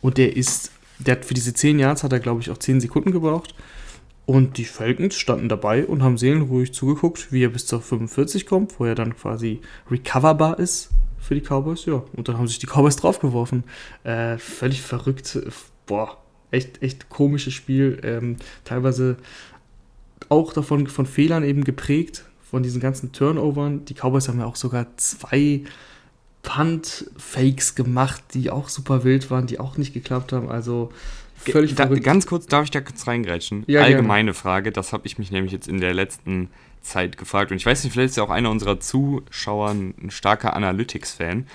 Und 0.00 0.16
der 0.16 0.34
ist, 0.38 0.72
der 1.00 1.16
hat 1.16 1.26
für 1.26 1.34
diese 1.34 1.52
zehn 1.52 1.78
Yards 1.78 2.02
hat 2.02 2.14
er, 2.14 2.20
glaube 2.20 2.40
ich, 2.40 2.50
auch 2.50 2.56
zehn 2.56 2.80
Sekunden 2.80 3.12
gebraucht. 3.12 3.54
Und 4.30 4.58
die 4.58 4.64
Falcons 4.64 5.16
standen 5.16 5.48
dabei 5.48 5.84
und 5.84 6.04
haben 6.04 6.16
seelenruhig 6.16 6.72
zugeguckt, 6.72 7.32
wie 7.32 7.42
er 7.42 7.48
bis 7.48 7.66
zur 7.66 7.80
45 7.80 8.46
kommt, 8.46 8.78
wo 8.78 8.84
er 8.84 8.94
dann 8.94 9.16
quasi 9.16 9.60
recoverbar 9.90 10.60
ist 10.60 10.90
für 11.18 11.34
die 11.34 11.40
Cowboys. 11.40 11.84
Ja, 11.86 12.04
und 12.12 12.28
dann 12.28 12.38
haben 12.38 12.46
sich 12.46 12.60
die 12.60 12.68
Cowboys 12.68 12.94
draufgeworfen. 12.94 13.64
Äh, 14.04 14.38
völlig 14.38 14.82
verrückt. 14.82 15.36
Boah, 15.84 16.16
echt, 16.52 16.80
echt 16.80 17.08
komisches 17.08 17.54
Spiel. 17.54 17.98
Ähm, 18.04 18.36
teilweise 18.62 19.16
auch 20.28 20.52
davon 20.52 20.86
von 20.86 21.06
Fehlern 21.06 21.42
eben 21.42 21.64
geprägt, 21.64 22.24
von 22.40 22.62
diesen 22.62 22.80
ganzen 22.80 23.10
Turnovern. 23.10 23.84
Die 23.86 23.94
Cowboys 23.94 24.28
haben 24.28 24.38
ja 24.38 24.46
auch 24.46 24.54
sogar 24.54 24.86
zwei 24.96 25.64
Punt-Fakes 26.42 27.74
gemacht, 27.74 28.22
die 28.34 28.50
auch 28.50 28.68
super 28.68 29.02
wild 29.02 29.28
waren, 29.32 29.48
die 29.48 29.58
auch 29.58 29.76
nicht 29.76 29.92
geklappt 29.92 30.32
haben. 30.32 30.48
Also 30.48 30.90
Völlig 31.44 31.74
da, 31.74 31.86
Ganz 31.86 32.26
kurz, 32.26 32.46
darf 32.46 32.64
ich 32.64 32.70
da 32.70 32.80
kurz 32.80 33.06
reingrätschen? 33.06 33.64
Ja, 33.66 33.82
Allgemeine 33.82 34.26
gerne. 34.26 34.34
Frage, 34.34 34.72
das 34.72 34.92
habe 34.92 35.06
ich 35.06 35.18
mich 35.18 35.30
nämlich 35.30 35.52
jetzt 35.52 35.68
in 35.68 35.80
der 35.80 35.94
letzten 35.94 36.50
Zeit 36.82 37.16
gefragt. 37.16 37.50
Und 37.50 37.56
ich 37.56 37.66
weiß 37.66 37.82
nicht, 37.84 37.92
vielleicht 37.92 38.10
ist 38.10 38.16
ja 38.16 38.22
auch 38.22 38.30
einer 38.30 38.50
unserer 38.50 38.80
Zuschauer 38.80 39.70
ein 39.70 40.10
starker 40.10 40.54
Analytics-Fan. 40.54 41.46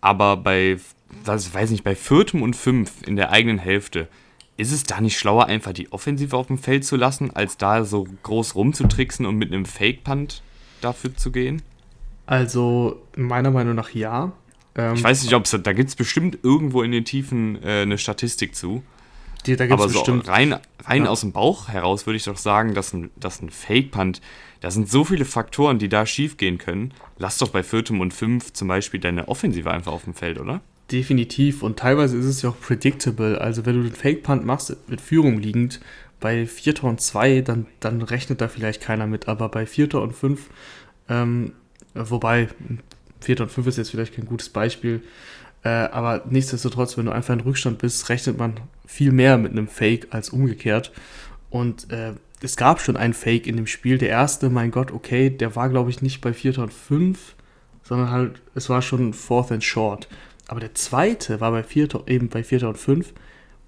Aber 0.00 0.36
bei, 0.36 0.78
was 1.24 1.52
weiß 1.52 1.70
nicht, 1.70 1.84
bei 1.84 1.94
viertem 1.94 2.42
und 2.42 2.56
fünf 2.56 3.02
in 3.06 3.16
der 3.16 3.30
eigenen 3.30 3.58
Hälfte, 3.58 4.08
ist 4.56 4.72
es 4.72 4.84
da 4.84 5.00
nicht 5.00 5.18
schlauer, 5.18 5.46
einfach 5.46 5.72
die 5.72 5.90
Offensive 5.92 6.36
auf 6.36 6.48
dem 6.48 6.58
Feld 6.58 6.84
zu 6.84 6.96
lassen, 6.96 7.30
als 7.34 7.56
da 7.56 7.84
so 7.84 8.06
groß 8.22 8.54
rumzutricksen 8.54 9.24
und 9.24 9.36
mit 9.36 9.52
einem 9.52 9.64
Fake-Punt 9.64 10.42
dafür 10.80 11.16
zu 11.16 11.32
gehen? 11.32 11.62
Also, 12.26 13.02
meiner 13.16 13.50
Meinung 13.50 13.74
nach 13.74 13.90
ja. 13.90 14.32
Ähm, 14.80 14.94
ich 14.94 15.04
weiß 15.04 15.22
nicht, 15.22 15.34
ob 15.34 15.44
es 15.44 15.50
da 15.50 15.72
gibt 15.72 15.88
es 15.88 15.96
bestimmt 15.96 16.38
irgendwo 16.42 16.82
in 16.82 16.92
den 16.92 17.04
Tiefen 17.04 17.62
äh, 17.62 17.82
eine 17.82 17.98
Statistik 17.98 18.54
zu. 18.54 18.82
Die, 19.46 19.56
da 19.56 19.66
gibt's 19.66 19.82
Aber 19.82 19.92
bestimmt. 19.92 20.26
So 20.26 20.32
rein, 20.32 20.56
rein 20.84 21.04
ja. 21.04 21.10
aus 21.10 21.20
dem 21.20 21.32
Bauch 21.32 21.68
heraus 21.68 22.06
würde 22.06 22.16
ich 22.16 22.24
doch 22.24 22.36
sagen, 22.36 22.74
dass 22.74 22.92
ein, 22.92 23.10
dass 23.16 23.40
ein 23.40 23.50
Fake-Punt, 23.50 24.20
da 24.60 24.70
sind 24.70 24.88
so 24.90 25.04
viele 25.04 25.24
Faktoren, 25.24 25.78
die 25.78 25.88
da 25.88 26.04
schief 26.04 26.36
gehen 26.36 26.58
können. 26.58 26.92
Lass 27.18 27.38
doch 27.38 27.48
bei 27.48 27.62
viertem 27.62 28.00
und 28.00 28.12
fünf 28.12 28.52
zum 28.52 28.68
Beispiel 28.68 29.00
deine 29.00 29.28
Offensive 29.28 29.70
einfach 29.70 29.92
auf 29.92 30.04
dem 30.04 30.14
Feld, 30.14 30.38
oder? 30.38 30.60
Definitiv 30.92 31.62
und 31.62 31.78
teilweise 31.78 32.18
ist 32.18 32.26
es 32.26 32.42
ja 32.42 32.50
auch 32.50 32.60
predictable. 32.60 33.40
Also 33.40 33.64
wenn 33.64 33.76
du 33.76 33.82
den 33.88 33.94
Fake 33.94 34.22
Punt 34.22 34.44
machst 34.44 34.76
mit 34.88 35.00
Führung 35.00 35.38
liegend, 35.38 35.80
bei 36.20 36.46
4. 36.46 36.84
und 36.84 37.00
2, 37.00 37.40
dann, 37.40 37.66
dann 37.80 38.02
rechnet 38.02 38.40
da 38.40 38.48
vielleicht 38.48 38.82
keiner 38.82 39.06
mit, 39.06 39.26
aber 39.26 39.48
bei 39.48 39.66
4. 39.66 39.94
und 39.94 40.12
5, 40.12 40.50
ähm, 41.08 41.52
wobei 41.94 42.48
4. 43.20 43.40
und 43.42 43.50
5 43.50 43.66
ist 43.66 43.76
jetzt 43.78 43.90
vielleicht 43.90 44.14
kein 44.14 44.26
gutes 44.26 44.48
Beispiel, 44.48 45.02
äh, 45.62 45.68
aber 45.68 46.24
nichtsdestotrotz, 46.28 46.96
wenn 46.96 47.06
du 47.06 47.12
einfach 47.12 47.34
in 47.34 47.40
Rückstand 47.40 47.78
bist, 47.78 48.08
rechnet 48.08 48.38
man 48.38 48.54
viel 48.86 49.12
mehr 49.12 49.36
mit 49.38 49.52
einem 49.52 49.68
Fake 49.68 50.08
als 50.10 50.30
umgekehrt. 50.30 50.92
Und 51.50 51.90
äh, 51.90 52.14
es 52.42 52.56
gab 52.56 52.80
schon 52.80 52.96
einen 52.96 53.14
Fake 53.14 53.46
in 53.46 53.56
dem 53.56 53.66
Spiel. 53.66 53.98
Der 53.98 54.08
erste, 54.08 54.48
mein 54.48 54.70
Gott, 54.70 54.90
okay, 54.92 55.28
der 55.30 55.56
war, 55.56 55.68
glaube 55.68 55.90
ich, 55.90 56.00
nicht 56.00 56.20
bei 56.20 56.32
4. 56.32 56.58
und 56.58 56.72
5, 56.72 57.34
sondern 57.82 58.10
halt, 58.10 58.40
es 58.54 58.68
war 58.70 58.82
schon 58.82 59.12
Fourth 59.12 59.52
and 59.52 59.64
Short. 59.64 60.08
Aber 60.48 60.60
der 60.60 60.74
zweite 60.74 61.40
war 61.40 61.50
bei 61.50 61.62
4. 61.62 61.88
eben 62.06 62.28
bei 62.28 62.42
4. 62.42 62.68
und 62.68 62.78
5 62.78 63.12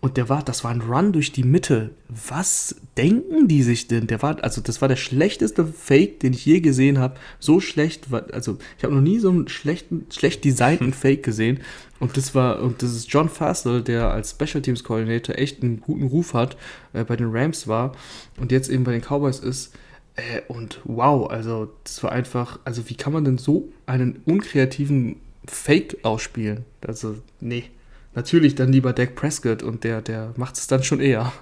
und 0.02 0.16
der 0.16 0.28
war, 0.28 0.42
das 0.42 0.64
war 0.64 0.72
ein 0.72 0.80
Run 0.80 1.12
durch 1.12 1.30
die 1.30 1.44
Mitte. 1.44 1.92
Was 2.08 2.74
denken 2.96 3.46
die 3.46 3.62
sich 3.62 3.86
denn? 3.86 4.08
Der 4.08 4.20
war, 4.20 4.42
also 4.42 4.60
das 4.60 4.80
war 4.80 4.88
der 4.88 4.96
schlechteste 4.96 5.64
Fake, 5.64 6.18
den 6.18 6.32
ich 6.32 6.44
je 6.44 6.58
gesehen 6.58 6.98
habe. 6.98 7.14
So 7.38 7.60
schlecht, 7.60 8.10
war, 8.10 8.24
also 8.32 8.58
ich 8.76 8.82
habe 8.82 8.96
noch 8.96 9.00
nie 9.00 9.20
so 9.20 9.30
einen 9.30 9.46
schlechten, 9.46 10.06
schlecht 10.10 10.44
designten 10.44 10.92
Fake 10.92 11.22
gesehen. 11.22 11.60
Und 12.00 12.16
das 12.16 12.34
war, 12.34 12.60
und 12.62 12.82
das 12.82 12.96
ist 12.96 13.12
John 13.12 13.28
Fassel, 13.28 13.80
der 13.80 14.10
als 14.10 14.32
Special 14.32 14.60
Teams 14.60 14.82
Coordinator 14.82 15.38
echt 15.38 15.62
einen 15.62 15.80
guten 15.80 16.08
Ruf 16.08 16.34
hat, 16.34 16.56
äh, 16.94 17.04
bei 17.04 17.14
den 17.14 17.30
Rams 17.30 17.68
war 17.68 17.92
und 18.40 18.50
jetzt 18.50 18.70
eben 18.70 18.82
bei 18.82 18.90
den 18.90 19.02
Cowboys 19.02 19.38
ist. 19.38 19.72
Äh, 20.16 20.42
und 20.48 20.80
wow, 20.82 21.30
also 21.30 21.70
das 21.84 22.02
war 22.02 22.10
einfach, 22.10 22.58
also 22.64 22.90
wie 22.90 22.96
kann 22.96 23.12
man 23.12 23.24
denn 23.24 23.38
so 23.38 23.68
einen 23.86 24.20
unkreativen 24.24 25.20
Fake 25.46 25.98
ausspielen? 26.02 26.64
Also, 26.80 27.18
nee 27.40 27.70
natürlich 28.14 28.54
dann 28.54 28.72
lieber 28.72 28.92
Dak 28.92 29.14
Prescott 29.14 29.62
und 29.62 29.84
der, 29.84 30.02
der 30.02 30.32
macht 30.36 30.56
es 30.56 30.66
dann 30.66 30.82
schon 30.82 31.00
eher. 31.00 31.32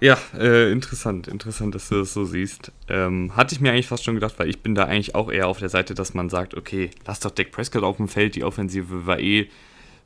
Ja, 0.00 0.18
äh, 0.38 0.70
interessant, 0.70 1.26
interessant, 1.26 1.74
dass 1.74 1.88
du 1.88 1.96
das 1.96 2.12
so 2.12 2.26
siehst. 2.26 2.70
Ähm, 2.88 3.34
hatte 3.34 3.54
ich 3.54 3.60
mir 3.60 3.72
eigentlich 3.72 3.86
fast 3.86 4.04
schon 4.04 4.14
gedacht, 4.14 4.34
weil 4.38 4.50
ich 4.50 4.62
bin 4.62 4.74
da 4.74 4.84
eigentlich 4.84 5.14
auch 5.14 5.30
eher 5.30 5.48
auf 5.48 5.58
der 5.58 5.70
Seite, 5.70 5.94
dass 5.94 6.12
man 6.12 6.28
sagt, 6.28 6.54
okay, 6.54 6.90
lass 7.06 7.20
doch 7.20 7.30
Dak 7.30 7.50
Prescott 7.50 7.82
auf 7.82 7.96
dem 7.96 8.08
Feld, 8.08 8.34
die 8.34 8.44
Offensive 8.44 9.06
war 9.06 9.18
eh 9.18 9.48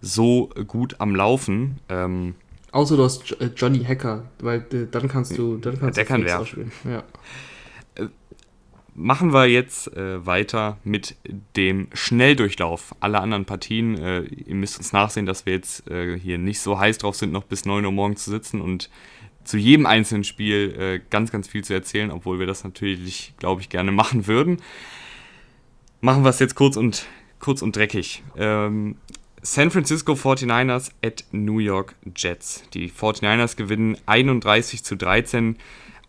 so 0.00 0.50
gut 0.66 0.96
am 1.00 1.16
Laufen. 1.16 1.80
Ähm, 1.88 2.34
Außer 2.70 2.96
du 2.96 3.02
hast 3.02 3.40
äh, 3.40 3.50
Johnny 3.56 3.82
Hacker, 3.82 4.26
weil 4.38 4.64
äh, 4.72 4.86
dann 4.88 5.08
kannst 5.08 5.36
du, 5.36 5.56
dann 5.56 5.80
kannst 5.80 5.96
der 5.96 6.04
du 6.04 6.08
kann 6.08 6.24
werfen. 6.24 6.70
Ja 6.84 7.02
machen 8.94 9.32
wir 9.32 9.46
jetzt 9.46 9.94
äh, 9.96 10.24
weiter 10.26 10.78
mit 10.84 11.16
dem 11.56 11.88
Schnelldurchlauf 11.92 12.94
aller 13.00 13.20
anderen 13.20 13.44
Partien. 13.44 13.98
Äh, 13.98 14.22
ihr 14.22 14.54
müsst 14.54 14.78
uns 14.78 14.92
nachsehen, 14.92 15.26
dass 15.26 15.46
wir 15.46 15.54
jetzt 15.54 15.88
äh, 15.90 16.18
hier 16.18 16.38
nicht 16.38 16.60
so 16.60 16.78
heiß 16.78 16.98
drauf 16.98 17.16
sind, 17.16 17.32
noch 17.32 17.44
bis 17.44 17.64
9 17.64 17.84
Uhr 17.84 17.92
morgens 17.92 18.24
zu 18.24 18.30
sitzen 18.30 18.60
und 18.60 18.90
zu 19.44 19.56
jedem 19.56 19.86
einzelnen 19.86 20.24
Spiel 20.24 20.74
äh, 20.78 21.00
ganz, 21.10 21.32
ganz 21.32 21.48
viel 21.48 21.64
zu 21.64 21.72
erzählen, 21.72 22.10
obwohl 22.10 22.38
wir 22.38 22.46
das 22.46 22.64
natürlich, 22.64 23.32
glaube 23.38 23.60
ich, 23.62 23.68
gerne 23.68 23.92
machen 23.92 24.26
würden. 24.26 24.58
Machen 26.00 26.24
wir 26.24 26.30
es 26.30 26.38
jetzt 26.38 26.54
kurz 26.54 26.76
und, 26.76 27.06
kurz 27.38 27.62
und 27.62 27.76
dreckig. 27.76 28.22
Ähm, 28.36 28.96
San 29.42 29.70
Francisco 29.70 30.12
49ers 30.12 30.90
at 31.02 31.24
New 31.32 31.58
York 31.58 31.94
Jets. 32.14 32.64
Die 32.74 32.90
49ers 32.90 33.56
gewinnen 33.56 33.96
31 34.06 34.84
zu 34.84 34.96
13 34.96 35.56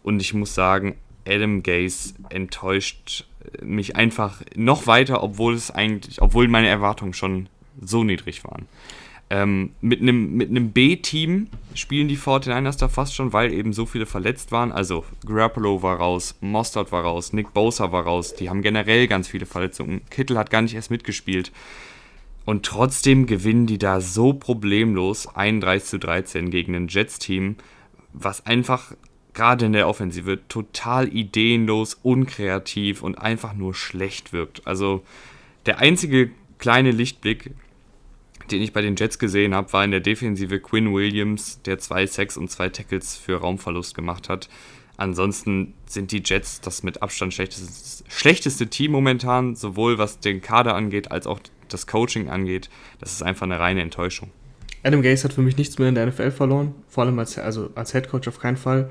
und 0.04 0.22
ich 0.22 0.34
muss 0.34 0.54
sagen, 0.54 0.98
Adam 1.28 1.64
Gaze 1.64 2.14
enttäuscht 2.30 3.26
mich 3.62 3.96
einfach 3.96 4.42
noch 4.56 4.88
weiter, 4.88 5.24
obwohl 5.24 5.54
es 5.54 5.72
eigentlich, 5.72 6.22
obwohl 6.22 6.48
meine 6.48 6.68
Erwartungen 6.68 7.14
schon 7.14 7.50
so 7.82 8.04
niedrig 8.04 8.44
waren. 8.44 8.68
Ähm, 9.30 9.72
mit 9.80 10.02
einem 10.02 10.36
mit 10.36 10.74
B-Team 10.74 11.48
spielen 11.74 12.10
die 12.10 12.18
49ers 12.18 12.78
da 12.78 12.90
fast 12.90 13.16
schon, 13.16 13.32
weil 13.32 13.54
eben 13.54 13.72
so 13.72 13.86
viele 13.86 14.06
verletzt 14.06 14.52
waren. 14.52 14.74
Also 14.74 15.06
Garoppolo 15.26 15.82
war 15.82 15.98
raus, 15.98 16.36
Mostert 16.42 16.92
war 16.92 17.04
raus, 17.04 17.32
Nick 17.32 17.54
Bosa 17.54 17.94
war 17.94 18.04
raus. 18.04 18.36
Die 18.36 18.50
haben 18.50 18.62
generell 18.62 19.08
ganz 19.08 19.30
viele 19.30 19.46
Verletzungen. 19.46 20.02
Kittel 20.10 20.38
hat 20.38 20.50
gar 20.50 20.62
nicht 20.62 20.76
erst 20.76 20.92
mitgespielt. 20.92 21.54
Und 22.44 22.66
trotzdem 22.66 23.26
gewinnen 23.26 23.68
die 23.68 23.78
da 23.78 24.02
so 24.02 24.34
problemlos 24.34 25.34
31 25.34 25.90
zu 25.90 26.00
13 26.00 26.50
gegen 26.50 26.76
ein 26.76 26.88
Jets-Team, 26.90 27.56
was 28.12 28.46
einfach 28.46 28.94
gerade 29.34 29.66
in 29.66 29.74
der 29.74 29.88
Offensive 29.88 30.40
total 30.48 31.08
ideenlos, 31.08 32.00
unkreativ 32.04 33.02
und 33.02 33.16
einfach 33.16 33.54
nur 33.54 33.74
schlecht 33.74 34.34
wirkt. 34.34 34.66
Also 34.68 35.04
der 35.66 35.80
einzige 35.80 36.32
kleine 36.58 36.92
Lichtblick, 36.92 37.52
den 38.50 38.62
ich 38.62 38.74
bei 38.74 38.82
den 38.82 38.96
Jets 38.96 39.20
gesehen 39.20 39.56
habe, 39.56 39.72
war 39.74 39.86
in 39.86 39.92
der 39.92 40.00
Defensive 40.00 40.60
Quinn 40.60 40.94
Williams, 40.94 41.62
der 41.64 41.80
zwei 41.80 42.06
Sacks 42.06 42.38
und 42.38 42.52
zwei 42.52 42.70
Tackles 42.70 43.16
für 43.16 43.38
Raumverlust 43.38 43.96
gemacht 43.96 44.30
hat. 44.30 44.50
Ansonsten 44.98 45.74
sind 45.86 46.12
die 46.12 46.22
Jets 46.24 46.62
das 46.62 46.84
mit 46.84 47.02
Abstand 47.02 47.34
schlechteste, 47.34 48.04
schlechteste 48.10 48.68
Team 48.68 48.92
momentan, 48.92 49.56
sowohl 49.56 49.98
was 49.98 50.20
den 50.20 50.42
Kader 50.42 50.76
angeht, 50.76 51.12
als 51.12 51.26
auch 51.26 51.40
das 51.70 51.88
Coaching 51.88 52.30
angeht. 52.30 52.70
Das 53.00 53.14
ist 53.14 53.24
einfach 53.24 53.46
eine 53.46 53.60
reine 53.60 53.82
Enttäuschung. 53.82 54.30
Adam 54.84 55.02
Gase 55.02 55.24
hat 55.24 55.34
für 55.34 55.42
mich 55.42 55.58
nichts 55.58 55.78
mehr 55.78 55.90
in 55.90 55.96
der 55.96 56.08
NFL 56.08 56.32
verloren, 56.32 56.74
vor 56.88 57.04
allem 57.04 57.20
als, 57.20 57.38
also 57.38 57.70
als 57.76 57.92
Head 57.92 58.10
Coach 58.10 58.28
auf 58.28 58.40
keinen 58.40 58.58
Fall. 58.58 58.90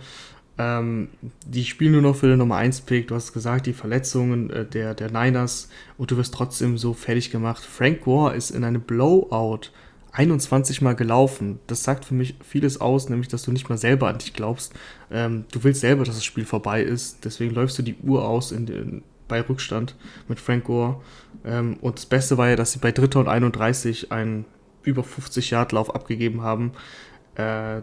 Ähm, 0.59 1.09
die 1.47 1.65
spielen 1.65 1.93
nur 1.93 2.03
noch 2.03 2.17
für 2.17 2.29
den 2.29 2.39
Nummer 2.39 2.57
1 2.57 2.83
Pick. 2.83 3.09
Du 3.09 3.15
hast 3.15 3.33
gesagt, 3.33 3.67
die 3.67 3.73
Verletzungen 3.73 4.51
äh, 4.51 4.67
der, 4.67 4.95
der 4.95 5.11
Niners 5.11 5.69
und 5.97 6.11
du 6.11 6.17
wirst 6.17 6.35
trotzdem 6.35 6.77
so 6.77 6.93
fertig 6.93 7.31
gemacht. 7.31 7.65
Frank 7.65 8.03
Gore 8.03 8.35
ist 8.35 8.51
in 8.51 8.63
einem 8.65 8.83
Blowout 8.83 9.71
21 10.13 10.83
Mal 10.83 10.95
gelaufen. 10.95 11.61
Das 11.67 11.85
sagt 11.85 12.05
für 12.05 12.15
mich 12.15 12.35
vieles 12.47 12.81
aus, 12.81 13.09
nämlich 13.09 13.29
dass 13.29 13.43
du 13.43 13.53
nicht 13.53 13.69
mal 13.69 13.79
selber 13.79 14.09
an 14.09 14.19
dich 14.19 14.35
glaubst. 14.35 14.75
Ähm, 15.11 15.45
du 15.53 15.65
willst 15.65 15.81
selber, 15.81 16.05
dass 16.05 16.17
das 16.17 16.25
Spiel 16.25 16.45
vorbei 16.45 16.83
ist. 16.83 17.25
Deswegen 17.25 17.55
läufst 17.55 17.79
du 17.79 17.83
die 17.83 17.97
Uhr 18.03 18.29
aus 18.29 18.53
in 18.53 18.67
den, 18.67 19.03
bei 19.29 19.41
Rückstand 19.41 19.95
mit 20.29 20.41
Frank 20.41 20.65
Gore. 20.65 21.01
Ähm, 21.45 21.79
und 21.81 21.97
das 21.97 22.07
Beste 22.07 22.37
war 22.39 22.51
ja, 22.51 22.57
dass 22.57 22.73
sie 22.73 22.81
bei 22.81 22.93
Dritter 22.93 23.21
und 23.21 23.29
31 23.29 24.13
einen 24.13 24.45
über 24.83 25.03
50 25.03 25.51
Yard 25.51 25.73
Lauf 25.73 25.95
abgegeben 25.95 26.43
haben. 26.43 26.73
Äh, 27.35 27.83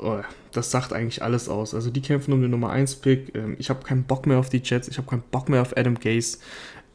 oh, 0.00 0.20
das 0.52 0.70
sagt 0.70 0.92
eigentlich 0.92 1.22
alles 1.22 1.48
aus. 1.48 1.74
Also 1.74 1.90
die 1.90 2.02
kämpfen 2.02 2.32
um 2.32 2.40
den 2.40 2.50
Nummer 2.50 2.70
1 2.70 2.96
Pick. 2.96 3.34
Ähm, 3.34 3.56
ich 3.58 3.70
habe 3.70 3.84
keinen 3.84 4.04
Bock 4.04 4.26
mehr 4.26 4.38
auf 4.38 4.48
die 4.48 4.62
Jets. 4.62 4.88
Ich 4.88 4.98
habe 4.98 5.08
keinen 5.08 5.22
Bock 5.30 5.48
mehr 5.48 5.62
auf 5.62 5.76
Adam 5.76 5.98
Gase. 5.98 6.38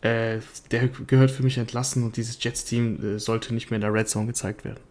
Äh, 0.01 0.39
der 0.71 0.87
gehört 0.87 1.31
für 1.31 1.43
mich 1.43 1.57
entlassen 1.57 2.03
und 2.03 2.17
dieses 2.17 2.43
Jets-Team 2.43 3.15
äh, 3.15 3.19
sollte 3.19 3.53
nicht 3.53 3.71
mehr 3.71 3.77
in 3.77 3.81
der 3.81 3.93
Red 3.93 4.09
Zone 4.09 4.27
gezeigt 4.27 4.65
werden. 4.65 4.81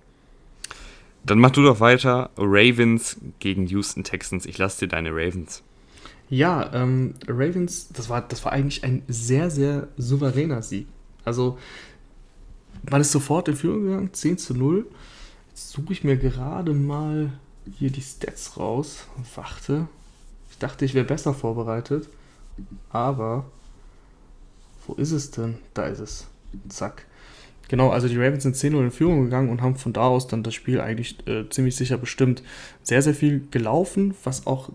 Dann 1.24 1.38
mach 1.38 1.50
du 1.50 1.62
doch 1.62 1.80
weiter. 1.80 2.30
Ravens 2.36 3.18
gegen 3.38 3.66
Houston 3.66 4.04
Texans. 4.04 4.46
Ich 4.46 4.58
lasse 4.58 4.80
dir 4.80 4.88
deine 4.88 5.10
Ravens. 5.10 5.62
Ja, 6.28 6.72
ähm, 6.72 7.14
Ravens, 7.28 7.88
das 7.90 8.08
war, 8.08 8.22
das 8.22 8.44
war 8.44 8.52
eigentlich 8.52 8.84
ein 8.84 9.02
sehr, 9.06 9.50
sehr 9.50 9.88
souveräner 9.98 10.62
Sieg. 10.62 10.86
Also 11.24 11.58
man 12.90 13.00
ist 13.00 13.12
sofort 13.12 13.48
in 13.48 13.56
Führung 13.56 13.84
gegangen, 13.84 14.12
10 14.12 14.38
zu 14.38 14.54
0. 14.54 14.86
Jetzt 15.50 15.70
suche 15.70 15.92
ich 15.92 16.04
mir 16.04 16.16
gerade 16.16 16.72
mal 16.72 17.32
hier 17.78 17.90
die 17.90 18.00
Stats 18.00 18.56
raus 18.56 19.06
und 19.16 19.26
warte. 19.36 19.86
Ich 20.50 20.58
dachte, 20.58 20.84
ich 20.84 20.94
wäre 20.94 21.04
besser 21.04 21.34
vorbereitet. 21.34 22.08
Aber 22.90 23.44
wo 24.86 24.94
ist 24.94 25.12
es 25.12 25.30
denn? 25.30 25.56
Da 25.74 25.86
ist 25.86 26.00
es. 26.00 26.26
Zack. 26.68 27.06
Genau, 27.68 27.88
also 27.90 28.08
die 28.08 28.16
Ravens 28.16 28.42
sind 28.42 28.56
10-0 28.56 28.84
in 28.84 28.90
Führung 28.90 29.24
gegangen 29.24 29.48
und 29.48 29.62
haben 29.62 29.76
von 29.76 29.92
da 29.92 30.02
aus 30.02 30.26
dann 30.26 30.42
das 30.42 30.54
Spiel 30.54 30.80
eigentlich 30.80 31.26
äh, 31.26 31.48
ziemlich 31.48 31.76
sicher 31.76 31.96
bestimmt. 31.96 32.42
Sehr, 32.82 33.00
sehr 33.00 33.14
viel 33.14 33.46
gelaufen, 33.50 34.14
was 34.24 34.46
auch 34.46 34.70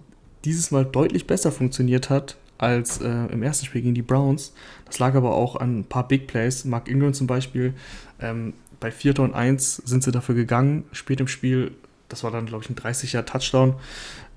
dieses 0.46 0.72
Mal 0.72 0.86
deutlich 0.86 1.28
besser 1.28 1.52
funktioniert 1.52 2.10
hat 2.10 2.38
als 2.58 3.00
äh, 3.02 3.08
im 3.08 3.44
ersten 3.44 3.66
Spiel 3.66 3.82
gegen 3.82 3.94
die 3.94 4.02
Browns. 4.02 4.54
Das 4.88 5.00
lag 5.00 5.16
aber 5.16 5.36
auch 5.36 5.56
an 5.56 5.80
ein 5.80 5.84
paar 5.84 6.08
Big 6.08 6.28
Plays. 6.28 6.66
Mark 6.66 6.88
Ingram 6.88 7.14
zum 7.14 7.28
Beispiel, 7.28 7.74
ähm, 8.20 8.54
bei 8.80 8.92
4. 8.92 9.20
und 9.20 9.34
1 9.34 9.78
sind 9.86 10.04
sie 10.04 10.12
dafür 10.12 10.36
gegangen, 10.36 10.86
spät 10.92 11.20
im 11.20 11.28
Spiel. 11.28 11.72
Das 12.10 12.24
war 12.24 12.32
dann, 12.32 12.46
glaube 12.46 12.64
ich, 12.64 12.70
ein 12.70 12.76
30er 12.76 13.26
Touchdown. 13.26 13.76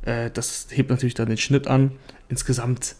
Äh, 0.03 0.31
das 0.31 0.69
hebt 0.71 0.91
natürlich 0.91 1.15
dann 1.15 1.29
den 1.29 1.37
Schnitt 1.37 1.67
an. 1.67 1.93
Insgesamt 2.29 2.97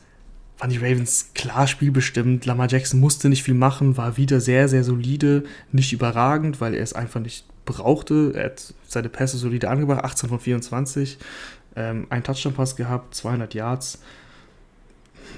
waren 0.59 0.71
die 0.71 0.77
Ravens 0.77 1.31
klar 1.35 1.67
spielbestimmt. 1.67 2.45
Lamar 2.45 2.69
Jackson 2.69 3.01
musste 3.01 3.29
nicht 3.29 3.43
viel 3.43 3.55
machen, 3.55 3.97
war 3.97 4.17
wieder 4.17 4.41
sehr, 4.41 4.69
sehr 4.69 4.85
solide, 4.85 5.45
nicht 5.73 5.93
überragend, 5.93 6.61
weil 6.61 6.75
er 6.75 6.83
es 6.83 6.93
einfach 6.93 7.21
nicht 7.21 7.47
brauchte. 7.65 8.33
Er 8.35 8.47
hat 8.47 8.75
seine 8.87 9.09
Pässe 9.09 9.39
solide 9.39 9.71
angebracht, 9.71 10.05
18 10.05 10.29
von 10.29 10.39
24, 10.39 11.19
ähm, 11.77 12.07
ein 12.11 12.23
Touchdown-Pass 12.23 12.77
gehabt, 12.77 13.15
200 13.15 13.55
Yards 13.55 14.01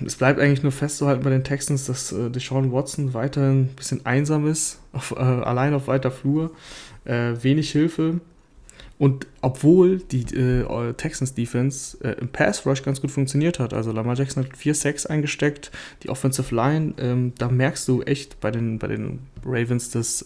es 0.04 0.16
bleibt 0.16 0.40
eigentlich 0.40 0.62
nur 0.62 0.72
festzuhalten 0.72 1.22
bei 1.22 1.30
den 1.30 1.44
Texans, 1.44 1.86
dass 1.86 2.12
äh, 2.12 2.30
Deshaun 2.30 2.72
Watson 2.72 3.14
weiterhin 3.14 3.62
ein 3.62 3.76
bisschen 3.76 4.04
einsam 4.06 4.46
ist, 4.46 4.80
auf, 4.92 5.12
äh, 5.12 5.20
allein 5.20 5.74
auf 5.74 5.88
weiter 5.88 6.10
Flur, 6.10 6.50
äh, 7.04 7.34
wenig 7.40 7.70
Hilfe. 7.70 8.20
Und 8.98 9.26
obwohl 9.40 9.98
die 9.98 10.22
äh, 10.36 10.92
Texans 10.92 11.34
Defense 11.34 11.98
äh, 12.04 12.20
im 12.20 12.28
Pass 12.28 12.64
Rush 12.64 12.82
ganz 12.84 13.00
gut 13.00 13.10
funktioniert 13.10 13.58
hat, 13.58 13.74
also 13.74 13.90
Lamar 13.90 14.14
Jackson 14.14 14.44
hat 14.44 14.56
4 14.56 14.74
Sacks 14.74 15.06
eingesteckt, 15.06 15.72
die 16.04 16.08
Offensive 16.08 16.54
Line, 16.54 16.94
ähm, 16.98 17.32
da 17.36 17.48
merkst 17.48 17.88
du 17.88 18.02
echt 18.02 18.40
bei 18.40 18.52
den, 18.52 18.78
bei 18.78 18.86
den 18.86 19.18
Ravens, 19.44 19.90
dass, 19.90 20.22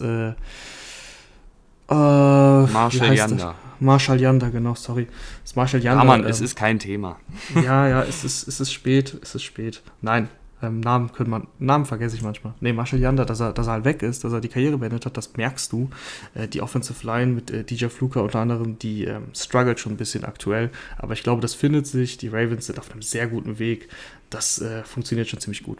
äh, 1.89 1.93
Marshall 1.93 3.13
Yanda. 3.13 3.55
Marshall 3.79 4.19
Yanda, 4.19 4.49
genau, 4.49 4.75
sorry. 4.75 5.07
Das 5.43 5.55
Marshall 5.55 5.81
Yanda. 5.81 6.03
Ja, 6.03 6.07
Mann, 6.07 6.21
ähm, 6.21 6.27
es 6.27 6.41
ist 6.41 6.55
kein 6.55 6.79
Thema. 6.79 7.17
Ja, 7.55 7.87
ja, 7.87 8.03
es 8.03 8.23
ist, 8.23 8.47
es 8.47 8.59
ist 8.59 8.71
spät, 8.71 9.17
es 9.21 9.35
ist 9.35 9.43
spät. 9.43 9.81
Nein, 10.01 10.29
ähm, 10.61 10.79
Namen 10.79 11.11
könnte 11.11 11.29
man, 11.29 11.47
Namen 11.59 11.85
vergesse 11.85 12.15
ich 12.15 12.23
manchmal. 12.23 12.53
Nee, 12.59 12.73
Marshall 12.73 12.99
Yanda, 12.99 13.25
dass 13.25 13.39
er, 13.39 13.53
dass 13.53 13.67
er 13.67 13.73
halt 13.73 13.85
weg 13.85 14.01
ist, 14.01 14.23
dass 14.23 14.33
er 14.33 14.41
die 14.41 14.47
Karriere 14.47 14.77
beendet 14.77 15.05
hat, 15.05 15.15
das 15.15 15.37
merkst 15.37 15.71
du. 15.71 15.89
Äh, 16.33 16.47
die 16.47 16.61
Offensive 16.61 17.05
Line 17.05 17.33
mit 17.33 17.51
äh, 17.51 17.63
DJ 17.63 17.87
Fluker 17.87 18.23
unter 18.23 18.39
anderem, 18.39 18.79
die 18.79 19.05
ähm, 19.05 19.27
struggelt 19.35 19.79
schon 19.79 19.93
ein 19.93 19.97
bisschen 19.97 20.23
aktuell. 20.23 20.71
Aber 20.97 21.13
ich 21.13 21.23
glaube, 21.23 21.41
das 21.41 21.53
findet 21.53 21.85
sich. 21.85 22.17
Die 22.17 22.29
Ravens 22.29 22.65
sind 22.65 22.79
auf 22.79 22.91
einem 22.91 23.01
sehr 23.03 23.27
guten 23.27 23.59
Weg. 23.59 23.89
Das 24.29 24.59
äh, 24.59 24.83
funktioniert 24.83 25.27
schon 25.27 25.39
ziemlich 25.39 25.63
gut. 25.63 25.77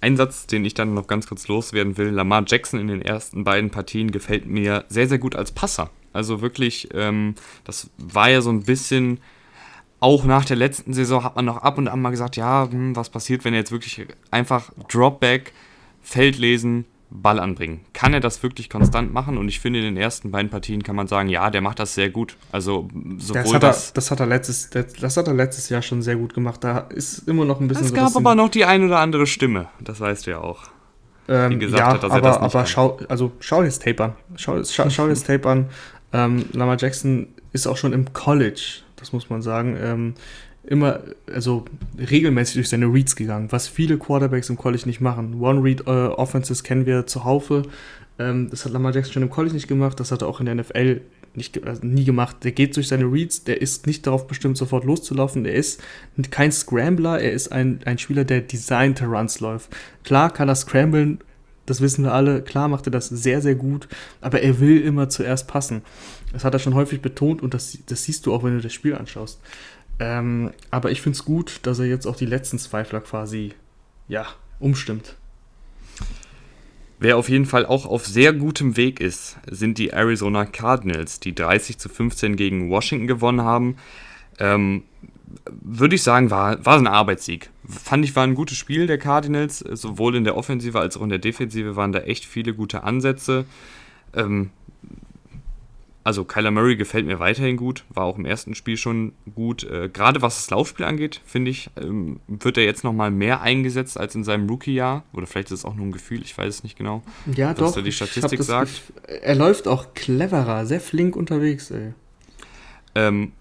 Ein 0.00 0.16
Satz, 0.16 0.46
den 0.46 0.64
ich 0.64 0.74
dann 0.74 0.94
noch 0.94 1.06
ganz 1.06 1.26
kurz 1.26 1.48
loswerden 1.48 1.96
will: 1.96 2.08
Lamar 2.08 2.44
Jackson 2.46 2.80
in 2.80 2.88
den 2.88 3.02
ersten 3.02 3.44
beiden 3.44 3.70
Partien 3.70 4.10
gefällt 4.10 4.46
mir 4.46 4.84
sehr, 4.88 5.08
sehr 5.08 5.18
gut 5.18 5.36
als 5.36 5.52
Passer. 5.52 5.90
Also 6.12 6.40
wirklich, 6.40 6.88
ähm, 6.94 7.34
das 7.64 7.90
war 7.98 8.30
ja 8.30 8.40
so 8.40 8.50
ein 8.50 8.62
bisschen 8.62 9.20
auch 10.00 10.24
nach 10.24 10.44
der 10.44 10.56
letzten 10.56 10.92
Saison 10.94 11.24
hat 11.24 11.36
man 11.36 11.44
noch 11.44 11.58
ab 11.58 11.76
und 11.76 11.88
an 11.88 12.00
mal 12.00 12.10
gesagt, 12.10 12.36
ja, 12.36 12.68
hm, 12.70 12.94
was 12.94 13.10
passiert, 13.10 13.44
wenn 13.44 13.52
er 13.52 13.60
jetzt 13.60 13.72
wirklich 13.72 14.06
einfach 14.30 14.70
Dropback, 14.88 15.52
Feld 16.02 16.38
lesen, 16.38 16.84
Ball 17.10 17.40
anbringen. 17.40 17.80
Kann 17.92 18.12
er 18.12 18.20
das 18.20 18.42
wirklich 18.42 18.68
konstant 18.68 19.12
machen? 19.12 19.38
Und 19.38 19.48
ich 19.48 19.60
finde, 19.60 19.78
in 19.78 19.84
den 19.86 19.96
ersten 19.96 20.30
beiden 20.30 20.50
Partien 20.50 20.82
kann 20.82 20.96
man 20.96 21.06
sagen, 21.06 21.28
ja, 21.28 21.50
der 21.50 21.60
macht 21.60 21.78
das 21.78 21.94
sehr 21.94 22.10
gut. 22.10 22.36
Also 22.52 22.88
sowohl 23.18 23.42
das 23.42 23.54
hat 23.54 23.62
er, 23.62 23.68
das, 23.68 23.92
das 23.92 24.10
hat 24.10 24.20
er 24.20 24.26
letztes, 24.26 24.70
das, 24.70 24.92
das, 24.92 25.16
hat 25.16 25.26
er 25.26 25.34
letztes 25.34 25.68
Jahr 25.68 25.82
schon 25.82 26.02
sehr 26.02 26.16
gut 26.16 26.34
gemacht. 26.34 26.62
Da 26.62 26.78
ist 26.78 27.26
immer 27.28 27.44
noch 27.44 27.60
ein 27.60 27.68
bisschen. 27.68 27.84
Es 27.84 27.90
so 27.90 27.96
gab 27.96 28.14
aber 28.14 28.34
noch 28.34 28.50
die 28.50 28.64
ein 28.64 28.84
oder 28.84 28.98
andere 28.98 29.26
Stimme. 29.26 29.68
Das 29.80 30.00
weißt 30.00 30.26
du 30.26 30.32
ja 30.32 30.38
auch. 30.38 30.64
Ähm, 31.28 31.52
die 31.52 31.58
gesagt 31.58 31.80
ja, 31.80 31.92
hat, 31.92 32.02
dass 32.02 32.10
aber, 32.10 32.28
er 32.28 32.32
das 32.32 32.40
nicht 32.40 32.54
aber 32.54 32.66
schau, 32.66 32.98
also 33.08 33.32
schau 33.40 33.62
das 33.62 33.78
Tape 33.78 34.04
an. 34.04 34.12
Schau, 34.36 34.62
schau, 34.64 34.90
schau 34.90 35.08
das 35.08 35.24
Tape 35.24 35.48
an. 35.48 35.68
Ähm, 36.12 36.46
Lama 36.52 36.76
Jackson 36.78 37.28
ist 37.52 37.66
auch 37.66 37.76
schon 37.76 37.92
im 37.92 38.12
College 38.12 38.82
das 38.98 39.12
muss 39.12 39.30
man 39.30 39.42
sagen, 39.42 39.76
ähm, 39.80 40.14
immer, 40.68 41.00
also 41.32 41.64
regelmäßig 41.98 42.54
durch 42.54 42.68
seine 42.68 42.86
Reads 42.86 43.16
gegangen, 43.16 43.50
was 43.50 43.68
viele 43.68 43.98
Quarterbacks 43.98 44.50
im 44.50 44.56
College 44.56 44.82
nicht 44.86 45.00
machen. 45.00 45.40
One-Read-Offenses 45.40 46.60
äh, 46.60 46.64
kennen 46.64 46.86
wir 46.86 47.06
zuhaufe. 47.06 47.62
Ähm, 48.18 48.50
das 48.50 48.64
hat 48.64 48.72
Lamar 48.72 48.92
Jackson 48.92 49.14
schon 49.14 49.22
im 49.22 49.30
College 49.30 49.54
nicht 49.54 49.68
gemacht, 49.68 49.98
das 49.98 50.12
hat 50.12 50.22
er 50.22 50.28
auch 50.28 50.40
in 50.40 50.46
der 50.46 50.56
NFL 50.56 51.00
nicht, 51.34 51.64
also 51.66 51.86
nie 51.86 52.04
gemacht. 52.04 52.36
Der 52.42 52.52
geht 52.52 52.76
durch 52.76 52.88
seine 52.88 53.04
Reads, 53.04 53.44
der 53.44 53.62
ist 53.62 53.86
nicht 53.86 54.06
darauf 54.06 54.26
bestimmt, 54.26 54.56
sofort 54.56 54.84
loszulaufen. 54.84 55.44
Er 55.46 55.54
ist 55.54 55.80
kein 56.30 56.52
Scrambler, 56.52 57.20
er 57.20 57.32
ist 57.32 57.52
ein, 57.52 57.80
ein 57.84 57.98
Spieler, 57.98 58.24
der 58.24 58.42
designte 58.42 59.06
Runs 59.06 59.40
läuft. 59.40 59.74
Klar 60.04 60.32
kann 60.32 60.48
er 60.48 60.54
scramblen, 60.54 61.20
das 61.64 61.80
wissen 61.80 62.04
wir 62.04 62.12
alle. 62.12 62.42
Klar 62.42 62.68
macht 62.68 62.86
er 62.86 62.90
das 62.90 63.08
sehr, 63.08 63.40
sehr 63.40 63.54
gut, 63.54 63.88
aber 64.20 64.40
er 64.42 64.58
will 64.60 64.80
immer 64.80 65.08
zuerst 65.08 65.46
passen. 65.46 65.82
Das 66.32 66.44
hat 66.44 66.54
er 66.54 66.60
schon 66.60 66.74
häufig 66.74 67.00
betont 67.00 67.42
und 67.42 67.54
das, 67.54 67.78
das 67.86 68.04
siehst 68.04 68.26
du 68.26 68.34
auch, 68.34 68.42
wenn 68.42 68.54
du 68.54 68.60
das 68.60 68.72
Spiel 68.72 68.94
anschaust. 68.94 69.40
Ähm, 70.00 70.52
aber 70.70 70.90
ich 70.90 71.02
finde 71.02 71.16
es 71.16 71.24
gut, 71.24 71.60
dass 71.62 71.78
er 71.78 71.86
jetzt 71.86 72.06
auch 72.06 72.16
die 72.16 72.26
letzten 72.26 72.58
Zweifler 72.58 73.00
quasi, 73.00 73.54
ja, 74.06 74.26
umstimmt. 74.60 75.16
Wer 77.00 77.16
auf 77.16 77.28
jeden 77.28 77.46
Fall 77.46 77.64
auch 77.64 77.86
auf 77.86 78.06
sehr 78.06 78.32
gutem 78.32 78.76
Weg 78.76 79.00
ist, 79.00 79.36
sind 79.48 79.78
die 79.78 79.90
Arizona 79.90 80.44
Cardinals, 80.44 81.20
die 81.20 81.34
30 81.34 81.78
zu 81.78 81.88
15 81.88 82.34
gegen 82.34 82.70
Washington 82.70 83.06
gewonnen 83.06 83.42
haben. 83.42 83.76
Ähm, 84.40 84.82
würde 85.60 85.94
ich 85.94 86.02
sagen, 86.02 86.30
war, 86.30 86.64
war 86.64 86.76
ein 86.76 86.86
Arbeitssieg. 86.88 87.50
Fand 87.68 88.04
ich, 88.04 88.16
war 88.16 88.24
ein 88.24 88.34
gutes 88.34 88.56
Spiel 88.56 88.86
der 88.86 88.98
Cardinals. 88.98 89.58
Sowohl 89.58 90.16
in 90.16 90.24
der 90.24 90.36
Offensive 90.36 90.78
als 90.80 90.96
auch 90.96 91.02
in 91.02 91.08
der 91.08 91.18
Defensive 91.18 91.76
waren 91.76 91.92
da 91.92 92.00
echt 92.00 92.24
viele 92.24 92.52
gute 92.54 92.82
Ansätze. 92.82 93.44
Ähm, 94.14 94.50
also 96.04 96.24
Kyler 96.24 96.50
Murray 96.50 96.76
gefällt 96.76 97.06
mir 97.06 97.18
weiterhin 97.18 97.56
gut, 97.56 97.84
war 97.90 98.04
auch 98.04 98.16
im 98.16 98.24
ersten 98.24 98.54
Spiel 98.54 98.76
schon 98.76 99.12
gut. 99.34 99.64
Äh, 99.64 99.90
Gerade 99.90 100.22
was 100.22 100.36
das 100.36 100.50
Laufspiel 100.50 100.86
angeht, 100.86 101.20
finde 101.26 101.50
ich, 101.50 101.70
ähm, 101.76 102.20
wird 102.26 102.56
er 102.56 102.64
jetzt 102.64 102.82
nochmal 102.82 103.10
mehr 103.10 103.42
eingesetzt 103.42 103.98
als 103.98 104.14
in 104.14 104.24
seinem 104.24 104.48
Rookie-Jahr. 104.48 105.04
Oder 105.12 105.26
vielleicht 105.26 105.48
ist 105.48 105.60
es 105.60 105.64
auch 105.64 105.74
nur 105.74 105.86
ein 105.86 105.92
Gefühl, 105.92 106.22
ich 106.22 106.36
weiß 106.36 106.48
es 106.48 106.62
nicht 106.62 106.78
genau. 106.78 107.02
Ja, 107.34 107.52
doch. 107.52 107.76
Er 107.76 107.82
die 107.82 107.92
Statistik 107.92 108.42
sagt. 108.42 108.82
Er 109.06 109.34
läuft 109.34 109.68
auch 109.68 109.92
cleverer, 109.94 110.64
sehr 110.64 110.80
flink 110.80 111.14
unterwegs, 111.14 111.70
ey. 111.70 111.92
Ähm, 112.94 113.32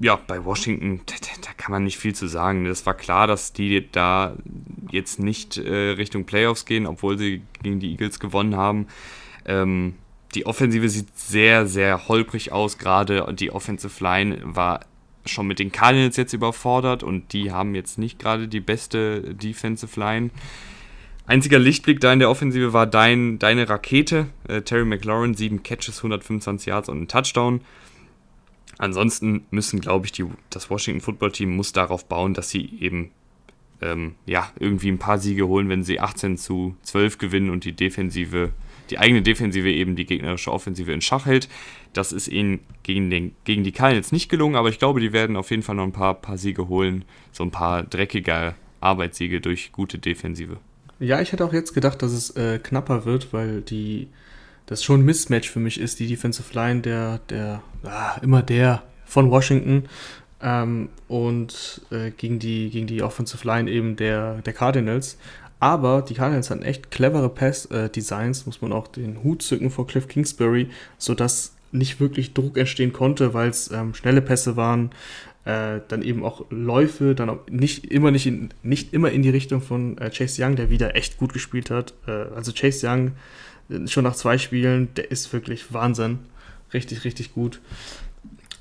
ja, 0.00 0.16
bei 0.16 0.44
Washington, 0.44 1.00
da, 1.06 1.14
da, 1.42 1.50
kann 1.56 1.72
man 1.72 1.84
nicht 1.84 1.98
viel 1.98 2.14
zu 2.14 2.28
sagen. 2.28 2.66
Es 2.66 2.86
war 2.86 2.94
klar, 2.94 3.26
dass 3.26 3.52
die 3.52 3.88
da 3.90 4.36
jetzt 4.90 5.18
nicht 5.18 5.58
äh, 5.58 5.90
Richtung 5.90 6.24
Playoffs 6.24 6.64
gehen, 6.64 6.86
obwohl 6.86 7.18
sie 7.18 7.42
gegen 7.62 7.80
die 7.80 7.90
Eagles 7.90 8.20
gewonnen 8.20 8.56
haben. 8.56 8.86
Ähm, 9.44 9.94
die 10.34 10.46
Offensive 10.46 10.88
sieht 10.88 11.16
sehr, 11.18 11.66
sehr 11.66 12.08
holprig 12.08 12.52
aus. 12.52 12.78
Gerade 12.78 13.34
die 13.34 13.50
Offensive 13.50 14.02
Line 14.02 14.40
war 14.42 14.80
schon 15.26 15.46
mit 15.46 15.58
den 15.58 15.72
Cardinals 15.72 16.16
jetzt 16.16 16.32
überfordert 16.32 17.02
und 17.02 17.32
die 17.32 17.52
haben 17.52 17.74
jetzt 17.74 17.98
nicht 17.98 18.18
gerade 18.18 18.48
die 18.48 18.60
beste 18.60 19.34
Defensive 19.34 19.98
Line. 19.98 20.30
Einziger 21.26 21.58
Lichtblick 21.58 22.00
da 22.00 22.12
in 22.12 22.20
der 22.20 22.30
Offensive 22.30 22.72
war 22.72 22.86
dein, 22.86 23.38
deine 23.38 23.68
Rakete, 23.68 24.28
äh, 24.48 24.62
Terry 24.62 24.86
McLaurin, 24.86 25.34
sieben 25.34 25.62
Catches, 25.62 25.98
125 25.98 26.68
Yards 26.68 26.88
und 26.88 27.02
ein 27.02 27.08
Touchdown. 27.08 27.60
Ansonsten 28.78 29.44
müssen, 29.50 29.80
glaube 29.80 30.06
ich, 30.06 30.12
die, 30.12 30.24
das 30.50 30.70
Washington 30.70 31.02
Football 31.02 31.32
Team 31.32 31.54
muss 31.54 31.72
darauf 31.72 32.06
bauen, 32.06 32.32
dass 32.32 32.48
sie 32.48 32.78
eben 32.80 33.10
ähm, 33.82 34.14
ja, 34.24 34.50
irgendwie 34.58 34.90
ein 34.90 34.98
paar 34.98 35.18
Siege 35.18 35.46
holen, 35.46 35.68
wenn 35.68 35.82
sie 35.82 36.00
18 36.00 36.38
zu 36.38 36.76
12 36.82 37.18
gewinnen 37.18 37.50
und 37.50 37.64
die 37.64 37.72
Defensive 37.72 38.52
die 38.90 38.98
eigene 38.98 39.22
Defensive 39.22 39.70
eben 39.70 39.96
die 39.96 40.06
gegnerische 40.06 40.52
Offensive 40.52 40.92
in 40.92 41.00
Schach 41.00 41.26
hält. 41.26 41.48
Das 41.92 42.12
ist 42.12 42.28
ihnen 42.28 42.60
gegen, 42.82 43.10
den, 43.10 43.34
gegen 43.44 43.64
die 43.64 43.72
Cardinals 43.72 44.12
nicht 44.12 44.28
gelungen, 44.28 44.56
aber 44.56 44.68
ich 44.68 44.78
glaube, 44.78 45.00
die 45.00 45.12
werden 45.12 45.36
auf 45.36 45.50
jeden 45.50 45.62
Fall 45.62 45.76
noch 45.76 45.84
ein 45.84 45.92
paar, 45.92 46.14
paar 46.14 46.38
Siege 46.38 46.68
holen. 46.68 47.04
So 47.32 47.44
ein 47.44 47.50
paar 47.50 47.82
dreckige 47.82 48.54
Arbeitssiege 48.80 49.40
durch 49.40 49.72
gute 49.72 49.98
Defensive. 49.98 50.58
Ja, 51.00 51.20
ich 51.20 51.32
hätte 51.32 51.44
auch 51.44 51.52
jetzt 51.52 51.74
gedacht, 51.74 52.02
dass 52.02 52.12
es 52.12 52.30
äh, 52.30 52.58
knapper 52.58 53.04
wird, 53.04 53.32
weil 53.32 53.60
die 53.62 54.08
das 54.66 54.84
schon 54.84 55.00
ein 55.00 55.04
Mismatch 55.04 55.48
für 55.48 55.60
mich 55.60 55.80
ist, 55.80 55.98
die 55.98 56.06
Defensive 56.06 56.52
Line, 56.54 56.82
der, 56.82 57.20
der, 57.30 57.62
ah, 57.84 58.18
immer 58.22 58.42
der 58.42 58.82
von 59.06 59.30
Washington 59.30 59.84
ähm, 60.42 60.90
und 61.08 61.80
äh, 61.90 62.10
gegen, 62.10 62.38
die, 62.38 62.70
gegen 62.70 62.86
die 62.86 63.02
Offensive 63.02 63.46
Line 63.46 63.70
eben 63.70 63.96
der, 63.96 64.42
der 64.42 64.52
Cardinals. 64.52 65.18
Aber 65.60 66.02
die 66.02 66.14
Cardinals 66.14 66.50
hatten 66.50 66.62
echt 66.62 66.90
clevere 66.90 67.28
Pass-Designs, 67.28 68.46
muss 68.46 68.62
man 68.62 68.72
auch 68.72 68.86
den 68.86 69.22
Hut 69.24 69.42
zücken 69.42 69.70
vor 69.70 69.86
Cliff 69.86 70.06
Kingsbury, 70.06 70.68
sodass 70.98 71.54
nicht 71.72 72.00
wirklich 72.00 72.32
Druck 72.32 72.56
entstehen 72.56 72.92
konnte, 72.92 73.34
weil 73.34 73.50
es 73.50 73.70
ähm, 73.70 73.92
schnelle 73.94 74.22
Pässe 74.22 74.56
waren, 74.56 74.90
äh, 75.44 75.80
dann 75.88 76.02
eben 76.02 76.24
auch 76.24 76.44
Läufe, 76.50 77.14
dann 77.14 77.30
auch 77.30 77.40
nicht 77.50 77.86
immer 77.86 78.10
nicht, 78.10 78.26
in, 78.26 78.50
nicht 78.62 78.92
immer 78.92 79.10
in 79.10 79.22
die 79.22 79.30
Richtung 79.30 79.60
von 79.60 79.98
äh, 79.98 80.10
Chase 80.10 80.42
Young, 80.42 80.56
der 80.56 80.70
wieder 80.70 80.94
echt 80.94 81.18
gut 81.18 81.32
gespielt 81.32 81.70
hat. 81.70 81.94
Äh, 82.06 82.10
also 82.34 82.52
Chase 82.52 82.86
Young 82.86 83.12
äh, 83.68 83.86
schon 83.88 84.04
nach 84.04 84.14
zwei 84.14 84.38
Spielen, 84.38 84.88
der 84.94 85.10
ist 85.10 85.32
wirklich 85.32 85.72
Wahnsinn, 85.72 86.20
richtig 86.72 87.04
richtig 87.04 87.34
gut. 87.34 87.60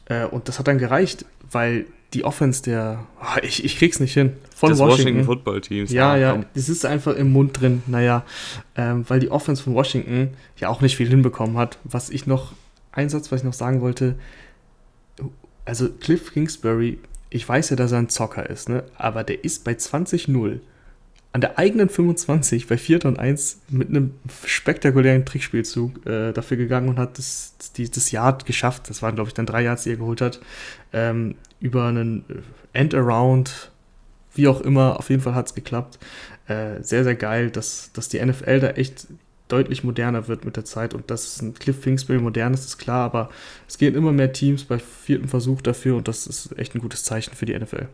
Äh, 0.05 0.25
und 0.25 0.47
das 0.47 0.59
hat 0.59 0.67
dann 0.67 0.79
gereicht, 0.79 1.25
weil 1.51 1.85
die 2.17 2.23
Offense 2.23 2.63
der, 2.63 3.05
oh, 3.21 3.39
ich, 3.43 3.63
ich 3.63 3.77
krieg's 3.77 3.99
nicht 3.99 4.13
hin, 4.13 4.33
von 4.55 4.71
Washington. 4.71 4.89
Washington 4.89 5.23
Football 5.25 5.61
Teams. 5.61 5.91
Ja, 5.91 6.17
ja, 6.17 6.35
ja, 6.35 6.43
das 6.55 6.67
ist 6.67 6.83
einfach 6.83 7.15
im 7.15 7.31
Mund 7.31 7.61
drin, 7.61 7.83
naja, 7.85 8.25
ähm, 8.75 9.05
weil 9.07 9.19
die 9.19 9.29
Offense 9.29 9.61
von 9.61 9.75
Washington 9.75 10.29
ja 10.57 10.69
auch 10.69 10.81
nicht 10.81 10.97
viel 10.97 11.07
hinbekommen 11.07 11.57
hat. 11.57 11.77
Was 11.83 12.09
ich 12.09 12.25
noch, 12.25 12.53
ein 12.91 13.09
Satz, 13.09 13.31
was 13.31 13.41
ich 13.41 13.45
noch 13.45 13.53
sagen 13.53 13.81
wollte, 13.81 14.15
also 15.63 15.89
Cliff 15.89 16.33
Kingsbury, 16.33 16.97
ich 17.29 17.47
weiß 17.47 17.69
ja, 17.69 17.75
dass 17.75 17.91
er 17.91 17.99
ein 17.99 18.09
Zocker 18.09 18.49
ist, 18.49 18.67
ne? 18.67 18.83
aber 18.97 19.23
der 19.23 19.43
ist 19.43 19.63
bei 19.63 19.73
20-0 19.73 20.59
an 21.33 21.41
der 21.41 21.59
eigenen 21.59 21.87
25 21.87 22.65
bei 22.65 22.79
4 22.79 23.05
und 23.05 23.19
1 23.19 23.61
mit 23.69 23.89
einem 23.89 24.15
spektakulären 24.43 25.23
Trickspielzug 25.23 26.03
äh, 26.07 26.31
dafür 26.31 26.57
gegangen 26.57 26.89
und 26.89 26.97
hat 26.97 27.19
das, 27.19 27.53
das, 27.59 27.91
das 27.91 28.11
Yard 28.11 28.47
geschafft. 28.47 28.89
Das 28.89 29.03
waren, 29.03 29.13
glaube 29.13 29.27
ich, 29.27 29.35
dann 29.35 29.45
drei 29.45 29.61
Yards, 29.61 29.83
die 29.83 29.91
er 29.91 29.97
geholt 29.97 30.21
hat. 30.21 30.39
Ähm, 30.93 31.35
über 31.59 31.85
einen 31.85 32.25
äh, 32.29 32.79
End-Around, 32.79 33.71
wie 34.33 34.47
auch 34.47 34.61
immer, 34.61 34.99
auf 34.99 35.09
jeden 35.09 35.21
Fall 35.21 35.35
hat 35.35 35.47
es 35.47 35.55
geklappt. 35.55 35.97
Äh, 36.47 36.81
sehr, 36.81 37.03
sehr 37.03 37.15
geil, 37.15 37.49
dass, 37.49 37.91
dass 37.93 38.09
die 38.09 38.23
NFL 38.23 38.59
da 38.59 38.69
echt 38.69 39.07
deutlich 39.47 39.83
moderner 39.83 40.27
wird 40.27 40.45
mit 40.45 40.57
der 40.57 40.65
Zeit 40.65 40.93
und 40.93 41.09
dass 41.09 41.41
ein 41.41 41.53
Cliff 41.53 41.81
Kingsbury 41.81 42.19
modern 42.19 42.53
ist, 42.53 42.65
ist 42.65 42.77
klar, 42.77 43.05
aber 43.05 43.29
es 43.67 43.77
gehen 43.77 43.95
immer 43.95 44.11
mehr 44.11 44.33
Teams 44.33 44.65
bei 44.65 44.77
vierten 44.77 45.27
Versuch 45.27 45.61
dafür 45.61 45.95
und 45.95 46.07
das 46.07 46.27
ist 46.27 46.57
echt 46.57 46.75
ein 46.75 46.81
gutes 46.81 47.03
Zeichen 47.03 47.33
für 47.33 47.45
die 47.45 47.57
NFL. 47.57 47.87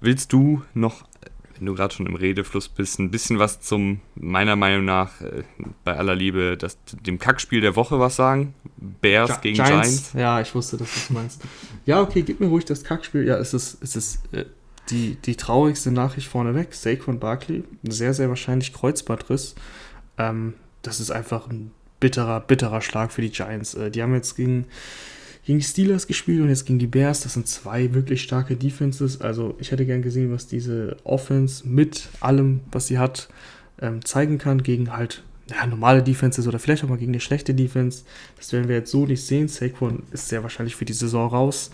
Willst 0.00 0.32
du 0.32 0.62
noch 0.74 1.04
wenn 1.56 1.66
du 1.66 1.74
gerade 1.74 1.94
schon 1.94 2.06
im 2.06 2.16
Redefluss 2.16 2.68
bist, 2.68 2.98
ein 2.98 3.10
bisschen 3.10 3.38
was 3.38 3.60
zum, 3.60 4.00
meiner 4.14 4.56
Meinung 4.56 4.84
nach, 4.84 5.20
äh, 5.20 5.44
bei 5.84 5.96
aller 5.96 6.14
Liebe, 6.14 6.56
das, 6.56 6.78
dem 7.06 7.18
Kackspiel 7.18 7.60
der 7.60 7.76
Woche 7.76 7.98
was 8.00 8.16
sagen? 8.16 8.54
Bears 8.76 9.40
Gi 9.40 9.52
gegen 9.52 9.64
Giants. 9.64 9.88
Giants. 9.88 10.12
Ja, 10.14 10.40
ich 10.40 10.54
wusste, 10.54 10.76
dass 10.76 10.92
du 10.92 11.00
das 11.00 11.10
meinst. 11.10 11.42
ja, 11.86 12.00
okay, 12.00 12.22
gib 12.22 12.40
mir 12.40 12.46
ruhig 12.46 12.64
das 12.64 12.84
Kackspiel. 12.84 13.24
Ja, 13.24 13.36
es 13.36 13.54
ist, 13.54 13.82
es 13.82 13.96
ist 13.96 14.20
äh, 14.32 14.44
die, 14.90 15.16
die 15.16 15.36
traurigste 15.36 15.90
Nachricht 15.90 16.28
vorneweg. 16.28 16.74
Saquon 16.74 17.18
Barkley, 17.18 17.64
sehr, 17.82 18.14
sehr 18.14 18.28
wahrscheinlich 18.28 18.72
Kreuzbandriss. 18.72 19.54
Ähm, 20.18 20.54
das 20.82 21.00
ist 21.00 21.10
einfach 21.10 21.48
ein 21.48 21.70
bitterer, 22.00 22.40
bitterer 22.40 22.80
Schlag 22.80 23.12
für 23.12 23.22
die 23.22 23.30
Giants. 23.30 23.74
Äh, 23.74 23.90
die 23.90 24.02
haben 24.02 24.14
jetzt 24.14 24.36
gegen, 24.36 24.66
gegen 25.44 25.58
die 25.58 25.64
Steelers 25.64 26.06
gespielt 26.06 26.40
und 26.40 26.48
jetzt 26.48 26.66
gegen 26.66 26.78
die 26.78 26.86
Bears. 26.86 27.20
Das 27.20 27.34
sind 27.34 27.46
zwei 27.46 27.92
wirklich 27.94 28.22
starke 28.22 28.56
Defenses. 28.56 29.20
Also 29.20 29.54
ich 29.58 29.70
hätte 29.70 29.86
gern 29.86 30.02
gesehen, 30.02 30.32
was 30.32 30.46
diese 30.46 30.96
Offense 31.04 31.66
mit 31.66 32.08
allem, 32.20 32.60
was 32.72 32.86
sie 32.86 32.98
hat, 32.98 33.28
ähm, 33.80 34.04
zeigen 34.04 34.38
kann 34.38 34.62
gegen 34.62 34.96
halt 34.96 35.22
ja, 35.50 35.66
normale 35.66 36.02
Defenses 36.02 36.46
oder 36.48 36.58
vielleicht 36.58 36.84
auch 36.84 36.88
mal 36.88 36.98
gegen 36.98 37.12
eine 37.12 37.20
schlechte 37.20 37.54
Defense. 37.54 38.04
Das 38.36 38.52
werden 38.52 38.68
wir 38.68 38.76
jetzt 38.76 38.90
so 38.90 39.06
nicht 39.06 39.24
sehen. 39.24 39.48
Saquon 39.48 40.04
ist 40.12 40.28
sehr 40.28 40.42
wahrscheinlich 40.42 40.76
für 40.76 40.86
die 40.86 40.94
Saison 40.94 41.28
raus. 41.28 41.70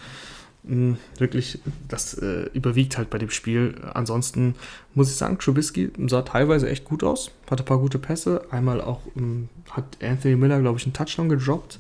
Mhm, 0.63 0.99
wirklich, 1.19 1.61
das 1.89 2.15
äh, 2.15 2.51
überwiegt 2.53 2.99
halt 2.99 3.09
bei 3.09 3.19
dem 3.19 3.31
Spiel. 3.31 3.77
Ansonsten 3.95 4.57
muss 4.95 5.09
ich 5.09 5.17
sagen, 5.17 5.39
Trubisky 5.39 5.91
sah 6.07 6.23
teilweise 6.23 6.69
echt 6.69 6.85
gut 6.85 7.03
aus, 7.03 7.31
hatte 7.51 7.63
ein 7.63 7.67
paar 7.67 7.79
gute 7.79 7.99
Pässe. 7.99 8.43
Einmal 8.51 8.81
auch 8.81 9.01
ähm, 9.17 9.49
hat 9.71 9.97
Anthony 10.03 10.37
Miller, 10.37 10.61
glaube 10.61 10.79
ich, 10.79 10.85
einen 10.85 10.93
Touchdown 10.93 11.29
gedroppt. 11.29 11.79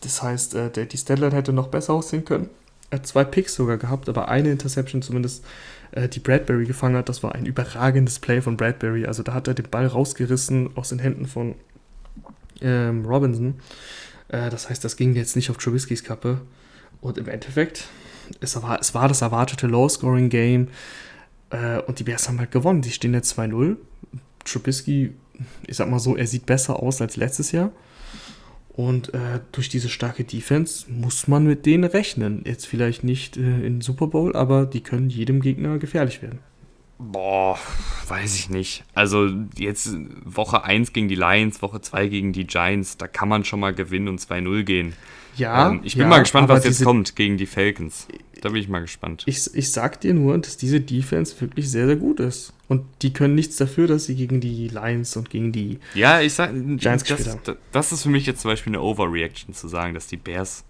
Das 0.00 0.22
heißt, 0.22 0.54
äh, 0.54 0.86
die 0.86 0.96
Statline 0.96 1.34
hätte 1.34 1.52
noch 1.52 1.68
besser 1.68 1.94
aussehen 1.94 2.24
können. 2.24 2.48
Er 2.90 2.98
hat 2.98 3.06
zwei 3.06 3.24
Picks 3.24 3.54
sogar 3.54 3.76
gehabt, 3.76 4.08
aber 4.08 4.28
eine 4.28 4.50
Interception 4.50 5.02
zumindest, 5.02 5.44
äh, 5.92 6.08
die 6.08 6.20
Bradbury 6.20 6.64
gefangen 6.64 6.96
hat. 6.96 7.08
Das 7.08 7.22
war 7.22 7.34
ein 7.34 7.46
überragendes 7.46 8.18
Play 8.18 8.40
von 8.40 8.56
Bradbury. 8.56 9.06
Also 9.06 9.22
da 9.22 9.34
hat 9.34 9.48
er 9.48 9.54
den 9.54 9.68
Ball 9.68 9.86
rausgerissen 9.86 10.76
aus 10.76 10.90
den 10.90 10.98
Händen 10.98 11.26
von 11.26 11.54
ähm, 12.60 13.04
Robinson. 13.04 13.54
Äh, 14.28 14.50
das 14.50 14.70
heißt, 14.70 14.84
das 14.84 14.96
ging 14.96 15.14
jetzt 15.14 15.36
nicht 15.36 15.50
auf 15.50 15.58
Trubiskys 15.58 16.04
Kappe. 16.04 16.40
Und 17.00 17.18
im 17.18 17.28
Endeffekt, 17.28 17.88
es 18.40 18.60
war, 18.60 18.80
es 18.80 18.94
war 18.94 19.08
das 19.08 19.22
erwartete 19.22 19.66
Low-Scoring-Game 19.66 20.68
äh, 21.50 21.78
und 21.80 21.98
die 21.98 22.04
Bears 22.04 22.28
haben 22.28 22.38
halt 22.38 22.50
gewonnen. 22.50 22.82
Die 22.82 22.90
stehen 22.90 23.14
jetzt 23.14 23.38
2-0. 23.38 23.76
Trubisky, 24.44 25.12
ich 25.66 25.76
sag 25.76 25.90
mal 25.90 25.98
so, 25.98 26.16
er 26.16 26.26
sieht 26.26 26.46
besser 26.46 26.82
aus 26.82 27.00
als 27.00 27.16
letztes 27.16 27.52
Jahr. 27.52 27.70
Und 28.78 29.12
äh, 29.12 29.40
durch 29.50 29.68
diese 29.68 29.88
starke 29.88 30.22
Defense 30.22 30.88
muss 30.88 31.26
man 31.26 31.42
mit 31.42 31.66
denen 31.66 31.82
rechnen. 31.82 32.44
Jetzt 32.46 32.64
vielleicht 32.68 33.02
nicht 33.02 33.36
äh, 33.36 33.40
in 33.66 33.80
Super 33.80 34.06
Bowl, 34.06 34.36
aber 34.36 34.66
die 34.66 34.84
können 34.84 35.10
jedem 35.10 35.40
Gegner 35.40 35.78
gefährlich 35.78 36.22
werden. 36.22 36.38
Boah, 36.96 37.58
weiß 38.06 38.36
ich 38.36 38.50
nicht. 38.50 38.84
Also 38.94 39.30
jetzt 39.56 39.96
Woche 40.24 40.62
1 40.62 40.92
gegen 40.92 41.08
die 41.08 41.16
Lions, 41.16 41.60
Woche 41.60 41.80
2 41.80 42.06
gegen 42.06 42.32
die 42.32 42.46
Giants, 42.46 42.96
da 42.96 43.08
kann 43.08 43.28
man 43.28 43.44
schon 43.44 43.58
mal 43.58 43.74
gewinnen 43.74 44.06
und 44.06 44.20
2-0 44.20 44.62
gehen. 44.62 44.92
Ja. 45.38 45.70
Ähm, 45.70 45.80
ich 45.84 45.94
bin 45.94 46.02
ja, 46.02 46.08
mal 46.08 46.20
gespannt, 46.20 46.48
was 46.48 46.64
jetzt 46.64 46.84
kommt 46.84 47.16
gegen 47.16 47.36
die 47.36 47.46
Falcons. 47.46 48.06
Da 48.40 48.50
bin 48.50 48.60
ich 48.60 48.68
mal 48.68 48.80
gespannt. 48.80 49.24
Ich, 49.26 49.52
ich 49.54 49.72
sag 49.72 50.00
dir 50.00 50.14
nur, 50.14 50.38
dass 50.38 50.56
diese 50.56 50.80
Defense 50.80 51.40
wirklich 51.40 51.70
sehr, 51.70 51.86
sehr 51.86 51.96
gut 51.96 52.20
ist. 52.20 52.52
Und 52.68 52.84
die 53.02 53.12
können 53.12 53.34
nichts 53.34 53.56
dafür, 53.56 53.86
dass 53.86 54.04
sie 54.04 54.14
gegen 54.14 54.40
die 54.40 54.68
Lions 54.68 55.16
und 55.16 55.30
gegen 55.30 55.52
die 55.52 55.78
ja, 55.94 56.20
ich 56.20 56.34
sag, 56.34 56.52
Giants 56.52 57.04
das, 57.04 57.04
gespielt 57.04 57.28
haben. 57.46 57.56
Das 57.72 57.92
ist 57.92 58.02
für 58.02 58.10
mich 58.10 58.26
jetzt 58.26 58.42
zum 58.42 58.50
Beispiel 58.50 58.70
eine 58.70 58.82
Overreaction 58.82 59.54
zu 59.54 59.68
sagen, 59.68 59.94
dass 59.94 60.06
die 60.06 60.18
Bears 60.18 60.64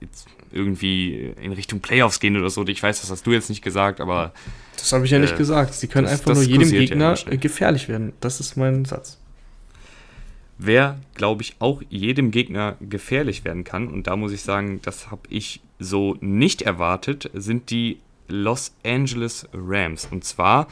jetzt 0.00 0.26
irgendwie 0.52 1.32
in 1.40 1.52
Richtung 1.52 1.80
Playoffs 1.80 2.20
gehen 2.20 2.36
oder 2.36 2.50
so. 2.50 2.66
Ich 2.66 2.82
weiß, 2.82 3.00
das 3.00 3.10
hast 3.10 3.26
du 3.26 3.32
jetzt 3.32 3.48
nicht 3.48 3.62
gesagt, 3.62 4.00
aber. 4.00 4.32
Das 4.76 4.92
habe 4.92 5.04
ich 5.04 5.10
ja 5.10 5.18
nicht 5.18 5.34
äh, 5.34 5.38
gesagt. 5.38 5.74
Sie 5.74 5.86
können 5.86 6.04
das- 6.04 6.12
einfach 6.14 6.26
das 6.26 6.38
nur 6.38 6.46
jedem 6.46 6.72
ja 6.72 6.80
Gegner 6.80 7.14
äh, 7.26 7.38
gefährlich 7.38 7.88
werden. 7.88 8.12
Das 8.20 8.40
ist 8.40 8.56
mein 8.56 8.84
Satz. 8.84 9.18
Wer, 10.64 11.00
glaube 11.14 11.42
ich, 11.42 11.56
auch 11.58 11.82
jedem 11.88 12.30
Gegner 12.30 12.76
gefährlich 12.80 13.44
werden 13.44 13.64
kann, 13.64 13.88
und 13.88 14.06
da 14.06 14.16
muss 14.16 14.32
ich 14.32 14.42
sagen, 14.42 14.80
das 14.82 15.10
habe 15.10 15.22
ich 15.28 15.60
so 15.78 16.16
nicht 16.20 16.62
erwartet, 16.62 17.30
sind 17.34 17.70
die 17.70 17.98
Los 18.28 18.74
Angeles 18.84 19.48
Rams. 19.52 20.08
Und 20.10 20.24
zwar 20.24 20.68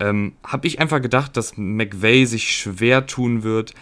ähm, 0.00 0.32
habe 0.44 0.66
ich 0.66 0.80
einfach 0.80 1.00
gedacht, 1.00 1.36
dass 1.36 1.56
McVay 1.56 2.24
sich 2.24 2.56
schwer 2.56 3.06
tun 3.06 3.42
wird, 3.42 3.74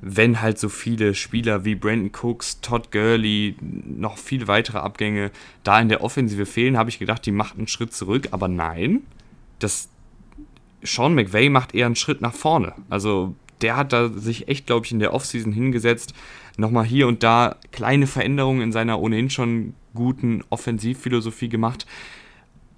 wenn 0.00 0.42
halt 0.42 0.58
so 0.58 0.68
viele 0.68 1.14
Spieler 1.14 1.64
wie 1.64 1.74
Brandon 1.74 2.10
Cooks, 2.20 2.60
Todd 2.60 2.90
Gurley, 2.90 3.54
noch 3.60 4.18
viele 4.18 4.48
weitere 4.48 4.78
Abgänge 4.78 5.30
da 5.62 5.80
in 5.80 5.88
der 5.88 6.02
Offensive 6.02 6.46
fehlen, 6.46 6.76
habe 6.76 6.90
ich 6.90 6.98
gedacht, 6.98 7.24
die 7.24 7.32
macht 7.32 7.56
einen 7.56 7.68
Schritt 7.68 7.92
zurück. 7.92 8.28
Aber 8.32 8.48
nein, 8.48 9.02
das 9.58 9.88
Sean 10.82 11.14
McVay 11.14 11.48
macht 11.48 11.74
eher 11.74 11.86
einen 11.86 11.96
Schritt 11.96 12.20
nach 12.20 12.34
vorne. 12.34 12.74
Also 12.90 13.34
der 13.62 13.76
hat 13.76 13.92
da 13.92 14.08
sich 14.08 14.48
echt, 14.48 14.66
glaube 14.66 14.86
ich, 14.86 14.92
in 14.92 14.98
der 14.98 15.14
Offseason 15.14 15.52
hingesetzt, 15.52 16.14
nochmal 16.56 16.84
hier 16.84 17.06
und 17.06 17.22
da 17.22 17.56
kleine 17.72 18.06
Veränderungen 18.06 18.62
in 18.62 18.72
seiner 18.72 19.00
ohnehin 19.00 19.30
schon 19.30 19.74
guten 19.94 20.42
Offensivphilosophie 20.50 21.48
gemacht. 21.48 21.86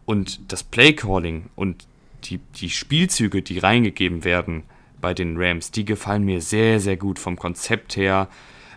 Und 0.05 0.53
das 0.53 0.63
Playcalling 0.63 1.47
und 1.55 1.87
die, 2.25 2.41
die 2.57 2.71
Spielzüge, 2.71 3.43
die 3.43 3.59
reingegeben 3.59 4.25
werden 4.25 4.65
bei 5.01 5.15
den 5.15 5.37
Rams, 5.37 5.71
die 5.71 5.85
gefallen 5.85 6.25
mir 6.25 6.41
sehr, 6.41 6.81
sehr 6.81 6.97
gut 6.97 7.19
vom 7.19 7.37
Konzept 7.37 7.97
her, 7.97 8.29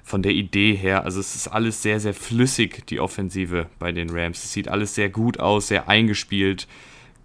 von 0.03 0.21
der 0.21 0.33
Idee 0.33 0.75
her. 0.75 1.05
Also 1.05 1.19
es 1.19 1.35
ist 1.35 1.47
alles 1.47 1.81
sehr, 1.81 1.99
sehr 1.99 2.13
flüssig, 2.13 2.85
die 2.87 2.99
Offensive 2.99 3.67
bei 3.79 3.91
den 3.91 4.09
Rams. 4.09 4.43
Es 4.43 4.53
sieht 4.53 4.67
alles 4.67 4.95
sehr 4.95 5.09
gut 5.09 5.39
aus, 5.39 5.67
sehr 5.67 5.87
eingespielt, 5.87 6.67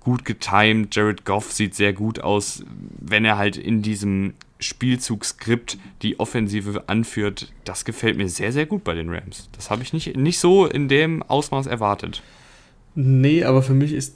gut 0.06 0.24
getimed. 0.24 0.94
Jared 0.94 1.24
Goff 1.24 1.52
sieht 1.52 1.74
sehr 1.74 1.92
gut 1.92 2.20
aus, 2.20 2.64
wenn 3.00 3.24
er 3.24 3.38
halt 3.38 3.56
in 3.56 3.82
diesem 3.82 4.34
Spielzugskript 4.60 5.78
die 6.02 6.20
Offensive 6.20 6.84
anführt. 6.86 7.52
Das 7.64 7.84
gefällt 7.84 8.16
mir 8.16 8.28
sehr, 8.28 8.52
sehr 8.52 8.66
gut 8.66 8.84
bei 8.84 8.94
den 8.94 9.12
Rams. 9.12 9.48
Das 9.56 9.68
habe 9.68 9.82
ich 9.82 9.92
nicht, 9.92 10.16
nicht 10.16 10.38
so 10.38 10.64
in 10.64 10.86
dem 10.86 11.24
Ausmaß 11.24 11.66
erwartet. 11.66 12.22
Nee, 12.94 13.42
aber 13.42 13.64
für 13.64 13.74
mich 13.74 13.92
ist 13.92 14.14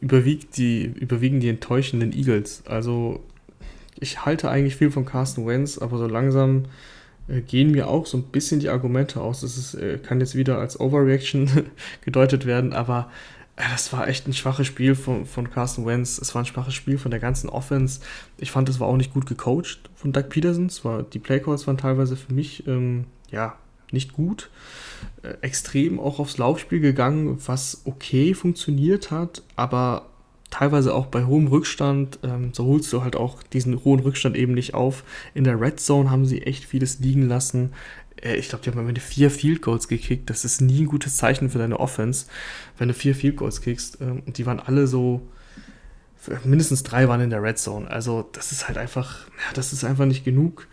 überwiegt 0.00 0.56
die, 0.56 0.84
überwiegen 0.84 1.40
die 1.40 1.50
enttäuschenden 1.50 2.14
Eagles. 2.14 2.62
Also 2.66 3.20
ich 4.00 4.24
halte 4.24 4.50
eigentlich 4.50 4.76
viel 4.76 4.90
von 4.90 5.04
Carsten 5.04 5.46
Wentz, 5.46 5.76
aber 5.76 5.98
so 5.98 6.06
langsam 6.06 6.64
äh, 7.28 7.42
gehen 7.42 7.70
mir 7.70 7.88
auch 7.88 8.06
so 8.06 8.16
ein 8.16 8.24
bisschen 8.24 8.60
die 8.60 8.70
Argumente 8.70 9.20
aus. 9.20 9.42
Das 9.42 9.58
ist, 9.58 9.74
äh, 9.74 9.98
kann 9.98 10.20
jetzt 10.20 10.36
wieder 10.36 10.58
als 10.58 10.80
Overreaction 10.80 11.50
gedeutet 12.00 12.46
werden, 12.46 12.72
aber 12.72 13.10
das 13.72 13.92
war 13.92 14.06
echt 14.08 14.26
ein 14.28 14.32
schwaches 14.32 14.66
Spiel 14.66 14.94
von, 14.94 15.26
von 15.26 15.50
Carsten 15.50 15.84
Wentz. 15.84 16.18
Es 16.18 16.34
war 16.34 16.42
ein 16.42 16.46
schwaches 16.46 16.74
Spiel 16.74 16.98
von 16.98 17.10
der 17.10 17.20
ganzen 17.20 17.48
Offense. 17.48 18.00
Ich 18.36 18.50
fand, 18.50 18.68
es 18.68 18.78
war 18.78 18.88
auch 18.88 18.96
nicht 18.96 19.12
gut 19.12 19.26
gecoacht 19.26 19.90
von 19.94 20.12
Doug 20.12 20.28
Peterson. 20.28 20.70
War, 20.82 21.02
die 21.02 21.18
Playcalls 21.18 21.66
waren 21.66 21.78
teilweise 21.78 22.16
für 22.16 22.32
mich 22.32 22.66
ähm, 22.66 23.06
ja, 23.30 23.56
nicht 23.90 24.12
gut. 24.12 24.50
Äh, 25.22 25.34
extrem 25.40 25.98
auch 25.98 26.18
aufs 26.18 26.38
Laufspiel 26.38 26.80
gegangen, 26.80 27.38
was 27.46 27.82
okay 27.84 28.34
funktioniert 28.34 29.10
hat, 29.10 29.42
aber 29.56 30.06
teilweise 30.50 30.94
auch 30.94 31.06
bei 31.06 31.24
hohem 31.24 31.48
Rückstand, 31.48 32.20
ähm, 32.22 32.52
so 32.52 32.64
holst 32.64 32.92
du 32.92 33.02
halt 33.02 33.16
auch 33.16 33.42
diesen 33.42 33.84
hohen 33.84 34.00
Rückstand 34.00 34.36
eben 34.36 34.54
nicht 34.54 34.74
auf. 34.74 35.04
In 35.34 35.44
der 35.44 35.60
Red 35.60 35.80
Zone 35.80 36.10
haben 36.10 36.24
sie 36.24 36.42
echt 36.42 36.64
vieles 36.64 37.00
liegen 37.00 37.28
lassen. 37.28 37.72
Äh, 38.22 38.36
ich 38.36 38.48
glaube, 38.48 38.64
die 38.64 38.70
haben 38.70 38.78
am 38.78 38.88
Ende 38.88 39.00
vier 39.00 39.30
Field 39.30 39.62
Goals 39.62 39.88
gekickt. 39.88 40.30
Das 40.30 40.44
ist 40.44 40.60
nie 40.60 40.82
ein 40.82 40.86
gutes 40.86 41.16
Zeichen 41.16 41.50
für 41.50 41.58
deine 41.58 41.80
Offense, 41.80 42.26
wenn 42.78 42.88
du 42.88 42.94
vier 42.94 43.14
Field 43.14 43.36
Goals 43.36 43.60
kickst. 43.60 43.98
Ähm, 44.00 44.22
und 44.26 44.38
die 44.38 44.46
waren 44.46 44.60
alle 44.60 44.86
so, 44.86 45.22
mindestens 46.44 46.82
drei 46.82 47.08
waren 47.08 47.20
in 47.20 47.30
der 47.30 47.42
Red 47.42 47.58
Zone. 47.58 47.90
Also 47.90 48.28
das 48.32 48.52
ist 48.52 48.68
halt 48.68 48.78
einfach, 48.78 49.26
ja, 49.26 49.54
das 49.54 49.72
ist 49.72 49.84
einfach 49.84 50.06
nicht 50.06 50.24
genug. 50.24 50.66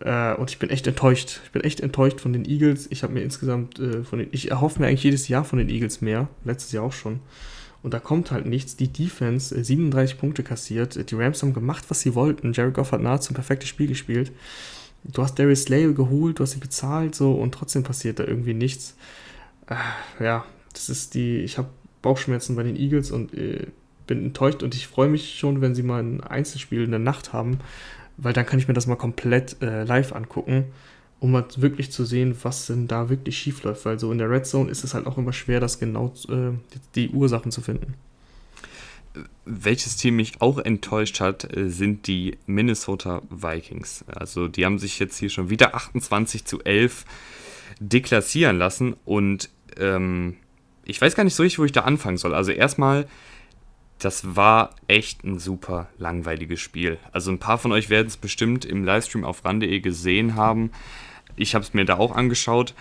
Äh, 0.00 0.34
und 0.34 0.50
ich 0.50 0.58
bin 0.58 0.70
echt 0.70 0.86
enttäuscht. 0.86 1.40
Ich 1.44 1.50
bin 1.50 1.62
echt 1.62 1.80
enttäuscht 1.80 2.20
von 2.20 2.32
den 2.32 2.44
Eagles. 2.44 2.86
Ich 2.90 3.02
habe 3.02 3.12
mir 3.12 3.22
insgesamt 3.22 3.78
äh, 3.78 4.04
von 4.04 4.18
den, 4.20 4.28
ich 4.32 4.50
erhoffe 4.50 4.80
mir 4.80 4.86
eigentlich 4.86 5.04
jedes 5.04 5.28
Jahr 5.28 5.44
von 5.44 5.58
den 5.58 5.68
Eagles 5.68 6.00
mehr. 6.00 6.28
Letztes 6.44 6.72
Jahr 6.72 6.84
auch 6.84 6.92
schon. 6.92 7.20
Und 7.82 7.94
da 7.94 8.00
kommt 8.00 8.30
halt 8.30 8.46
nichts. 8.46 8.76
Die 8.76 8.88
Defense, 8.88 9.54
äh, 9.54 9.64
37 9.64 10.18
Punkte 10.18 10.42
kassiert. 10.42 11.10
Die 11.10 11.14
Rams 11.14 11.42
haben 11.42 11.54
gemacht, 11.54 11.84
was 11.88 12.00
sie 12.00 12.14
wollten. 12.14 12.52
Jared 12.52 12.74
Goff 12.74 12.92
hat 12.92 13.00
nahezu 13.00 13.32
ein 13.32 13.34
perfektes 13.34 13.68
Spiel 13.68 13.86
gespielt. 13.86 14.32
Du 15.12 15.22
hast 15.22 15.38
Darius 15.38 15.62
Slay 15.64 15.92
geholt, 15.94 16.38
du 16.38 16.42
hast 16.42 16.52
sie 16.52 16.58
bezahlt, 16.58 17.14
so 17.14 17.32
und 17.32 17.52
trotzdem 17.52 17.82
passiert 17.82 18.18
da 18.18 18.24
irgendwie 18.24 18.54
nichts. 18.54 18.94
Äh, 19.66 20.24
ja, 20.24 20.44
das 20.72 20.88
ist 20.88 21.14
die. 21.14 21.38
Ich 21.38 21.58
habe 21.58 21.68
Bauchschmerzen 22.02 22.56
bei 22.56 22.62
den 22.62 22.76
Eagles 22.76 23.10
und 23.10 23.34
äh, 23.34 23.66
bin 24.06 24.24
enttäuscht 24.24 24.62
und 24.62 24.74
ich 24.74 24.86
freue 24.86 25.08
mich 25.08 25.38
schon, 25.38 25.60
wenn 25.60 25.74
sie 25.74 25.82
mal 25.82 26.02
ein 26.02 26.20
Einzelspiel 26.22 26.82
in 26.84 26.90
der 26.90 27.00
Nacht 27.00 27.32
haben, 27.32 27.58
weil 28.16 28.32
dann 28.32 28.46
kann 28.46 28.58
ich 28.58 28.68
mir 28.68 28.74
das 28.74 28.86
mal 28.86 28.96
komplett 28.96 29.62
äh, 29.62 29.84
live 29.84 30.12
angucken, 30.12 30.66
um 31.20 31.32
mal 31.32 31.46
wirklich 31.56 31.90
zu 31.92 32.04
sehen, 32.04 32.36
was 32.42 32.66
denn 32.66 32.86
da 32.88 33.08
wirklich 33.08 33.38
schief 33.38 33.62
läuft. 33.62 33.84
Weil 33.84 33.98
so 33.98 34.12
in 34.12 34.18
der 34.18 34.30
Red 34.30 34.46
Zone 34.46 34.70
ist 34.70 34.84
es 34.84 34.94
halt 34.94 35.06
auch 35.06 35.18
immer 35.18 35.32
schwer, 35.32 35.60
das 35.60 35.78
genau 35.78 36.12
äh, 36.28 36.52
die 36.94 37.10
Ursachen 37.10 37.50
zu 37.50 37.60
finden. 37.60 37.94
Welches 39.44 39.96
Team 39.96 40.16
mich 40.16 40.40
auch 40.40 40.58
enttäuscht 40.58 41.20
hat, 41.20 41.56
äh, 41.56 41.70
sind 41.70 42.06
die 42.06 42.38
Minnesota 42.46 43.22
Vikings. 43.30 44.04
Also 44.08 44.48
die 44.48 44.64
haben 44.64 44.78
sich 44.78 44.98
jetzt 44.98 45.18
hier 45.18 45.30
schon 45.30 45.50
wieder 45.50 45.74
28 45.74 46.44
zu 46.44 46.62
11 46.62 47.04
deklassieren 47.80 48.58
lassen 48.58 48.96
und 49.04 49.50
ähm, 49.76 50.36
ich 50.84 51.00
weiß 51.00 51.14
gar 51.14 51.24
nicht 51.24 51.34
so 51.34 51.42
richtig, 51.42 51.58
wo 51.58 51.64
ich 51.64 51.72
da 51.72 51.82
anfangen 51.82 52.16
soll. 52.16 52.34
Also 52.34 52.50
erstmal, 52.50 53.06
das 53.98 54.36
war 54.36 54.74
echt 54.86 55.22
ein 55.24 55.38
super 55.38 55.88
langweiliges 55.98 56.60
Spiel. 56.60 56.98
Also 57.12 57.30
ein 57.30 57.38
paar 57.38 57.58
von 57.58 57.72
euch 57.72 57.90
werden 57.90 58.06
es 58.06 58.16
bestimmt 58.16 58.64
im 58.64 58.84
Livestream 58.84 59.24
auf 59.24 59.44
ran.de 59.44 59.80
gesehen 59.80 60.34
haben. 60.34 60.70
Ich 61.36 61.54
habe 61.54 61.64
es 61.64 61.74
mir 61.74 61.84
da 61.84 61.98
auch 61.98 62.14
angeschaut. 62.14 62.74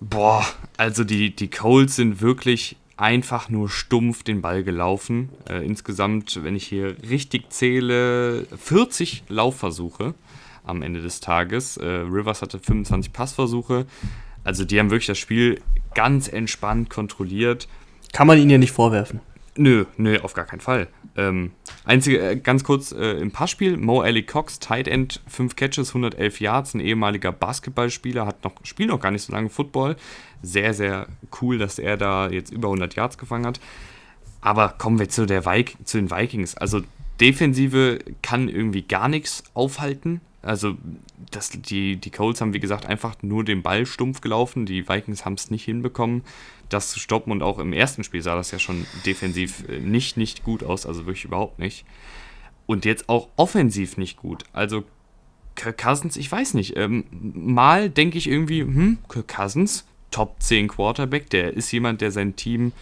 Boah, 0.00 0.46
also 0.76 1.04
die, 1.04 1.34
die 1.34 1.50
Colts 1.50 1.96
sind 1.96 2.20
wirklich 2.20 2.76
einfach 2.98 3.48
nur 3.48 3.70
stumpf 3.70 4.24
den 4.24 4.42
Ball 4.42 4.64
gelaufen. 4.64 5.30
Äh, 5.48 5.64
insgesamt, 5.64 6.42
wenn 6.42 6.56
ich 6.56 6.66
hier 6.66 6.96
richtig 7.08 7.50
zähle, 7.50 8.44
40 8.56 9.24
Laufversuche 9.28 10.14
am 10.64 10.82
Ende 10.82 11.00
des 11.00 11.20
Tages. 11.20 11.76
Äh, 11.76 11.86
Rivers 11.86 12.42
hatte 12.42 12.58
25 12.58 13.12
Passversuche. 13.12 13.86
Also 14.44 14.64
die 14.64 14.78
haben 14.78 14.90
wirklich 14.90 15.06
das 15.06 15.18
Spiel 15.18 15.60
ganz 15.94 16.28
entspannt 16.28 16.90
kontrolliert. 16.90 17.68
Kann 18.12 18.26
man 18.26 18.38
ihnen 18.38 18.50
ja 18.50 18.58
nicht 18.58 18.72
vorwerfen. 18.72 19.20
Nö, 19.58 19.86
nö, 19.96 20.20
auf 20.20 20.34
gar 20.34 20.44
keinen 20.44 20.60
Fall. 20.60 20.86
Ähm, 21.16 21.50
einzige, 21.84 22.20
äh, 22.20 22.36
ganz 22.36 22.62
kurz 22.62 22.92
äh, 22.92 23.18
im 23.18 23.32
Passspiel, 23.32 23.76
Mo 23.76 24.00
Ali 24.02 24.22
Cox, 24.22 24.60
Tight 24.60 24.86
End, 24.86 25.20
5 25.26 25.56
Catches, 25.56 25.88
111 25.88 26.40
Yards, 26.40 26.74
ein 26.74 26.80
ehemaliger 26.80 27.32
Basketballspieler, 27.32 28.24
hat 28.24 28.44
noch, 28.44 28.52
spielt 28.62 28.88
noch 28.90 29.00
gar 29.00 29.10
nicht 29.10 29.22
so 29.22 29.32
lange 29.32 29.48
Football. 29.48 29.96
Sehr, 30.42 30.74
sehr 30.74 31.08
cool, 31.42 31.58
dass 31.58 31.80
er 31.80 31.96
da 31.96 32.30
jetzt 32.30 32.52
über 32.52 32.68
100 32.68 32.94
Yards 32.94 33.18
gefangen 33.18 33.46
hat. 33.46 33.58
Aber 34.40 34.68
kommen 34.78 35.00
wir 35.00 35.08
zu, 35.08 35.26
der 35.26 35.44
Vi 35.44 35.64
zu 35.82 35.98
den 35.98 36.08
Vikings. 36.08 36.56
Also 36.56 36.82
Defensive 37.20 37.98
kann 38.22 38.48
irgendwie 38.48 38.82
gar 38.82 39.08
nichts 39.08 39.42
aufhalten. 39.54 40.20
Also 40.40 40.76
das, 41.30 41.50
die, 41.50 41.96
die 41.96 42.10
Colts 42.10 42.40
haben, 42.40 42.54
wie 42.54 42.60
gesagt, 42.60 42.86
einfach 42.86 43.16
nur 43.22 43.44
den 43.44 43.62
Ball 43.62 43.86
stumpf 43.86 44.20
gelaufen. 44.20 44.66
Die 44.66 44.88
Vikings 44.88 45.24
haben 45.24 45.34
es 45.34 45.50
nicht 45.50 45.64
hinbekommen, 45.64 46.22
das 46.68 46.90
zu 46.90 47.00
stoppen. 47.00 47.32
Und 47.32 47.42
auch 47.42 47.58
im 47.58 47.72
ersten 47.72 48.04
Spiel 48.04 48.22
sah 48.22 48.36
das 48.36 48.50
ja 48.50 48.58
schon 48.58 48.86
defensiv 49.04 49.68
äh, 49.68 49.80
nicht, 49.80 50.16
nicht 50.16 50.44
gut 50.44 50.62
aus. 50.62 50.86
Also 50.86 51.06
wirklich 51.06 51.24
überhaupt 51.24 51.58
nicht. 51.58 51.84
Und 52.66 52.84
jetzt 52.84 53.08
auch 53.08 53.28
offensiv 53.36 53.96
nicht 53.96 54.16
gut. 54.16 54.44
Also 54.52 54.84
Kirk 55.56 55.78
Cousins, 55.78 56.16
ich 56.16 56.30
weiß 56.30 56.54
nicht. 56.54 56.76
Ähm, 56.76 57.04
mal 57.10 57.90
denke 57.90 58.16
ich 58.16 58.28
irgendwie, 58.28 58.60
hm, 58.60 58.98
Kirk 59.08 59.28
Cousins, 59.28 59.86
Top 60.10 60.36
10 60.38 60.68
Quarterback, 60.68 61.28
der 61.30 61.54
ist 61.54 61.70
jemand, 61.72 62.00
der 62.00 62.12
sein 62.12 62.36
Team 62.36 62.72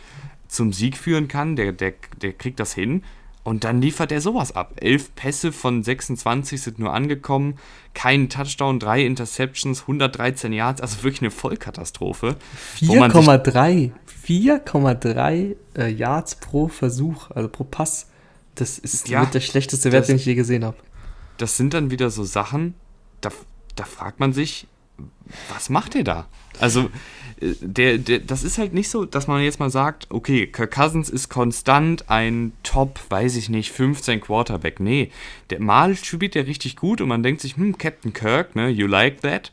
zum 0.46 0.72
Sieg 0.72 0.96
führen 0.96 1.26
kann, 1.26 1.56
der, 1.56 1.72
der, 1.72 1.94
der 2.20 2.32
kriegt 2.32 2.60
das 2.60 2.74
hin. 2.74 3.02
Und 3.46 3.62
dann 3.62 3.80
liefert 3.80 4.10
er 4.10 4.20
sowas 4.20 4.56
ab. 4.56 4.72
Elf 4.80 5.14
Pässe 5.14 5.52
von 5.52 5.84
26 5.84 6.60
sind 6.60 6.80
nur 6.80 6.92
angekommen, 6.92 7.60
kein 7.94 8.28
Touchdown, 8.28 8.80
drei 8.80 9.06
Interceptions, 9.06 9.82
113 9.82 10.52
Yards, 10.52 10.80
also 10.80 11.04
wirklich 11.04 11.22
eine 11.22 11.30
Vollkatastrophe. 11.30 12.34
4,3 12.76 13.92
4,3 14.26 15.54
äh, 15.78 15.88
Yards 15.88 16.34
pro 16.34 16.66
Versuch, 16.66 17.30
also 17.30 17.48
pro 17.48 17.62
Pass. 17.62 18.08
Das 18.56 18.80
ist 18.80 19.08
ja, 19.08 19.24
der 19.24 19.38
schlechteste 19.38 19.92
Wert, 19.92 20.02
das, 20.02 20.08
den 20.08 20.16
ich 20.16 20.26
je 20.26 20.34
gesehen 20.34 20.64
habe. 20.64 20.78
Das 21.36 21.56
sind 21.56 21.72
dann 21.72 21.92
wieder 21.92 22.10
so 22.10 22.24
Sachen, 22.24 22.74
da, 23.20 23.30
da 23.76 23.84
fragt 23.84 24.18
man 24.18 24.32
sich, 24.32 24.66
was 25.48 25.68
macht 25.70 25.94
er 25.94 26.04
da? 26.04 26.26
Also, 26.60 26.90
der, 27.40 27.98
der, 27.98 28.20
das 28.20 28.42
ist 28.42 28.56
halt 28.56 28.72
nicht 28.72 28.88
so, 28.88 29.04
dass 29.04 29.26
man 29.26 29.42
jetzt 29.42 29.60
mal 29.60 29.70
sagt, 29.70 30.06
okay, 30.10 30.46
Kirk 30.46 30.72
Cousins 30.72 31.10
ist 31.10 31.28
konstant 31.28 32.08
ein 32.08 32.52
Top, 32.62 33.00
weiß 33.10 33.36
ich 33.36 33.48
nicht, 33.48 33.72
15 33.72 34.22
Quarterback. 34.22 34.80
Nee, 34.80 35.10
der 35.50 35.60
mal 35.60 35.96
spielt 35.96 36.34
der 36.34 36.46
richtig 36.46 36.76
gut 36.76 37.00
und 37.00 37.08
man 37.08 37.22
denkt 37.22 37.42
sich, 37.42 37.56
hm, 37.56 37.76
Captain 37.76 38.12
Kirk, 38.12 38.56
ne, 38.56 38.68
you 38.68 38.86
like 38.86 39.20
that? 39.20 39.52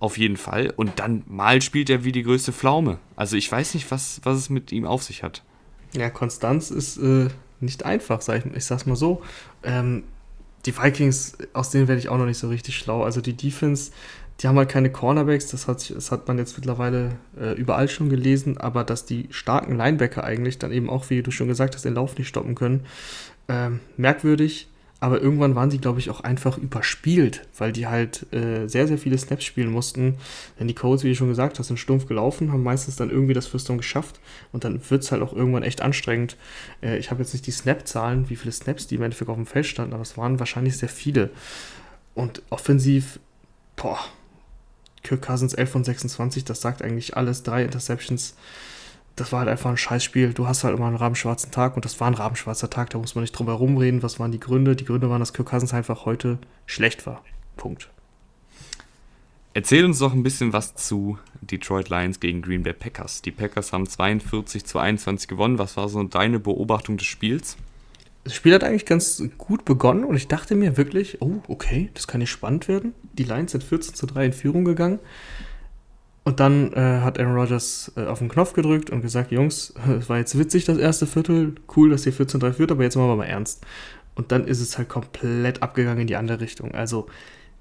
Auf 0.00 0.16
jeden 0.16 0.36
Fall. 0.36 0.72
Und 0.76 1.00
dann 1.00 1.24
mal 1.26 1.60
spielt 1.60 1.90
er 1.90 2.04
wie 2.04 2.12
die 2.12 2.22
größte 2.22 2.52
Pflaume. 2.52 2.98
Also 3.16 3.36
ich 3.36 3.50
weiß 3.50 3.74
nicht, 3.74 3.90
was, 3.90 4.20
was 4.22 4.38
es 4.38 4.48
mit 4.48 4.72
ihm 4.72 4.86
auf 4.86 5.02
sich 5.02 5.22
hat. 5.22 5.42
Ja, 5.92 6.08
Konstanz 6.08 6.70
ist 6.70 6.98
äh, 6.98 7.28
nicht 7.60 7.84
einfach, 7.84 8.20
sag 8.20 8.46
ich, 8.46 8.54
ich 8.54 8.64
sag's 8.64 8.86
mal 8.86 8.96
so. 8.96 9.22
Ähm, 9.64 10.04
die 10.66 10.76
Vikings, 10.76 11.36
aus 11.52 11.70
denen 11.70 11.88
werde 11.88 12.00
ich 12.00 12.08
auch 12.08 12.18
noch 12.18 12.26
nicht 12.26 12.38
so 12.38 12.48
richtig 12.48 12.76
schlau. 12.76 13.02
Also 13.02 13.20
die 13.20 13.32
Defense 13.32 13.90
die 14.40 14.46
haben 14.46 14.56
halt 14.56 14.68
keine 14.68 14.90
Cornerbacks, 14.90 15.48
das 15.48 15.66
hat, 15.66 15.90
das 15.94 16.12
hat 16.12 16.28
man 16.28 16.38
jetzt 16.38 16.56
mittlerweile 16.56 17.16
äh, 17.38 17.52
überall 17.54 17.88
schon 17.88 18.08
gelesen, 18.08 18.56
aber 18.56 18.84
dass 18.84 19.04
die 19.04 19.26
starken 19.30 19.76
Linebacker 19.76 20.22
eigentlich 20.22 20.58
dann 20.58 20.70
eben 20.70 20.88
auch, 20.88 21.10
wie 21.10 21.22
du 21.22 21.30
schon 21.30 21.48
gesagt 21.48 21.74
hast, 21.74 21.84
den 21.84 21.94
Lauf 21.94 22.16
nicht 22.16 22.28
stoppen 22.28 22.54
können, 22.54 22.86
ähm, 23.48 23.80
merkwürdig. 23.96 24.68
Aber 25.00 25.20
irgendwann 25.20 25.54
waren 25.54 25.70
sie, 25.70 25.78
glaube 25.78 26.00
ich, 26.00 26.10
auch 26.10 26.22
einfach 26.22 26.58
überspielt, 26.58 27.46
weil 27.56 27.70
die 27.70 27.86
halt 27.86 28.32
äh, 28.32 28.66
sehr, 28.66 28.88
sehr 28.88 28.98
viele 28.98 29.16
Snaps 29.16 29.44
spielen 29.44 29.70
mussten. 29.70 30.16
Denn 30.58 30.66
die 30.66 30.74
Codes, 30.74 31.04
wie 31.04 31.10
du 31.10 31.14
schon 31.14 31.28
gesagt 31.28 31.60
hast, 31.60 31.68
sind 31.68 31.76
stumpf 31.78 32.06
gelaufen, 32.06 32.50
haben 32.50 32.64
meistens 32.64 32.96
dann 32.96 33.08
irgendwie 33.08 33.34
das 33.34 33.46
First 33.46 33.68
Down 33.68 33.78
geschafft 33.78 34.18
und 34.50 34.64
dann 34.64 34.80
wird 34.90 35.04
es 35.04 35.12
halt 35.12 35.22
auch 35.22 35.32
irgendwann 35.32 35.62
echt 35.62 35.82
anstrengend. 35.82 36.36
Äh, 36.82 36.98
ich 36.98 37.12
habe 37.12 37.22
jetzt 37.22 37.32
nicht 37.32 37.46
die 37.46 37.52
Snap-Zahlen, 37.52 38.28
wie 38.28 38.34
viele 38.34 38.50
Snaps 38.50 38.88
die 38.88 38.96
im 38.96 39.02
Endeffekt 39.02 39.30
auf 39.30 39.36
dem 39.36 39.46
Feld 39.46 39.66
standen, 39.66 39.92
aber 39.92 40.02
es 40.02 40.16
waren 40.16 40.40
wahrscheinlich 40.40 40.76
sehr 40.76 40.88
viele. 40.88 41.30
Und 42.14 42.42
offensiv, 42.50 43.20
boah, 43.76 44.00
Kirk 45.02 45.22
Cousins 45.22 45.54
11 45.54 45.70
von 45.70 45.84
26, 45.84 46.44
das 46.44 46.60
sagt 46.60 46.82
eigentlich 46.82 47.16
alles. 47.16 47.42
Drei 47.42 47.64
Interceptions. 47.64 48.34
Das 49.16 49.32
war 49.32 49.40
halt 49.40 49.48
einfach 49.48 49.70
ein 49.70 49.76
Scheißspiel. 49.76 50.32
Du 50.32 50.46
hast 50.46 50.62
halt 50.62 50.76
immer 50.76 50.86
einen 50.86 50.96
rabenschwarzen 50.96 51.50
Tag 51.50 51.74
und 51.76 51.84
das 51.84 51.98
war 52.00 52.06
ein 52.06 52.14
rabenschwarzer 52.14 52.70
Tag. 52.70 52.90
Da 52.90 52.98
muss 52.98 53.14
man 53.14 53.22
nicht 53.22 53.32
drum 53.32 53.48
herum 53.48 53.76
reden. 53.76 54.02
Was 54.02 54.20
waren 54.20 54.30
die 54.30 54.40
Gründe? 54.40 54.76
Die 54.76 54.84
Gründe 54.84 55.10
waren, 55.10 55.20
dass 55.20 55.32
Kirk 55.32 55.48
Cousins 55.48 55.74
einfach 55.74 56.04
heute 56.04 56.38
schlecht 56.66 57.06
war. 57.06 57.24
Punkt. 57.56 57.88
Erzähl 59.54 59.84
uns 59.84 59.98
doch 59.98 60.12
ein 60.12 60.22
bisschen 60.22 60.52
was 60.52 60.76
zu 60.76 61.18
Detroit 61.40 61.88
Lions 61.88 62.20
gegen 62.20 62.42
Green 62.42 62.62
Bay 62.62 62.74
Packers. 62.74 63.22
Die 63.22 63.32
Packers 63.32 63.72
haben 63.72 63.88
42 63.88 64.64
zu 64.64 64.78
21 64.78 65.26
gewonnen. 65.26 65.58
Was 65.58 65.76
war 65.76 65.88
so 65.88 66.00
deine 66.04 66.38
Beobachtung 66.38 66.96
des 66.96 67.08
Spiels? 67.08 67.56
Das 68.22 68.34
Spiel 68.34 68.54
hat 68.54 68.62
eigentlich 68.62 68.86
ganz 68.86 69.22
gut 69.36 69.64
begonnen 69.64 70.04
und 70.04 70.14
ich 70.14 70.28
dachte 70.28 70.54
mir 70.54 70.76
wirklich, 70.76 71.22
oh, 71.22 71.42
okay, 71.48 71.90
das 71.94 72.06
kann 72.06 72.20
nicht 72.20 72.30
spannend 72.30 72.68
werden. 72.68 72.94
Die 73.18 73.24
Lions 73.24 73.52
sind 73.52 73.64
14 73.64 73.94
zu 73.94 74.06
3 74.06 74.26
in 74.26 74.32
Führung 74.32 74.64
gegangen. 74.64 74.98
Und 76.24 76.40
dann 76.40 76.72
äh, 76.74 77.00
hat 77.00 77.18
Aaron 77.18 77.36
Rodgers 77.36 77.90
äh, 77.96 78.04
auf 78.04 78.18
den 78.18 78.28
Knopf 78.28 78.52
gedrückt 78.52 78.90
und 78.90 79.00
gesagt, 79.00 79.32
Jungs, 79.32 79.72
es 79.98 80.08
war 80.08 80.18
jetzt 80.18 80.38
witzig 80.38 80.64
das 80.64 80.78
erste 80.78 81.06
Viertel, 81.06 81.54
cool, 81.76 81.90
dass 81.90 82.04
ihr 82.06 82.12
14 82.12 82.40
zu 82.40 82.46
3 82.46 82.52
führt, 82.52 82.70
aber 82.70 82.82
jetzt 82.82 82.96
machen 82.96 83.08
wir 83.08 83.16
mal 83.16 83.24
ernst. 83.24 83.64
Und 84.14 84.32
dann 84.32 84.46
ist 84.46 84.60
es 84.60 84.76
halt 84.76 84.88
komplett 84.88 85.62
abgegangen 85.62 86.02
in 86.02 86.06
die 86.06 86.16
andere 86.16 86.40
Richtung. 86.40 86.72
Also 86.72 87.06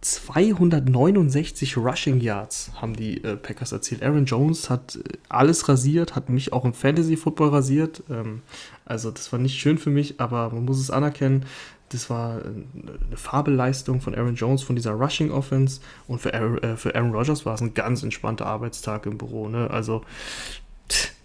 269 0.02 1.78
Rushing 1.78 2.20
Yards 2.20 2.72
haben 2.76 2.96
die 2.96 3.24
äh, 3.24 3.36
Packers 3.36 3.72
erzielt. 3.72 4.04
Aaron 4.04 4.26
Jones 4.26 4.70
hat 4.70 4.96
äh, 4.96 5.18
alles 5.30 5.68
rasiert, 5.70 6.16
hat 6.16 6.30
mich 6.30 6.54
auch 6.54 6.66
im 6.66 6.74
Fantasy 6.74 7.18
Football 7.18 7.50
rasiert. 7.50 8.04
Ähm, 8.10 8.42
also 8.86 9.12
das 9.12 9.32
war 9.32 9.40
nicht 9.40 9.60
schön 9.60 9.78
für 9.78 9.90
mich, 9.90 10.20
aber 10.20 10.50
man 10.52 10.66
muss 10.66 10.80
es 10.80 10.92
anerkennen. 10.92 11.46
Das 11.90 12.10
war 12.10 12.40
äh, 12.40 12.42
eine 12.42 13.18
Fabelleistung 13.18 14.02
von 14.02 14.16
Aaron 14.16 14.36
Jones 14.36 14.64
von 14.64 14.76
dieser 14.76 14.92
Rushing 14.92 15.32
Offense 15.32 15.82
und 16.08 16.20
für 16.20 16.34
Aaron, 16.34 16.58
äh, 16.64 16.78
für 16.78 16.96
Aaron 16.96 17.14
Rodgers 17.14 17.46
war 17.46 17.56
es 17.56 17.62
ein 17.62 17.74
ganz 17.74 18.04
entspannter 18.04 18.46
Arbeitstag 18.46 19.06
im 19.06 19.18
Büro. 19.18 19.48
Ne? 19.48 19.70
Also 19.70 20.04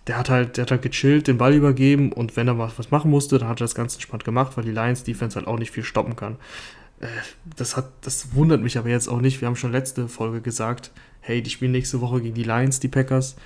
der 0.07 0.19
hat 0.19 0.31
halt, 0.31 0.57
der 0.57 0.63
hat 0.63 0.71
halt 0.71 0.83
gechillt, 0.83 1.29
den 1.29 1.39
Ball 1.39 1.55
übergeben 1.55 2.13
und 2.13 2.37
wenn 2.37 2.49
er 2.49 2.59
was 2.59 2.91
machen 2.91 3.11
musste, 3.11 3.39
dann 3.39 3.49
hat 3.49 3.61
er 3.61 3.65
das 3.65 3.75
ganz 3.75 3.95
entspannt 3.95 4.25
gemacht, 4.25 4.57
weil 4.57 4.65
die 4.65 4.73
Lions 4.73 5.05
Defense 5.05 5.37
halt 5.37 5.47
auch 5.47 5.59
nicht 5.59 5.71
viel 5.71 5.85
stoppen 5.85 6.17
kann. 6.17 6.37
Äh, 7.01 7.07
das, 7.57 7.77
hat, 7.77 7.91
das 8.01 8.35
wundert 8.35 8.63
mich 8.63 8.79
aber 8.79 8.89
jetzt 8.89 9.09
auch 9.09 9.21
nicht. 9.21 9.41
Wir 9.41 9.49
haben 9.49 9.57
schon 9.57 9.73
letzte 9.73 10.09
Folge 10.09 10.41
gesagt, 10.41 10.91
hey, 11.21 11.43
die 11.43 11.51
spielen 11.51 11.73
nächste 11.73 12.01
Woche 12.01 12.21
gegen 12.21 12.35
die 12.35 12.45
Lions, 12.45 12.81
die 12.81 12.89
Packers. 12.89 13.37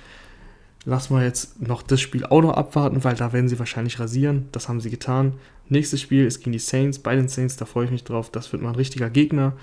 Lass 0.85 1.09
mal 1.09 1.23
jetzt 1.23 1.61
noch 1.61 1.81
das 1.81 1.99
Spiel 1.99 2.25
auch 2.25 2.41
noch 2.41 2.53
abwarten, 2.53 3.03
weil 3.03 3.15
da 3.15 3.33
werden 3.33 3.49
sie 3.49 3.59
wahrscheinlich 3.59 3.99
rasieren. 3.99 4.47
Das 4.51 4.69
haben 4.69 4.79
sie 4.79 4.89
getan. 4.89 5.33
Nächstes 5.69 6.01
Spiel 6.01 6.25
ist 6.25 6.39
gegen 6.39 6.51
die 6.51 6.59
Saints. 6.59 6.99
Bei 6.99 7.15
den 7.15 7.27
Saints, 7.27 7.57
da 7.57 7.65
freue 7.65 7.85
ich 7.85 7.91
mich 7.91 8.03
drauf. 8.03 8.31
Das 8.31 8.51
wird 8.51 8.61
mal 8.61 8.69
ein 8.69 8.75
richtiger 8.75 9.09
Gegner, 9.09 9.53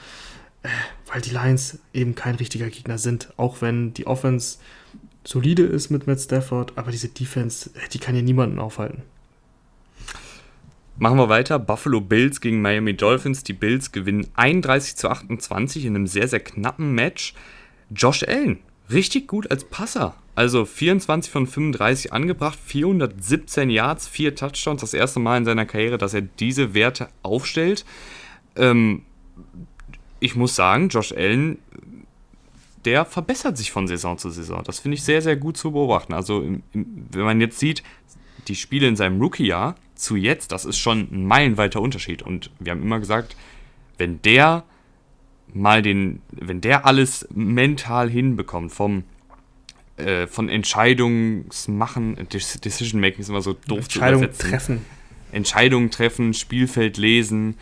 äh, 0.63 0.69
weil 1.13 1.21
die 1.21 1.31
Lions 1.31 1.79
eben 1.93 2.15
kein 2.15 2.35
richtiger 2.35 2.69
Gegner 2.69 2.99
sind. 2.99 3.33
Auch 3.37 3.63
wenn 3.63 3.95
die 3.95 4.07
Offense 4.07 4.59
solide 5.25 5.63
ist 5.63 5.91
mit 5.91 6.07
Matt 6.07 6.21
Stafford, 6.21 6.77
aber 6.77 6.91
diese 6.91 7.09
Defense, 7.09 7.71
äh, 7.75 7.89
die 7.93 7.99
kann 7.99 8.15
hier 8.15 8.25
niemanden 8.25 8.59
aufhalten. 8.59 9.03
Machen 10.97 11.19
wir 11.19 11.29
weiter. 11.29 11.59
Buffalo 11.59 12.01
Bills 12.01 12.41
gegen 12.41 12.63
Miami 12.63 12.95
Dolphins. 12.95 13.43
Die 13.43 13.53
Bills 13.53 13.91
gewinnen 13.91 14.29
31 14.35 14.95
zu 14.97 15.09
28 15.09 15.87
in 15.87 15.97
einem 15.97 16.07
sehr, 16.07 16.29
sehr 16.29 16.41
knappen 16.41 16.95
Match. 16.95 17.35
Josh 17.91 18.23
Allen, 18.23 18.61
richtig 18.91 19.29
gut 19.29 19.51
als 19.51 19.65
Passer. 19.65 20.15
Also 20.35 20.65
24 20.65 21.31
von 21.31 21.47
35 21.47 22.13
angebracht, 22.13 22.59
417 22.65 23.71
Yards, 23.71 24.09
4 24.09 24.35
Touchdowns. 24.35 24.81
Das 24.81 24.95
erste 24.95 25.21
Mal 25.21 25.39
in 25.39 25.45
seiner 25.45 25.67
Karriere, 25.67 25.99
dass 25.99 26.15
er 26.15 26.23
diese 26.23 26.75
Werte 26.75 27.09
aufstellt. 27.23 27.85
Ähm, 28.57 29.03
ich 30.19 30.35
muss 30.35 30.57
sagen, 30.57 30.89
Josh 30.89 31.13
Allen, 31.13 31.59
der 32.85 33.05
verbessert 33.05 33.57
sich 33.57 33.71
von 33.71 33.87
Saison 33.87 34.19
zu 34.19 34.31
Saison. 34.31 34.63
Das 34.65 34.81
finde 34.81 34.97
ich 34.97 35.05
sehr, 35.05 35.23
sehr 35.23 35.37
gut 35.37 35.57
zu 35.57 35.71
beobachten. 35.73 36.13
Also, 36.13 36.45
wenn 36.73 37.25
man 37.25 37.41
jetzt 37.41 37.59
sieht, 37.59 37.83
die 38.49 38.57
Spiele 38.57 38.89
in 38.89 38.97
seinem 38.97 39.21
Rookie-Jahr, 39.21 39.77
zu 39.95 40.17
jetzt, 40.17 40.53
das 40.53 40.65
ist 40.65 40.79
schon 40.79 41.09
ein 41.11 41.25
meilenweiter 41.25 41.81
Unterschied. 41.81 42.23
Und 42.23 42.51
wir 42.59 42.73
haben 42.73 42.83
immer 42.83 42.99
gesagt, 42.99 43.37
wenn 43.97 44.21
der 44.23 44.65
mal 45.55 45.83
den, 45.83 46.21
wenn 46.31 46.61
der 46.61 46.87
alles 46.87 47.29
mental 47.33 48.11
hinbekommt, 48.11 48.73
vom 48.73 49.05
äh, 49.97 50.27
von 50.27 50.49
Entscheidungsmachen, 50.49 52.17
Decision 52.29 53.01
Making 53.01 53.21
ist 53.21 53.29
immer 53.29 53.43
so 53.43 53.53
doof 53.53 53.89
zu 53.89 53.99
übersetzen. 54.01 54.51
treffen. 54.51 54.85
Entscheidungen 55.31 55.91
treffen, 55.91 56.35
Spielfeld 56.35 56.97
lesen 56.97 57.57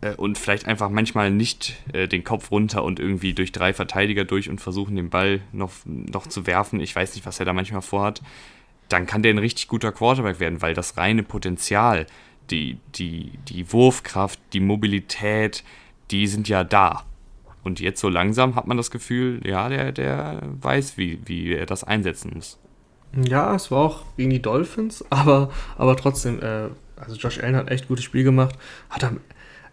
äh, 0.00 0.14
und 0.14 0.38
vielleicht 0.38 0.66
einfach 0.66 0.88
manchmal 0.88 1.30
nicht 1.30 1.76
äh, 1.92 2.08
den 2.08 2.24
Kopf 2.24 2.50
runter 2.50 2.82
und 2.82 2.98
irgendwie 2.98 3.34
durch 3.34 3.52
drei 3.52 3.74
Verteidiger 3.74 4.24
durch 4.24 4.48
und 4.48 4.60
versuchen, 4.60 4.96
den 4.96 5.10
Ball 5.10 5.42
noch, 5.52 5.72
noch 5.84 6.26
zu 6.26 6.46
werfen. 6.46 6.80
Ich 6.80 6.96
weiß 6.96 7.14
nicht, 7.14 7.26
was 7.26 7.38
er 7.38 7.44
da 7.44 7.52
manchmal 7.52 7.82
vorhat 7.82 8.22
dann 8.92 9.06
kann 9.06 9.22
der 9.22 9.32
ein 9.32 9.38
richtig 9.38 9.68
guter 9.68 9.92
Quarterback 9.92 10.40
werden, 10.40 10.62
weil 10.62 10.74
das 10.74 10.96
reine 10.96 11.22
Potenzial, 11.22 12.06
die, 12.50 12.78
die, 12.96 13.32
die 13.48 13.72
Wurfkraft, 13.72 14.40
die 14.52 14.60
Mobilität, 14.60 15.64
die 16.10 16.26
sind 16.26 16.48
ja 16.48 16.64
da. 16.64 17.04
Und 17.62 17.80
jetzt 17.80 18.00
so 18.00 18.08
langsam 18.08 18.54
hat 18.54 18.66
man 18.66 18.76
das 18.76 18.90
Gefühl, 18.90 19.40
ja, 19.44 19.68
der, 19.68 19.92
der 19.92 20.42
weiß, 20.60 20.96
wie, 20.96 21.20
wie 21.26 21.52
er 21.52 21.66
das 21.66 21.84
einsetzen 21.84 22.32
muss. 22.34 22.58
Ja, 23.14 23.54
es 23.54 23.70
war 23.70 23.78
auch 23.78 24.04
gegen 24.16 24.30
die 24.30 24.42
Dolphins, 24.42 25.04
aber, 25.10 25.50
aber 25.76 25.96
trotzdem, 25.96 26.40
äh, 26.40 26.68
also 26.96 27.16
Josh 27.16 27.40
Allen 27.40 27.56
hat 27.56 27.70
echt 27.70 27.88
gutes 27.88 28.04
Spiel 28.04 28.24
gemacht, 28.24 28.56
hat 28.88 29.04
am 29.04 29.20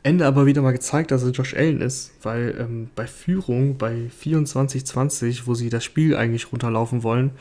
Ende 0.04 0.26
aber 0.26 0.46
wieder 0.46 0.62
mal 0.62 0.72
gezeigt, 0.72 1.12
dass 1.12 1.24
er 1.24 1.32
Josh 1.32 1.54
Allen 1.56 1.82
ist, 1.82 2.14
weil 2.24 2.56
ähm, 2.60 2.90
bei 2.96 3.08
Führung, 3.08 3.78
bei 3.78 4.10
24-20, 4.24 5.42
wo 5.46 5.54
sie 5.54 5.70
das 5.70 5.84
Spiel 5.84 6.16
eigentlich 6.16 6.52
runterlaufen 6.52 7.04
wollen, 7.04 7.32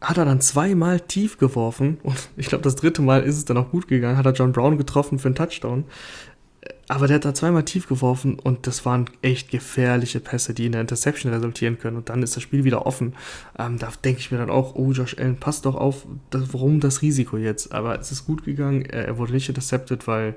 hat 0.00 0.18
er 0.18 0.24
dann 0.24 0.40
zweimal 0.40 1.00
tief 1.00 1.38
geworfen 1.38 1.98
und 2.02 2.16
ich 2.36 2.48
glaube, 2.48 2.64
das 2.64 2.76
dritte 2.76 3.02
Mal 3.02 3.22
ist 3.22 3.36
es 3.36 3.44
dann 3.44 3.56
auch 3.56 3.70
gut 3.70 3.88
gegangen, 3.88 4.16
hat 4.16 4.26
er 4.26 4.32
John 4.32 4.52
Brown 4.52 4.78
getroffen 4.78 5.18
für 5.18 5.28
einen 5.28 5.36
Touchdown. 5.36 5.84
Aber 6.88 7.06
der 7.06 7.16
hat 7.16 7.24
da 7.24 7.32
zweimal 7.32 7.64
tief 7.64 7.86
geworfen 7.86 8.38
und 8.38 8.66
das 8.66 8.84
waren 8.84 9.08
echt 9.22 9.50
gefährliche 9.50 10.20
Pässe, 10.20 10.52
die 10.52 10.66
in 10.66 10.72
der 10.72 10.80
Interception 10.80 11.32
resultieren 11.32 11.78
können. 11.78 11.96
Und 11.96 12.08
dann 12.08 12.22
ist 12.22 12.36
das 12.36 12.42
Spiel 12.42 12.64
wieder 12.64 12.86
offen. 12.86 13.14
Ähm, 13.58 13.78
da 13.78 13.90
denke 14.04 14.20
ich 14.20 14.30
mir 14.30 14.38
dann 14.38 14.50
auch, 14.50 14.74
oh, 14.74 14.92
Josh 14.92 15.16
Allen, 15.16 15.36
passt 15.36 15.64
doch 15.64 15.76
auf, 15.76 16.06
das, 16.30 16.52
warum 16.52 16.80
das 16.80 17.00
Risiko 17.00 17.36
jetzt? 17.36 17.72
Aber 17.72 17.98
es 17.98 18.10
ist 18.10 18.26
gut 18.26 18.44
gegangen. 18.44 18.84
Er, 18.84 19.16
wurde 19.16 19.32
nicht 19.32 19.48
intercepted, 19.48 20.06
weil 20.08 20.34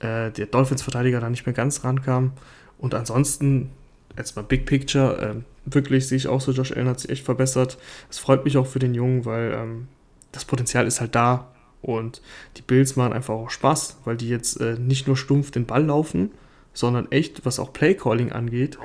äh, 0.00 0.30
der 0.30 0.46
Dolphins-Verteidiger 0.46 1.20
da 1.20 1.28
nicht 1.28 1.46
mehr 1.46 1.54
ganz 1.54 1.84
rankam. 1.84 2.32
Und 2.78 2.94
ansonsten, 2.94 3.70
jetzt 4.16 4.36
mal 4.36 4.42
Big 4.42 4.64
Picture, 4.64 5.20
äh, 5.20 5.72
wirklich 5.72 6.08
sehe 6.08 6.16
ich 6.16 6.26
auch 6.26 6.40
so, 6.40 6.52
Josh 6.52 6.72
Allen 6.72 6.88
hat 6.88 7.00
sich 7.00 7.10
echt 7.10 7.24
verbessert. 7.24 7.78
Es 8.10 8.18
freut 8.18 8.44
mich 8.44 8.56
auch 8.56 8.66
für 8.66 8.78
den 8.78 8.94
Jungen, 8.94 9.26
weil 9.26 9.52
ähm, 9.52 9.88
das 10.32 10.46
Potenzial 10.46 10.86
ist 10.86 11.00
halt 11.00 11.14
da. 11.14 11.53
Und 11.84 12.22
die 12.56 12.62
Bills 12.62 12.96
machen 12.96 13.12
einfach 13.12 13.34
auch 13.34 13.50
Spaß, 13.50 13.98
weil 14.06 14.16
die 14.16 14.30
jetzt 14.30 14.58
äh, 14.60 14.78
nicht 14.78 15.06
nur 15.06 15.18
stumpf 15.18 15.50
den 15.50 15.66
Ball 15.66 15.84
laufen, 15.84 16.30
sondern 16.72 17.12
echt, 17.12 17.44
was 17.44 17.58
auch 17.58 17.74
Playcalling 17.74 18.32
angeht, 18.32 18.78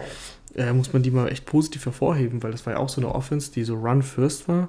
äh, 0.55 0.73
muss 0.73 0.91
man 0.91 1.01
die 1.01 1.11
mal 1.11 1.29
echt 1.29 1.45
positiv 1.45 1.85
hervorheben, 1.85 2.43
weil 2.43 2.51
das 2.51 2.65
war 2.65 2.73
ja 2.73 2.79
auch 2.79 2.89
so 2.89 2.99
eine 2.99 3.15
Offense, 3.15 3.51
die 3.53 3.63
so 3.63 3.75
Run-First 3.75 4.49
war. 4.49 4.67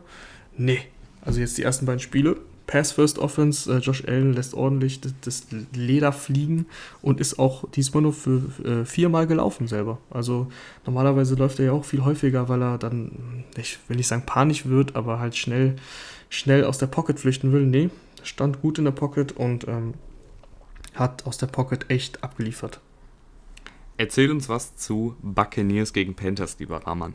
Nee, 0.57 0.81
also 1.23 1.41
jetzt 1.41 1.59
die 1.59 1.63
ersten 1.63 1.87
beiden 1.87 1.99
Spiele, 1.99 2.37
Pass-First-Offense, 2.71 3.75
äh, 3.75 3.79
Josh 3.79 4.05
Allen 4.07 4.33
lässt 4.33 4.55
ordentlich 4.55 5.01
das, 5.01 5.13
das, 5.23 5.47
Leder 5.75 6.13
fliegen 6.13 6.67
und 7.03 7.21
ist 7.21 7.41
auch 7.41 7.69
diesmal 7.71 8.05
nur 8.05 8.13
für 8.13 8.43
äh, 8.65 8.85
viermal 8.85 9.27
gelaufen 9.27 9.67
selber. 9.67 9.99
Also 10.09 10.47
normalerweise 10.87 11.35
läuft 11.35 11.59
er 11.59 11.65
ja 11.67 11.73
auch 11.73 11.85
viel 11.85 12.05
häufiger, 12.05 12.49
weil 12.49 12.63
er 12.63 12.79
dann, 12.79 13.45
ich 13.57 13.81
will 13.89 13.97
nicht 13.97 14.07
sagen 14.07 14.23
panisch 14.25 14.67
wird, 14.67 14.95
aber 14.95 15.19
halt 15.19 15.37
schnell, 15.37 15.75
schnell 16.31 16.65
aus 16.65 16.79
der 16.79 16.87
Pocket 16.87 17.21
flüchten 17.21 17.53
will. 17.53 17.67
Nee, 17.67 17.91
stand 18.23 18.63
gut 18.63 18.79
in 18.79 18.85
der 18.87 18.93
Pocket 18.93 19.33
und 19.33 19.69
ähm, 19.69 19.93
hat 20.95 21.27
aus 21.27 21.37
der 21.37 21.49
Pocket 21.49 21.91
echt 21.91 22.25
abgeliefert. 22.25 22.81
Erzähl 23.99 24.31
uns 24.31 24.49
was 24.49 24.77
zu 24.77 25.15
Buccaneers 25.21 25.93
gegen 25.93 26.15
Panthers, 26.15 26.59
lieber 26.59 26.87
Rahman. 26.87 27.13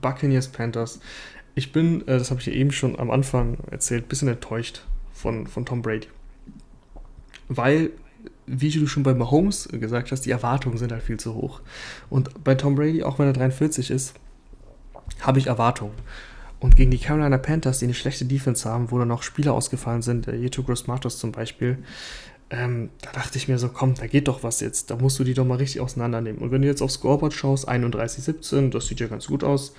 Buccaneers 0.00 0.48
Panthers. 0.48 0.98
Ich 1.54 1.72
bin, 1.72 2.00
äh, 2.08 2.18
das 2.18 2.30
habe 2.30 2.40
ich 2.40 2.46
ja 2.46 2.52
eben 2.52 2.72
schon 2.72 2.98
am 2.98 3.10
Anfang 3.10 3.58
erzählt, 3.70 4.06
ein 4.06 4.08
bisschen 4.08 4.28
enttäuscht 4.28 4.82
von, 5.12 5.46
von 5.46 5.64
Tom 5.64 5.82
Brady. 5.82 6.08
Weil, 7.48 7.90
wie 8.46 8.70
du 8.70 8.86
schon 8.86 9.02
bei 9.02 9.14
Mahomes 9.14 9.68
gesagt 9.68 10.10
hast, 10.10 10.22
die 10.22 10.30
Erwartungen 10.30 10.78
sind 10.78 10.90
halt 10.90 11.02
viel 11.02 11.20
zu 11.20 11.34
hoch. 11.34 11.60
Und 12.08 12.42
bei 12.42 12.54
Tom 12.54 12.74
Brady, 12.74 13.02
auch 13.02 13.18
wenn 13.18 13.26
er 13.26 13.32
43 13.34 13.90
ist, 13.90 14.14
habe 15.20 15.38
ich 15.38 15.46
Erwartungen. 15.46 15.94
Und 16.62 16.76
gegen 16.76 16.92
die 16.92 16.98
Carolina 16.98 17.38
Panthers, 17.38 17.80
die 17.80 17.86
eine 17.86 17.94
schlechte 17.94 18.24
Defense 18.24 18.68
haben, 18.68 18.92
wo 18.92 18.98
dann 18.98 19.08
noch 19.08 19.24
Spieler 19.24 19.52
ausgefallen 19.52 20.00
sind, 20.00 20.26
der 20.26 20.38
Yeto 20.38 20.62
Gross 20.62 20.86
Matos 20.86 21.18
zum 21.18 21.32
Beispiel, 21.32 21.78
ähm, 22.50 22.90
da 23.00 23.10
dachte 23.10 23.36
ich 23.36 23.48
mir 23.48 23.58
so, 23.58 23.68
komm, 23.68 23.94
da 23.94 24.06
geht 24.06 24.28
doch 24.28 24.44
was 24.44 24.60
jetzt. 24.60 24.90
Da 24.90 24.96
musst 24.96 25.18
du 25.18 25.24
die 25.24 25.34
doch 25.34 25.44
mal 25.44 25.56
richtig 25.56 25.80
auseinandernehmen. 25.80 26.40
Und 26.40 26.52
wenn 26.52 26.62
du 26.62 26.68
jetzt 26.68 26.80
aufs 26.80 26.94
Scoreboard 26.94 27.32
schaust, 27.32 27.68
31-17, 27.68 28.70
das 28.70 28.86
sieht 28.86 29.00
ja 29.00 29.08
ganz 29.08 29.26
gut 29.26 29.42
aus. 29.42 29.74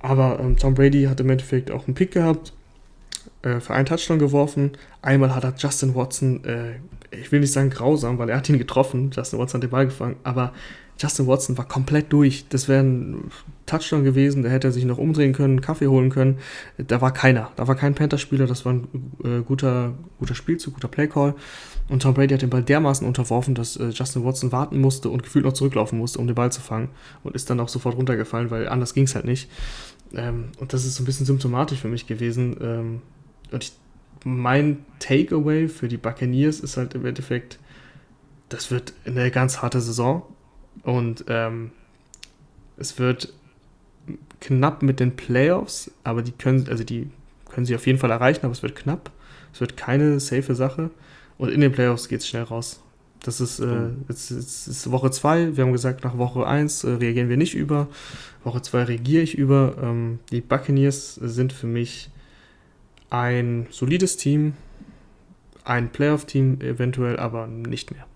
Aber 0.00 0.40
ähm, 0.40 0.56
Tom 0.56 0.74
Brady 0.74 1.04
hat 1.04 1.20
im 1.20 1.28
Endeffekt 1.28 1.70
auch 1.70 1.86
einen 1.86 1.94
Pick 1.94 2.12
gehabt, 2.12 2.54
äh, 3.42 3.60
für 3.60 3.74
einen 3.74 3.84
Touchdown 3.84 4.18
geworfen. 4.18 4.72
Einmal 5.02 5.34
hat 5.34 5.44
er 5.44 5.52
Justin 5.58 5.94
Watson, 5.94 6.42
äh, 6.44 6.76
ich 7.10 7.30
will 7.32 7.40
nicht 7.40 7.52
sagen 7.52 7.68
grausam, 7.68 8.16
weil 8.16 8.30
er 8.30 8.38
hat 8.38 8.48
ihn 8.48 8.56
getroffen. 8.56 9.10
Justin 9.12 9.38
Watson 9.40 9.58
hat 9.58 9.64
den 9.64 9.70
Ball 9.70 9.84
gefangen, 9.84 10.16
aber 10.24 10.54
Justin 10.98 11.26
Watson 11.26 11.56
war 11.56 11.66
komplett 11.66 12.12
durch. 12.12 12.46
Das 12.48 12.68
wäre 12.68 12.82
ein 12.82 13.30
Touchdown 13.66 14.02
gewesen, 14.02 14.42
da 14.42 14.48
hätte 14.48 14.68
er 14.68 14.72
sich 14.72 14.84
noch 14.84 14.98
umdrehen 14.98 15.32
können, 15.32 15.60
Kaffee 15.60 15.86
holen 15.86 16.10
können. 16.10 16.38
Da 16.78 17.00
war 17.00 17.12
keiner. 17.12 17.52
Da 17.56 17.68
war 17.68 17.76
kein 17.76 17.94
Panther-Spieler, 17.94 18.46
das 18.46 18.64
war 18.64 18.72
ein 18.72 18.88
äh, 19.22 19.42
guter, 19.42 19.94
guter 20.18 20.34
Spielzug, 20.34 20.74
guter 20.74 20.88
Playcall. 20.88 21.34
Und 21.88 22.02
Tom 22.02 22.14
Brady 22.14 22.34
hat 22.34 22.42
den 22.42 22.50
Ball 22.50 22.62
dermaßen 22.62 23.06
unterworfen, 23.06 23.54
dass 23.54 23.76
äh, 23.76 23.90
Justin 23.90 24.24
Watson 24.24 24.52
warten 24.52 24.80
musste 24.80 25.08
und 25.08 25.22
gefühlt 25.22 25.44
noch 25.44 25.52
zurücklaufen 25.52 25.98
musste, 25.98 26.18
um 26.18 26.26
den 26.26 26.34
Ball 26.34 26.50
zu 26.50 26.60
fangen. 26.60 26.88
Und 27.22 27.34
ist 27.34 27.48
dann 27.48 27.60
auch 27.60 27.68
sofort 27.68 27.96
runtergefallen, 27.96 28.50
weil 28.50 28.68
anders 28.68 28.92
ging 28.92 29.04
es 29.04 29.14
halt 29.14 29.24
nicht. 29.24 29.48
Ähm, 30.14 30.46
und 30.58 30.72
das 30.72 30.84
ist 30.84 30.96
so 30.96 31.02
ein 31.02 31.06
bisschen 31.06 31.26
symptomatisch 31.26 31.80
für 31.80 31.88
mich 31.88 32.06
gewesen. 32.06 32.56
Ähm, 32.60 33.02
und 33.52 33.64
ich, 33.64 33.72
mein 34.24 34.84
Takeaway 34.98 35.68
für 35.68 35.88
die 35.88 35.96
Buccaneers 35.96 36.60
ist 36.60 36.76
halt 36.76 36.94
im 36.94 37.06
Endeffekt, 37.06 37.58
das 38.48 38.70
wird 38.70 38.92
eine 39.04 39.30
ganz 39.30 39.62
harte 39.62 39.80
Saison. 39.80 40.22
Und 40.82 41.24
ähm, 41.28 41.70
es 42.76 42.98
wird 42.98 43.32
knapp 44.40 44.82
mit 44.82 45.00
den 45.00 45.16
Playoffs, 45.16 45.90
aber 46.04 46.22
die 46.22 46.32
können, 46.32 46.68
also 46.68 46.84
die 46.84 47.10
können 47.50 47.66
sie 47.66 47.74
auf 47.74 47.86
jeden 47.86 47.98
Fall 47.98 48.10
erreichen, 48.10 48.44
aber 48.44 48.52
es 48.52 48.62
wird 48.62 48.76
knapp. 48.76 49.10
Es 49.52 49.60
wird 49.60 49.76
keine 49.76 50.20
safe 50.20 50.54
Sache. 50.54 50.90
Und 51.38 51.50
in 51.50 51.60
den 51.60 51.72
Playoffs 51.72 52.08
geht 52.08 52.20
es 52.20 52.28
schnell 52.28 52.42
raus. 52.42 52.80
Das 53.22 53.40
ist, 53.40 53.58
äh, 53.58 53.88
jetzt, 54.08 54.30
jetzt 54.30 54.68
ist 54.68 54.90
Woche 54.90 55.10
2. 55.10 55.56
Wir 55.56 55.64
haben 55.64 55.72
gesagt, 55.72 56.04
nach 56.04 56.16
Woche 56.18 56.46
1 56.46 56.84
äh, 56.84 56.90
reagieren 56.90 57.28
wir 57.28 57.36
nicht 57.36 57.54
über. 57.54 57.88
Woche 58.44 58.62
2 58.62 58.84
reagiere 58.84 59.22
ich 59.22 59.36
über. 59.36 59.76
Ähm, 59.82 60.20
die 60.30 60.40
Buccaneers 60.40 61.16
sind 61.16 61.52
für 61.52 61.66
mich 61.66 62.10
ein 63.10 63.66
solides 63.70 64.16
Team, 64.16 64.54
ein 65.64 65.90
Playoff-Team 65.90 66.60
eventuell, 66.60 67.18
aber 67.18 67.46
nicht 67.46 67.90
mehr. 67.90 68.06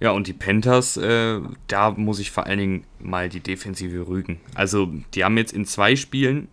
Ja, 0.00 0.10
und 0.10 0.26
die 0.26 0.32
Panthers, 0.32 0.96
äh, 0.96 1.40
da 1.68 1.90
muss 1.92 2.18
ich 2.18 2.30
vor 2.30 2.46
allen 2.46 2.58
Dingen 2.58 2.84
mal 3.00 3.28
die 3.28 3.40
Defensive 3.40 4.06
rügen. 4.06 4.40
Also, 4.54 4.92
die 5.14 5.24
haben 5.24 5.38
jetzt 5.38 5.52
in 5.52 5.64
zwei 5.64 5.96
Spielen 5.96 6.48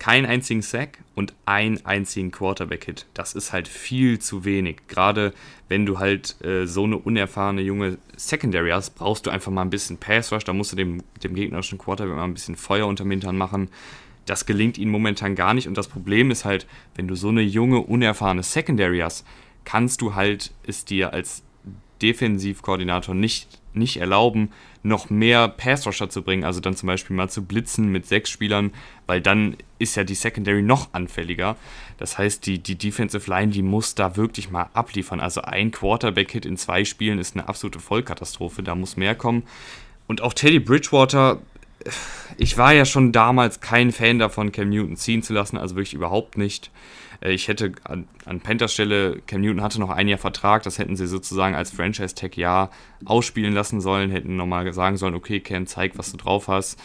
keinen 0.00 0.24
einzigen 0.24 0.62
Sack 0.62 0.98
und 1.14 1.34
einen 1.44 1.84
einzigen 1.84 2.30
Quarterback-Hit. 2.30 3.06
Das 3.12 3.34
ist 3.34 3.52
halt 3.52 3.68
viel 3.68 4.18
zu 4.18 4.44
wenig. 4.46 4.78
Gerade 4.88 5.34
wenn 5.68 5.84
du 5.84 5.98
halt 5.98 6.42
äh, 6.42 6.66
so 6.66 6.84
eine 6.84 6.96
unerfahrene 6.96 7.60
junge 7.60 7.98
Secondary 8.16 8.70
hast, 8.70 8.94
brauchst 8.94 9.26
du 9.26 9.30
einfach 9.30 9.52
mal 9.52 9.60
ein 9.60 9.70
bisschen 9.70 9.98
Pass-Rush. 9.98 10.44
Da 10.44 10.54
musst 10.54 10.72
du 10.72 10.76
dem, 10.76 11.02
dem 11.22 11.34
gegnerischen 11.34 11.76
Quarterback 11.76 12.16
mal 12.16 12.24
ein 12.24 12.34
bisschen 12.34 12.56
Feuer 12.56 12.86
unterm 12.86 13.10
Hintern 13.10 13.36
machen. 13.36 13.68
Das 14.24 14.46
gelingt 14.46 14.78
ihnen 14.78 14.90
momentan 14.90 15.34
gar 15.34 15.52
nicht. 15.52 15.68
Und 15.68 15.76
das 15.76 15.88
Problem 15.88 16.30
ist 16.30 16.46
halt, 16.46 16.66
wenn 16.94 17.06
du 17.06 17.14
so 17.14 17.28
eine 17.28 17.42
junge, 17.42 17.80
unerfahrene 17.80 18.42
Secondary 18.42 19.00
hast, 19.00 19.26
kannst 19.64 20.00
du 20.00 20.14
halt 20.14 20.52
es 20.66 20.86
dir 20.86 21.12
als 21.12 21.42
Defensivkoordinator 22.02 23.14
nicht, 23.14 23.48
nicht 23.72 23.98
erlauben, 23.98 24.50
noch 24.82 25.10
mehr 25.10 25.48
Pass-Rusher 25.48 26.08
zu 26.08 26.22
bringen, 26.22 26.44
also 26.44 26.60
dann 26.60 26.74
zum 26.74 26.86
Beispiel 26.86 27.14
mal 27.14 27.28
zu 27.28 27.44
blitzen 27.44 27.92
mit 27.92 28.06
sechs 28.06 28.30
Spielern, 28.30 28.72
weil 29.06 29.20
dann 29.20 29.56
ist 29.78 29.96
ja 29.96 30.04
die 30.04 30.14
Secondary 30.14 30.62
noch 30.62 30.92
anfälliger. 30.92 31.56
Das 31.98 32.16
heißt, 32.16 32.46
die, 32.46 32.58
die 32.58 32.76
Defensive 32.76 33.28
Line, 33.30 33.52
die 33.52 33.62
muss 33.62 33.94
da 33.94 34.16
wirklich 34.16 34.50
mal 34.50 34.70
abliefern. 34.72 35.20
Also 35.20 35.42
ein 35.42 35.70
Quarterback-Hit 35.70 36.46
in 36.46 36.56
zwei 36.56 36.84
Spielen 36.84 37.18
ist 37.18 37.36
eine 37.36 37.48
absolute 37.48 37.78
Vollkatastrophe, 37.78 38.62
da 38.62 38.74
muss 38.74 38.96
mehr 38.96 39.14
kommen. 39.14 39.42
Und 40.06 40.22
auch 40.22 40.32
Teddy 40.32 40.60
Bridgewater, 40.60 41.40
ich 42.36 42.56
war 42.58 42.72
ja 42.72 42.84
schon 42.84 43.12
damals 43.12 43.60
kein 43.60 43.92
Fan 43.92 44.18
davon, 44.18 44.52
Cam 44.52 44.70
Newton 44.70 44.96
ziehen 44.96 45.22
zu 45.22 45.32
lassen, 45.32 45.56
also 45.56 45.76
wirklich 45.76 45.94
überhaupt 45.94 46.38
nicht. 46.38 46.70
Äh, 47.20 47.32
ich 47.32 47.48
hätte 47.48 47.72
an, 47.84 48.08
an 48.24 48.40
Panthers 48.40 48.72
Stelle, 48.72 49.20
Cam 49.26 49.40
Newton 49.40 49.62
hatte 49.62 49.80
noch 49.80 49.90
ein 49.90 50.08
Jahr 50.08 50.18
Vertrag, 50.18 50.62
das 50.62 50.78
hätten 50.78 50.96
sie 50.96 51.06
sozusagen 51.06 51.54
als 51.54 51.70
Franchise-Tag-Jahr 51.70 52.70
ausspielen 53.04 53.52
lassen 53.52 53.80
sollen, 53.80 54.10
hätten 54.10 54.36
nochmal 54.36 54.72
sagen 54.72 54.96
sollen, 54.96 55.14
okay, 55.14 55.40
Cam, 55.40 55.66
zeig, 55.66 55.96
was 55.96 56.10
du 56.10 56.16
drauf 56.16 56.48
hast. 56.48 56.78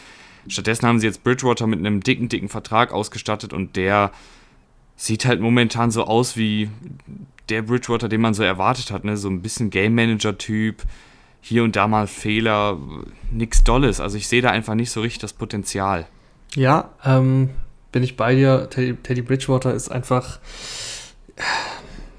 Stattdessen 0.48 0.88
haben 0.88 1.00
sie 1.00 1.08
jetzt 1.08 1.24
Bridgewater 1.24 1.68
mit 1.68 1.80
einem 1.80 2.02
dicken, 2.02 2.30
dicken 2.30 2.50
Vertrag 2.50 2.92
ausgestattet 2.92 3.54
und 3.54 3.76
der 3.76 4.12
sieht 4.96 5.26
halt 5.26 5.42
momentan 5.42 5.92
so 5.92 6.06
aus 6.06 6.38
wie 6.38 6.70
der 7.50 7.62
Bridgewater, 7.64 8.10
den 8.10 8.22
man 8.22 8.34
so 8.34 8.44
erwartet 8.44 8.92
hat, 8.92 9.04
ne? 9.04 9.18
So 9.18 9.30
ein 9.30 9.42
bisschen 9.42 9.70
Game 9.70 9.96
Manager-Typ, 9.96 10.84
hier 11.42 11.64
und 11.64 11.76
da 11.76 11.88
mal 11.88 12.08
Fehler, 12.08 12.80
nichts 13.32 13.64
Dolles. 13.64 14.00
Also 14.00 14.18
ich 14.18 14.28
sehe 14.28 14.42
da 14.42 14.50
einfach 14.52 14.76
nicht 14.76 14.92
so 14.92 15.02
richtig 15.02 15.22
das 15.22 15.34
Potenzial. 15.34 16.08
Ja, 16.56 16.92
ähm, 17.04 17.50
bin 17.96 18.04
ich 18.04 18.18
bei 18.18 18.36
dir. 18.36 18.68
Teddy, 18.70 18.98
Teddy 18.98 19.22
Bridgewater 19.22 19.74
ist 19.74 19.88
einfach, 19.88 20.42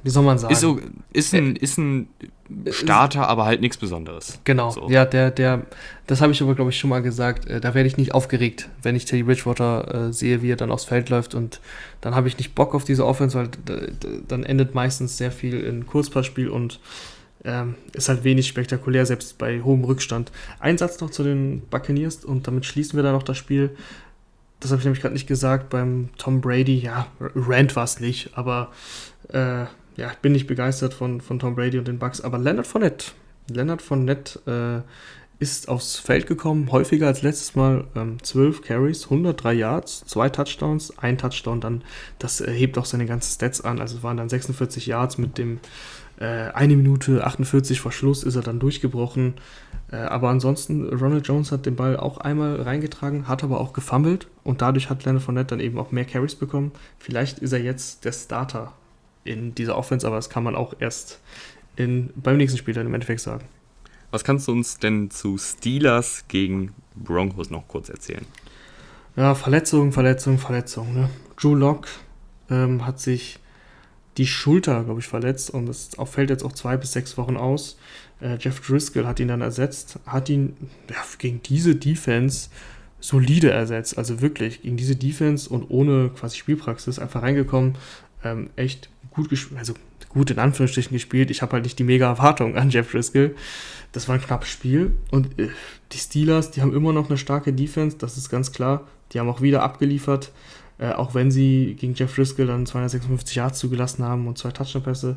wie 0.02 0.08
soll 0.08 0.24
man 0.24 0.38
sagen? 0.38 0.54
Ist, 0.54 0.60
so, 0.60 0.80
ist 1.12 1.34
ein, 1.34 1.54
ist 1.54 1.76
ein 1.76 2.08
Starter, 2.70 3.20
ist, 3.20 3.26
aber 3.26 3.44
halt 3.44 3.60
nichts 3.60 3.76
Besonderes. 3.76 4.40
Genau. 4.44 4.70
So. 4.70 4.88
Ja, 4.88 5.04
der, 5.04 5.30
der, 5.30 5.66
das 6.06 6.22
habe 6.22 6.32
ich 6.32 6.40
aber, 6.40 6.54
glaube 6.54 6.70
ich, 6.70 6.78
schon 6.78 6.88
mal 6.88 7.02
gesagt. 7.02 7.46
Äh, 7.46 7.60
da 7.60 7.74
werde 7.74 7.88
ich 7.88 7.98
nicht 7.98 8.14
aufgeregt, 8.14 8.70
wenn 8.80 8.96
ich 8.96 9.04
Teddy 9.04 9.24
Bridgewater 9.24 10.06
äh, 10.06 10.12
sehe, 10.14 10.40
wie 10.40 10.50
er 10.50 10.56
dann 10.56 10.70
aufs 10.70 10.86
Feld 10.86 11.10
läuft. 11.10 11.34
Und 11.34 11.60
dann 12.00 12.14
habe 12.14 12.26
ich 12.26 12.38
nicht 12.38 12.54
Bock 12.54 12.74
auf 12.74 12.84
diese 12.84 13.04
Offense, 13.04 13.36
weil 13.36 13.50
dann 14.26 14.44
endet 14.44 14.74
meistens 14.74 15.18
sehr 15.18 15.30
viel 15.30 15.60
in 15.60 15.84
Kurzpassspiel 15.84 16.48
und 16.48 16.80
ähm, 17.44 17.74
ist 17.92 18.08
halt 18.08 18.24
wenig 18.24 18.48
spektakulär, 18.48 19.04
selbst 19.04 19.36
bei 19.36 19.60
hohem 19.60 19.84
Rückstand. 19.84 20.32
Ein 20.58 20.78
Satz 20.78 21.00
noch 21.00 21.10
zu 21.10 21.22
den 21.22 21.60
Buccaneers 21.68 22.24
und 22.24 22.46
damit 22.46 22.64
schließen 22.64 22.96
wir 22.96 23.02
dann 23.02 23.12
noch 23.12 23.22
das 23.22 23.36
Spiel. 23.36 23.76
Das 24.60 24.70
habe 24.70 24.80
ich 24.80 24.84
nämlich 24.84 25.02
gerade 25.02 25.14
nicht 25.14 25.26
gesagt. 25.26 25.70
Beim 25.70 26.10
Tom 26.18 26.40
Brady, 26.40 26.78
ja, 26.78 27.06
Rand 27.20 27.76
war 27.76 27.84
es 27.84 28.00
nicht, 28.00 28.30
aber 28.36 28.72
äh, 29.28 29.64
ja, 29.96 30.10
ich 30.10 30.18
bin 30.18 30.32
nicht 30.32 30.46
begeistert 30.46 30.94
von, 30.94 31.20
von 31.20 31.38
Tom 31.38 31.54
Brady 31.54 31.78
und 31.78 31.88
den 31.88 31.98
Bucks. 31.98 32.20
Aber 32.20 32.38
Leonard 32.38 32.66
Fournette, 32.66 33.12
Leonard 33.50 33.82
Fournette 33.82 34.84
äh, 34.84 34.90
ist 35.38 35.68
aufs 35.68 35.96
Feld 35.96 36.26
gekommen, 36.26 36.72
häufiger 36.72 37.06
als 37.06 37.22
letztes 37.22 37.54
Mal. 37.54 37.84
Ähm, 37.94 38.22
12 38.22 38.62
Carries, 38.62 39.04
103 39.04 39.52
Yards, 39.52 40.04
zwei 40.06 40.28
Touchdowns, 40.28 40.96
ein 40.98 41.18
Touchdown 41.18 41.60
dann. 41.60 41.84
Das 42.18 42.40
äh, 42.40 42.50
hebt 42.50 42.78
auch 42.78 42.86
seine 42.86 43.06
ganzen 43.06 43.34
Stats 43.34 43.60
an. 43.60 43.80
Also 43.80 44.02
waren 44.02 44.16
dann 44.16 44.28
46 44.28 44.86
Yards 44.86 45.18
mit 45.18 45.38
dem 45.38 45.60
eine 46.24 46.76
Minute 46.76 47.26
48 47.26 47.80
vor 47.80 47.92
Schluss 47.92 48.22
ist 48.22 48.36
er 48.36 48.42
dann 48.42 48.58
durchgebrochen. 48.58 49.34
Äh, 49.90 49.96
aber 49.96 50.30
ansonsten, 50.30 50.88
Ronald 50.88 51.26
Jones 51.26 51.52
hat 51.52 51.66
den 51.66 51.76
Ball 51.76 51.96
auch 51.96 52.18
einmal 52.18 52.60
reingetragen, 52.60 53.28
hat 53.28 53.44
aber 53.44 53.60
auch 53.60 53.72
gefummelt 53.72 54.26
und 54.42 54.62
dadurch 54.62 54.90
hat 54.90 55.04
Leonard 55.04 55.22
Fournette 55.22 55.56
dann 55.56 55.60
eben 55.60 55.78
auch 55.78 55.92
mehr 55.92 56.04
Carries 56.04 56.34
bekommen. 56.34 56.72
Vielleicht 56.98 57.38
ist 57.38 57.52
er 57.52 57.60
jetzt 57.60 58.04
der 58.04 58.12
Starter 58.12 58.72
in 59.24 59.54
dieser 59.54 59.76
Offense, 59.76 60.06
aber 60.06 60.16
das 60.16 60.30
kann 60.30 60.42
man 60.42 60.56
auch 60.56 60.74
erst 60.78 61.20
in, 61.76 62.10
beim 62.16 62.36
nächsten 62.36 62.58
Spiel 62.58 62.74
dann 62.74 62.86
im 62.86 62.94
Endeffekt 62.94 63.20
sagen. 63.20 63.44
Was 64.10 64.24
kannst 64.24 64.48
du 64.48 64.52
uns 64.52 64.78
denn 64.78 65.10
zu 65.10 65.36
Steelers 65.36 66.24
gegen 66.28 66.72
Broncos 66.94 67.50
noch 67.50 67.68
kurz 67.68 67.88
erzählen? 67.88 68.24
Ja, 69.16 69.34
Verletzung, 69.34 69.92
Verletzung, 69.92 70.38
Verletzung. 70.38 70.94
Ne? 70.94 71.10
Drew 71.36 71.54
Locke 71.54 71.88
ähm, 72.50 72.86
hat 72.86 73.00
sich 73.00 73.40
die 74.16 74.26
Schulter, 74.26 74.84
glaube 74.84 75.00
ich, 75.00 75.06
verletzt 75.06 75.50
und 75.50 75.68
es 75.68 75.90
fällt 76.06 76.30
jetzt 76.30 76.44
auch 76.44 76.52
zwei 76.52 76.76
bis 76.76 76.92
sechs 76.92 77.16
Wochen 77.18 77.36
aus. 77.36 77.78
Äh, 78.20 78.38
Jeff 78.40 78.60
Driscoll 78.60 79.06
hat 79.06 79.20
ihn 79.20 79.28
dann 79.28 79.42
ersetzt, 79.42 79.98
hat 80.06 80.28
ihn 80.28 80.56
ja, 80.90 80.96
gegen 81.18 81.42
diese 81.42 81.76
Defense 81.76 82.48
solide 83.00 83.50
ersetzt. 83.50 83.98
Also 83.98 84.20
wirklich 84.20 84.62
gegen 84.62 84.76
diese 84.76 84.96
Defense 84.96 85.48
und 85.48 85.64
ohne 85.68 86.10
quasi 86.10 86.38
Spielpraxis 86.38 86.98
einfach 86.98 87.22
reingekommen. 87.22 87.76
Ähm, 88.24 88.50
echt 88.56 88.88
gut 89.10 89.28
gespielt, 89.28 89.58
also 89.58 89.74
gut 90.08 90.30
in 90.30 90.38
Anführungsstrichen 90.38 90.92
gespielt. 90.92 91.30
Ich 91.30 91.42
habe 91.42 91.52
halt 91.52 91.64
nicht 91.64 91.78
die 91.78 91.84
mega 91.84 92.06
Erwartung 92.06 92.56
an 92.56 92.70
Jeff 92.70 92.90
Driscoll. 92.90 93.34
Das 93.92 94.08
war 94.08 94.14
ein 94.14 94.22
knappes 94.22 94.48
Spiel 94.48 94.92
und 95.10 95.38
äh, 95.38 95.48
die 95.92 95.98
Steelers, 95.98 96.50
die 96.50 96.62
haben 96.62 96.74
immer 96.74 96.92
noch 96.92 97.08
eine 97.08 97.18
starke 97.18 97.52
Defense, 97.52 97.96
das 97.98 98.16
ist 98.16 98.30
ganz 98.30 98.52
klar. 98.52 98.86
Die 99.12 99.20
haben 99.20 99.28
auch 99.28 99.40
wieder 99.40 99.62
abgeliefert, 99.62 100.32
äh, 100.78 100.92
auch 100.92 101.14
wenn 101.14 101.30
sie 101.30 101.76
gegen 101.78 101.94
Jeff 101.94 102.14
Driscoll 102.14 102.46
dann 102.46 102.66
256 102.66 103.36
Yards 103.36 103.58
zugelassen 103.58 104.04
haben 104.04 104.26
und 104.26 104.38
zwei 104.38 104.50
Touchdown-Pässe. 104.50 105.16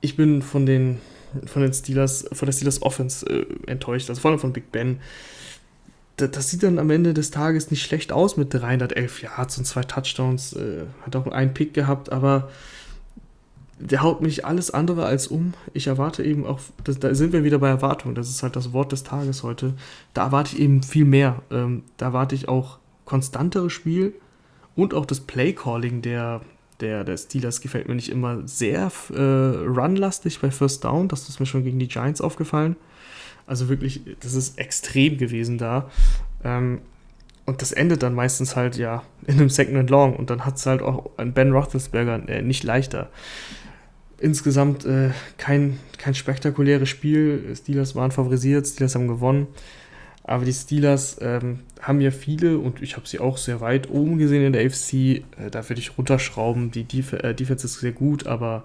Ich 0.00 0.16
bin 0.16 0.40
von 0.40 0.64
den, 0.64 0.98
von 1.44 1.62
den 1.62 1.72
Steelers, 1.74 2.26
von 2.32 2.46
der 2.46 2.52
Steelers 2.52 2.82
Offense 2.82 3.26
äh, 3.26 3.46
enttäuscht, 3.66 4.08
also 4.08 4.20
vor 4.20 4.30
allem 4.30 4.40
von 4.40 4.52
Big 4.52 4.72
Ben. 4.72 5.00
Das, 6.16 6.30
das 6.30 6.50
sieht 6.50 6.62
dann 6.62 6.78
am 6.78 6.90
Ende 6.90 7.12
des 7.12 7.30
Tages 7.30 7.70
nicht 7.70 7.82
schlecht 7.82 8.12
aus 8.12 8.36
mit 8.36 8.54
311 8.54 9.22
Yards 9.22 9.58
und 9.58 9.64
zwei 9.64 9.82
Touchdowns. 9.82 10.54
Äh, 10.54 10.84
hat 11.04 11.16
auch 11.16 11.26
einen 11.26 11.52
Pick 11.52 11.74
gehabt, 11.74 12.10
aber 12.10 12.50
der 13.78 14.02
haut 14.02 14.22
mich 14.22 14.44
alles 14.46 14.70
andere 14.70 15.04
als 15.04 15.26
um. 15.26 15.54
Ich 15.74 15.86
erwarte 15.86 16.22
eben 16.22 16.46
auch, 16.46 16.60
das, 16.84 16.98
da 16.98 17.14
sind 17.14 17.32
wir 17.32 17.44
wieder 17.44 17.58
bei 17.58 17.68
Erwartung, 17.68 18.14
das 18.14 18.28
ist 18.28 18.42
halt 18.42 18.56
das 18.56 18.72
Wort 18.72 18.92
des 18.92 19.04
Tages 19.04 19.42
heute. 19.42 19.74
Da 20.14 20.24
erwarte 20.24 20.54
ich 20.54 20.62
eben 20.62 20.82
viel 20.82 21.06
mehr. 21.06 21.42
Ähm, 21.50 21.82
da 21.98 22.06
erwarte 22.06 22.34
ich 22.34 22.48
auch 22.48 22.78
konstantere 23.04 23.70
Spiel 23.70 24.14
und 24.80 24.94
auch 24.94 25.06
das 25.06 25.20
Playcalling 25.20 26.02
der, 26.02 26.40
der, 26.80 27.04
der 27.04 27.16
Steelers 27.16 27.60
gefällt 27.60 27.88
mir 27.88 27.94
nicht 27.94 28.08
immer 28.08 28.46
sehr 28.46 28.90
äh, 29.10 29.20
runlastig 29.20 30.40
bei 30.40 30.50
First 30.50 30.84
Down. 30.84 31.08
Das 31.08 31.28
ist 31.28 31.40
mir 31.40 31.46
schon 31.46 31.64
gegen 31.64 31.78
die 31.78 31.88
Giants 31.88 32.20
aufgefallen. 32.20 32.76
Also 33.46 33.68
wirklich, 33.68 34.00
das 34.20 34.34
ist 34.34 34.58
extrem 34.58 35.18
gewesen 35.18 35.58
da. 35.58 35.90
Ähm, 36.44 36.80
und 37.46 37.62
das 37.62 37.72
endet 37.72 38.02
dann 38.02 38.14
meistens 38.14 38.56
halt 38.56 38.76
ja 38.76 39.02
in 39.26 39.34
einem 39.34 39.50
Second 39.50 39.76
and 39.76 39.90
Long 39.90 40.16
und 40.16 40.30
dann 40.30 40.44
hat 40.44 40.56
es 40.56 40.66
halt 40.66 40.82
auch 40.82 41.10
an 41.16 41.32
Ben 41.32 41.52
Roethlisberger 41.52 42.28
äh, 42.28 42.42
nicht 42.42 42.64
leichter 42.64 43.10
insgesamt 44.20 44.84
äh, 44.84 45.10
kein, 45.38 45.80
kein 45.98 46.14
spektakuläres 46.14 46.88
Spiel. 46.88 47.54
Steelers 47.56 47.94
waren 47.94 48.10
favorisiert, 48.10 48.66
Steelers 48.66 48.94
haben 48.94 49.08
gewonnen. 49.08 49.48
Aber 50.30 50.44
die 50.44 50.52
Steelers 50.52 51.16
ähm, 51.20 51.58
haben 51.82 52.00
ja 52.00 52.12
viele 52.12 52.58
und 52.58 52.80
ich 52.82 52.94
habe 52.94 53.08
sie 53.08 53.18
auch 53.18 53.36
sehr 53.36 53.60
weit 53.60 53.90
oben 53.90 54.16
gesehen 54.16 54.44
in 54.44 54.52
der 54.52 54.64
AFC. 54.64 54.92
Äh, 54.94 55.22
da 55.50 55.68
würde 55.68 55.80
ich 55.80 55.98
runterschrauben. 55.98 56.70
Die 56.70 56.84
Def 56.84 57.12
äh, 57.14 57.34
Defense 57.34 57.66
ist 57.66 57.80
sehr 57.80 57.90
gut, 57.90 58.28
aber 58.28 58.62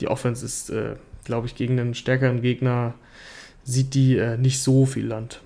die 0.00 0.06
Offense 0.06 0.46
ist, 0.46 0.70
äh, 0.70 0.94
glaube 1.24 1.48
ich, 1.48 1.56
gegen 1.56 1.80
einen 1.80 1.94
stärkeren 1.94 2.42
Gegner 2.42 2.94
sieht 3.64 3.94
die 3.94 4.18
äh, 4.18 4.36
nicht 4.36 4.62
so 4.62 4.86
viel 4.86 5.04
Land. 5.04 5.40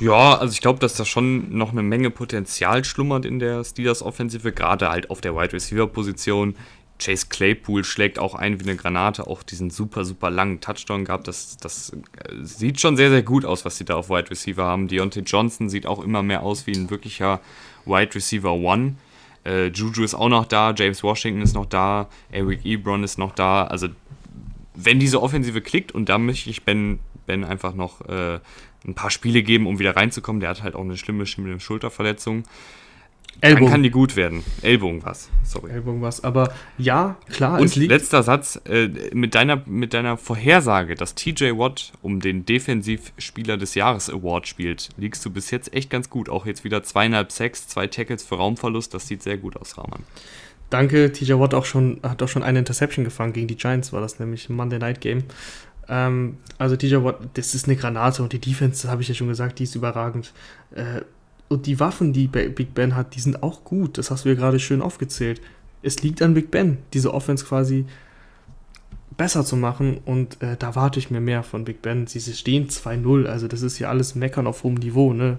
Ja, 0.00 0.38
also 0.38 0.50
ich 0.52 0.62
glaube, 0.62 0.78
dass 0.78 0.94
da 0.94 1.04
schon 1.04 1.54
noch 1.54 1.72
eine 1.72 1.82
Menge 1.82 2.10
Potenzial 2.10 2.86
schlummert 2.86 3.26
in 3.26 3.38
der 3.38 3.64
Steelers 3.64 4.02
Offensive, 4.02 4.50
gerade 4.52 4.88
halt 4.88 5.10
auf 5.10 5.20
der 5.20 5.36
Wide 5.36 5.52
Receiver 5.52 5.88
Position. 5.88 6.54
Chase 6.98 7.26
Claypool 7.28 7.84
schlägt 7.84 8.18
auch 8.18 8.34
ein 8.34 8.60
wie 8.60 8.64
eine 8.64 8.76
Granate, 8.76 9.26
auch 9.26 9.42
diesen 9.42 9.70
super, 9.70 10.04
super 10.04 10.30
langen 10.30 10.60
Touchdown 10.60 11.04
gehabt. 11.04 11.28
Das, 11.28 11.56
das 11.56 11.90
äh, 11.90 11.96
sieht 12.42 12.80
schon 12.80 12.96
sehr, 12.96 13.10
sehr 13.10 13.22
gut 13.22 13.44
aus, 13.44 13.64
was 13.64 13.78
sie 13.78 13.84
da 13.84 13.94
auf 13.94 14.10
Wide 14.10 14.30
Receiver 14.30 14.64
haben. 14.64 14.88
Deontay 14.88 15.20
Johnson 15.20 15.68
sieht 15.68 15.86
auch 15.86 16.02
immer 16.02 16.22
mehr 16.22 16.42
aus 16.42 16.66
wie 16.66 16.72
ein 16.72 16.90
wirklicher 16.90 17.40
Wide 17.84 18.14
Receiver 18.14 18.52
One. 18.52 18.96
Äh, 19.44 19.68
Juju 19.68 20.02
ist 20.02 20.14
auch 20.14 20.28
noch 20.28 20.46
da, 20.46 20.74
James 20.76 21.02
Washington 21.02 21.42
ist 21.42 21.54
noch 21.54 21.66
da, 21.66 22.08
Eric 22.30 22.64
Ebron 22.64 23.04
ist 23.04 23.18
noch 23.18 23.34
da. 23.34 23.64
Also, 23.64 23.88
wenn 24.74 24.98
diese 25.00 25.22
Offensive 25.22 25.60
klickt, 25.60 25.92
und 25.92 26.08
da 26.08 26.18
möchte 26.18 26.50
ich 26.50 26.64
Ben, 26.64 26.98
ben 27.26 27.44
einfach 27.44 27.74
noch 27.74 28.00
äh, 28.08 28.40
ein 28.86 28.94
paar 28.94 29.10
Spiele 29.10 29.42
geben, 29.42 29.66
um 29.66 29.78
wieder 29.78 29.96
reinzukommen, 29.96 30.40
der 30.40 30.50
hat 30.50 30.62
halt 30.62 30.74
auch 30.74 30.82
eine 30.82 30.96
schlimme, 30.96 31.26
schlimme 31.26 31.60
Schulterverletzung. 31.60 32.44
Ellbogen. 33.40 33.66
Dann 33.66 33.72
kann 33.72 33.82
die 33.84 33.90
gut 33.90 34.16
werden. 34.16 34.42
Ellbogen 34.62 35.04
was, 35.04 35.30
sorry. 35.44 35.70
Ellbogen 35.70 36.02
was, 36.02 36.24
aber 36.24 36.52
ja, 36.76 37.16
klar, 37.30 37.60
Und 37.60 37.66
es 37.66 37.76
liegt 37.76 37.92
letzter 37.92 38.24
Satz, 38.24 38.60
äh, 38.68 38.88
mit, 39.12 39.36
deiner, 39.36 39.62
mit 39.66 39.94
deiner 39.94 40.16
Vorhersage, 40.16 40.96
dass 40.96 41.14
TJ 41.14 41.56
Watt 41.56 41.92
um 42.02 42.18
den 42.18 42.44
Defensivspieler 42.44 43.56
des 43.56 43.76
Jahres 43.76 44.10
Award 44.10 44.48
spielt, 44.48 44.88
liegst 44.96 45.24
du 45.24 45.30
bis 45.30 45.52
jetzt 45.52 45.72
echt 45.72 45.88
ganz 45.88 46.10
gut. 46.10 46.28
Auch 46.28 46.46
jetzt 46.46 46.64
wieder 46.64 46.82
zweieinhalb 46.82 47.30
Sacks, 47.30 47.68
zwei 47.68 47.86
Tackles 47.86 48.24
für 48.24 48.34
Raumverlust, 48.36 48.92
das 48.92 49.06
sieht 49.06 49.22
sehr 49.22 49.36
gut 49.36 49.56
aus, 49.56 49.78
Rahman. 49.78 50.02
Danke, 50.70 51.12
TJ 51.12 51.34
Watt 51.34 51.54
auch 51.54 51.64
schon, 51.64 52.00
hat 52.02 52.22
auch 52.22 52.28
schon 52.28 52.42
eine 52.42 52.58
Interception 52.58 53.04
gefangen 53.04 53.32
gegen 53.32 53.46
die 53.46 53.56
Giants, 53.56 53.92
war 53.92 54.00
das 54.00 54.18
nämlich 54.18 54.48
ein 54.48 54.56
Monday 54.56 54.80
Night 54.80 55.00
Game. 55.00 55.22
Ähm, 55.88 56.38
also 56.58 56.76
TJ 56.76 56.96
Watt, 57.04 57.20
das 57.34 57.54
ist 57.54 57.66
eine 57.66 57.76
Granate 57.76 58.22
und 58.22 58.32
die 58.32 58.40
Defense, 58.40 58.90
habe 58.90 59.00
ich 59.00 59.08
ja 59.08 59.14
schon 59.14 59.28
gesagt, 59.28 59.60
die 59.60 59.64
ist 59.64 59.76
überragend. 59.76 60.32
Äh, 60.74 61.02
und 61.48 61.66
die 61.66 61.80
Waffen, 61.80 62.12
die 62.12 62.26
Big 62.28 62.74
Ben 62.74 62.94
hat, 62.94 63.14
die 63.14 63.20
sind 63.20 63.42
auch 63.42 63.64
gut. 63.64 63.98
Das 63.98 64.10
hast 64.10 64.24
du 64.24 64.28
ja 64.28 64.34
gerade 64.34 64.60
schön 64.60 64.82
aufgezählt. 64.82 65.40
Es 65.82 66.02
liegt 66.02 66.20
an 66.22 66.34
Big 66.34 66.50
Ben, 66.50 66.78
diese 66.92 67.14
Offense 67.14 67.44
quasi 67.44 67.86
besser 69.16 69.44
zu 69.44 69.56
machen. 69.56 69.98
Und 70.04 70.42
äh, 70.42 70.56
da 70.58 70.74
warte 70.74 70.98
ich 70.98 71.10
mir 71.10 71.20
mehr 71.20 71.42
von 71.42 71.64
Big 71.64 71.80
Ben. 71.80 72.06
Sie 72.06 72.20
stehen 72.20 72.68
2-0. 72.68 73.26
Also 73.26 73.48
das 73.48 73.62
ist 73.62 73.78
ja 73.78 73.88
alles 73.88 74.14
Meckern 74.14 74.46
auf 74.46 74.62
hohem 74.62 74.74
Niveau. 74.74 75.14
Ne? 75.14 75.38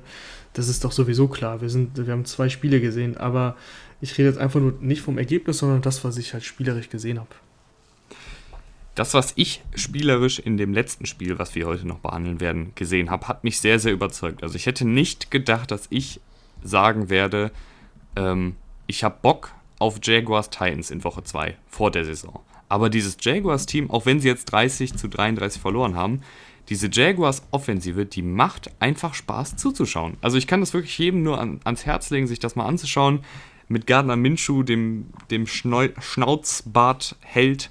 Das 0.53 0.67
ist 0.67 0.83
doch 0.83 0.91
sowieso 0.91 1.27
klar. 1.27 1.61
Wir, 1.61 1.69
sind, 1.69 1.97
wir 2.05 2.11
haben 2.11 2.25
zwei 2.25 2.49
Spiele 2.49 2.81
gesehen. 2.81 3.17
Aber 3.17 3.55
ich 4.01 4.17
rede 4.17 4.29
jetzt 4.29 4.39
einfach 4.39 4.59
nur 4.59 4.73
nicht 4.81 5.01
vom 5.01 5.17
Ergebnis, 5.17 5.59
sondern 5.59 5.81
das, 5.81 6.03
was 6.03 6.17
ich 6.17 6.33
halt 6.33 6.43
spielerisch 6.43 6.89
gesehen 6.89 7.19
habe 7.19 7.35
das, 8.99 9.13
was 9.13 9.31
ich 9.37 9.63
spielerisch 9.75 10.39
in 10.39 10.57
dem 10.57 10.73
letzten 10.73 11.05
Spiel, 11.05 11.39
was 11.39 11.55
wir 11.55 11.67
heute 11.67 11.87
noch 11.87 11.99
behandeln 11.99 12.41
werden, 12.41 12.73
gesehen 12.75 13.09
habe, 13.09 13.29
hat 13.29 13.45
mich 13.45 13.61
sehr, 13.61 13.79
sehr 13.79 13.93
überzeugt. 13.93 14.43
Also 14.43 14.57
ich 14.57 14.65
hätte 14.65 14.85
nicht 14.85 15.31
gedacht, 15.31 15.71
dass 15.71 15.87
ich 15.89 16.19
sagen 16.61 17.09
werde, 17.09 17.51
ähm, 18.17 18.57
ich 18.87 19.05
habe 19.05 19.15
Bock 19.21 19.53
auf 19.79 19.99
Jaguars 20.03 20.49
Titans 20.49 20.91
in 20.91 21.05
Woche 21.05 21.23
2 21.23 21.55
vor 21.69 21.91
der 21.91 22.03
Saison. 22.03 22.41
Aber 22.67 22.89
dieses 22.89 23.15
Jaguars-Team, 23.21 23.89
auch 23.89 24.05
wenn 24.05 24.19
sie 24.19 24.27
jetzt 24.27 24.51
30 24.51 24.95
zu 24.95 25.07
33 25.07 25.61
verloren 25.61 25.95
haben, 25.95 26.19
diese 26.67 26.89
Jaguars-Offensive, 26.91 28.05
die 28.05 28.21
macht 28.21 28.69
einfach 28.81 29.13
Spaß 29.13 29.55
zuzuschauen. 29.55 30.17
Also 30.19 30.37
ich 30.37 30.45
kann 30.45 30.59
das 30.59 30.73
wirklich 30.73 30.97
jedem 30.97 31.23
nur 31.23 31.39
an, 31.39 31.61
ans 31.63 31.85
Herz 31.85 32.09
legen, 32.09 32.27
sich 32.27 32.39
das 32.39 32.57
mal 32.57 32.65
anzuschauen. 32.65 33.21
Mit 33.69 33.87
Gardner 33.87 34.17
Minshew, 34.17 34.63
dem, 34.63 35.05
dem 35.31 35.47
Schnauzbart-Held, 35.47 37.69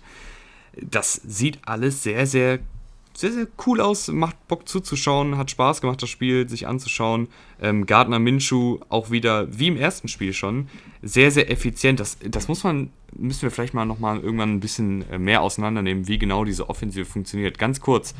das 0.82 1.14
sieht 1.14 1.58
alles 1.64 2.02
sehr, 2.02 2.26
sehr, 2.26 2.58
sehr, 3.14 3.32
sehr 3.32 3.46
cool 3.66 3.80
aus. 3.80 4.08
Macht 4.08 4.46
Bock 4.48 4.68
zuzuschauen, 4.68 5.36
hat 5.36 5.50
Spaß 5.50 5.80
gemacht, 5.80 6.02
das 6.02 6.08
Spiel 6.08 6.48
sich 6.48 6.66
anzuschauen. 6.66 7.28
Ähm, 7.60 7.86
Gardner 7.86 8.18
Minshew 8.18 8.78
auch 8.88 9.10
wieder, 9.10 9.58
wie 9.58 9.68
im 9.68 9.76
ersten 9.76 10.08
Spiel 10.08 10.32
schon, 10.32 10.68
sehr, 11.02 11.30
sehr 11.30 11.50
effizient. 11.50 12.00
Das, 12.00 12.18
das 12.24 12.48
muss 12.48 12.62
man, 12.64 12.90
müssen 13.12 13.42
wir 13.42 13.50
vielleicht 13.50 13.74
mal 13.74 13.84
nochmal 13.84 14.20
irgendwann 14.20 14.54
ein 14.54 14.60
bisschen 14.60 15.08
äh, 15.10 15.18
mehr 15.18 15.42
auseinandernehmen, 15.42 16.06
wie 16.06 16.18
genau 16.18 16.44
diese 16.44 16.68
Offensive 16.68 17.06
funktioniert. 17.06 17.58
Ganz 17.58 17.80
kurz. 17.80 18.14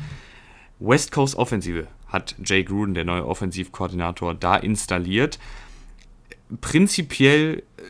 West 0.79 1.11
Coast 1.11 1.35
Offensive 1.35 1.87
hat 2.07 2.35
Jay 2.43 2.63
Gruden, 2.63 2.93
der 2.93 3.05
neue 3.05 3.25
Offensivkoordinator, 3.25 4.33
da 4.33 4.55
installiert. 4.55 5.39
Prinzipiell 6.61 7.63
äh, 7.77 7.81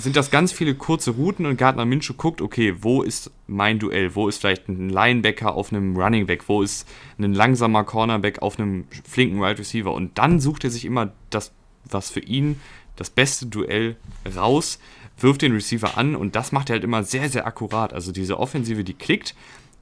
sind 0.00 0.16
das 0.16 0.30
ganz 0.30 0.52
viele 0.52 0.74
kurze 0.74 1.12
Routen 1.12 1.46
und 1.46 1.56
Gardner 1.56 1.84
Minshew 1.84 2.14
guckt, 2.14 2.40
okay, 2.40 2.74
wo 2.80 3.02
ist 3.02 3.30
mein 3.46 3.78
Duell? 3.78 4.14
Wo 4.14 4.28
ist 4.28 4.38
vielleicht 4.38 4.68
ein 4.68 4.88
Linebacker 4.88 5.54
auf 5.54 5.72
einem 5.72 5.96
Running 5.96 6.26
Back? 6.26 6.48
Wo 6.48 6.62
ist 6.62 6.88
ein 7.18 7.32
langsamer 7.32 7.84
Cornerback 7.84 8.42
auf 8.42 8.58
einem 8.58 8.84
flinken 9.08 9.36
Wide 9.36 9.44
right 9.44 9.58
Receiver? 9.58 9.92
Und 9.92 10.18
dann 10.18 10.40
sucht 10.40 10.64
er 10.64 10.70
sich 10.70 10.84
immer 10.84 11.12
das, 11.30 11.52
was 11.84 12.10
für 12.10 12.20
ihn 12.20 12.60
das 12.96 13.10
beste 13.10 13.46
Duell 13.46 13.96
raus, 14.36 14.78
wirft 15.18 15.42
den 15.42 15.52
Receiver 15.52 15.96
an 15.96 16.14
und 16.14 16.36
das 16.36 16.52
macht 16.52 16.70
er 16.70 16.74
halt 16.74 16.84
immer 16.84 17.02
sehr, 17.02 17.28
sehr 17.28 17.46
akkurat. 17.46 17.92
Also 17.92 18.12
diese 18.12 18.38
Offensive, 18.38 18.84
die 18.84 18.94
klickt, 18.94 19.34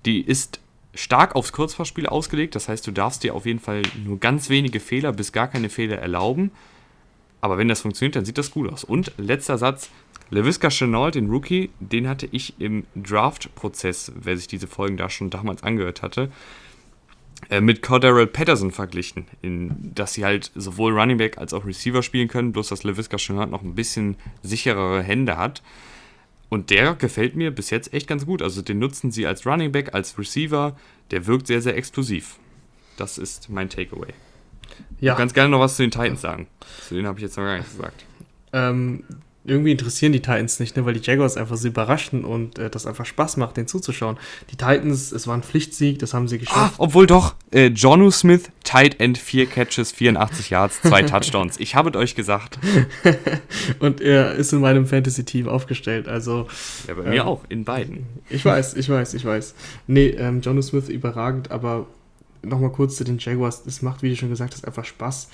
die 0.06 0.20
ist 0.20 0.60
stark 0.94 1.36
aufs 1.36 1.52
Kurzpassspiel 1.52 2.06
ausgelegt. 2.06 2.54
Das 2.54 2.68
heißt, 2.68 2.86
du 2.86 2.92
darfst 2.92 3.22
dir 3.22 3.34
auf 3.34 3.46
jeden 3.46 3.60
Fall 3.60 3.82
nur 4.04 4.18
ganz 4.18 4.48
wenige 4.48 4.80
Fehler 4.80 5.12
bis 5.12 5.32
gar 5.32 5.48
keine 5.48 5.68
Fehler 5.68 5.98
erlauben. 5.98 6.50
Aber 7.40 7.58
wenn 7.58 7.68
das 7.68 7.82
funktioniert, 7.82 8.16
dann 8.16 8.24
sieht 8.24 8.38
das 8.38 8.50
gut 8.50 8.72
aus. 8.72 8.84
Und 8.84 9.12
letzter 9.16 9.58
Satz: 9.58 9.90
LeVisca 10.30 10.68
Chenault, 10.68 11.14
den 11.14 11.30
Rookie, 11.30 11.70
den 11.80 12.08
hatte 12.08 12.28
ich 12.30 12.60
im 12.60 12.84
Draft-Prozess, 12.94 14.12
wer 14.14 14.36
sich 14.36 14.46
diese 14.46 14.66
Folgen 14.66 14.96
da 14.96 15.08
schon 15.08 15.30
damals 15.30 15.62
angehört 15.62 16.02
hatte, 16.02 16.30
äh, 17.50 17.60
mit 17.60 17.82
Cordero 17.82 18.26
Patterson 18.26 18.72
verglichen, 18.72 19.26
in, 19.42 19.94
dass 19.94 20.14
sie 20.14 20.24
halt 20.24 20.50
sowohl 20.54 20.98
Running 20.98 21.18
Back 21.18 21.38
als 21.38 21.54
auch 21.54 21.64
Receiver 21.64 22.02
spielen 22.02 22.28
können, 22.28 22.52
bloß 22.52 22.68
dass 22.68 22.84
LeVisca 22.84 23.16
Chenault 23.16 23.50
noch 23.50 23.62
ein 23.62 23.74
bisschen 23.74 24.16
sicherere 24.42 25.02
Hände 25.02 25.36
hat. 25.36 25.62
Und 26.50 26.70
der 26.70 26.94
gefällt 26.94 27.36
mir 27.36 27.50
bis 27.50 27.70
jetzt 27.70 27.92
echt 27.92 28.06
ganz 28.06 28.26
gut. 28.26 28.42
Also 28.42 28.62
den 28.62 28.78
nutzen 28.78 29.10
sie 29.10 29.26
als 29.26 29.46
Running 29.46 29.70
Back, 29.70 29.94
als 29.94 30.18
Receiver. 30.18 30.76
Der 31.10 31.26
wirkt 31.26 31.46
sehr, 31.46 31.60
sehr 31.60 31.76
explosiv. 31.76 32.36
Das 32.96 33.18
ist 33.18 33.50
mein 33.50 33.68
Takeaway. 33.68 34.14
Ja. 35.00 35.12
Du 35.12 35.18
kannst 35.18 35.34
gerne 35.34 35.50
noch 35.50 35.60
was 35.60 35.76
zu 35.76 35.82
den 35.82 35.90
Titans 35.90 36.20
sagen. 36.20 36.46
Zu 36.88 36.94
denen 36.94 37.06
habe 37.06 37.18
ich 37.18 37.22
jetzt 37.22 37.36
noch 37.36 37.44
gar 37.44 37.56
nichts 37.56 37.76
gesagt. 37.76 38.04
Ähm, 38.52 39.04
irgendwie 39.48 39.72
interessieren 39.72 40.12
die 40.12 40.20
Titans 40.20 40.60
nicht, 40.60 40.76
ne? 40.76 40.84
weil 40.84 40.94
die 40.94 41.00
Jaguars 41.00 41.36
einfach 41.36 41.56
so 41.56 41.68
überraschen 41.68 42.24
und 42.24 42.58
äh, 42.58 42.70
das 42.70 42.86
einfach 42.86 43.06
Spaß 43.06 43.36
macht, 43.36 43.56
denen 43.56 43.66
zuzuschauen. 43.66 44.16
Die 44.50 44.56
Titans, 44.56 45.12
es 45.12 45.26
war 45.26 45.34
ein 45.34 45.42
Pflichtsieg, 45.42 45.98
das 45.98 46.14
haben 46.14 46.28
sie 46.28 46.38
geschafft. 46.38 46.74
Ah, 46.74 46.74
obwohl 46.78 47.06
doch, 47.06 47.34
äh, 47.52 47.66
Jonu 47.66 48.10
Smith, 48.10 48.50
Tight 48.64 49.00
End, 49.00 49.18
4 49.18 49.46
Catches, 49.46 49.92
84 49.92 50.50
Yards, 50.50 50.80
2 50.82 51.02
Touchdowns. 51.04 51.58
Ich 51.58 51.74
habe 51.74 51.90
es 51.90 51.96
euch 51.96 52.14
gesagt. 52.14 52.58
und 53.80 54.00
er 54.00 54.34
ist 54.34 54.52
in 54.52 54.60
meinem 54.60 54.86
Fantasy-Team 54.86 55.48
aufgestellt, 55.48 56.08
also... 56.08 56.48
Ja, 56.86 56.94
bei 56.94 57.04
ähm, 57.04 57.10
mir 57.10 57.26
auch, 57.26 57.44
in 57.48 57.64
beiden. 57.64 58.06
Ich 58.30 58.44
weiß, 58.44 58.74
ich 58.74 58.88
weiß, 58.88 59.14
ich 59.14 59.24
weiß. 59.24 59.54
Nee, 59.86 60.08
ähm, 60.08 60.40
Jonu 60.40 60.62
Smith 60.62 60.88
überragend, 60.88 61.50
aber 61.50 61.86
nochmal 62.42 62.70
kurz 62.70 62.96
zu 62.96 63.04
den 63.04 63.18
Jaguars. 63.18 63.62
Es 63.66 63.82
macht, 63.82 64.02
wie 64.02 64.10
du 64.10 64.16
schon 64.16 64.28
gesagt 64.28 64.54
hast, 64.54 64.66
einfach 64.66 64.84
Spaß. 64.84 65.28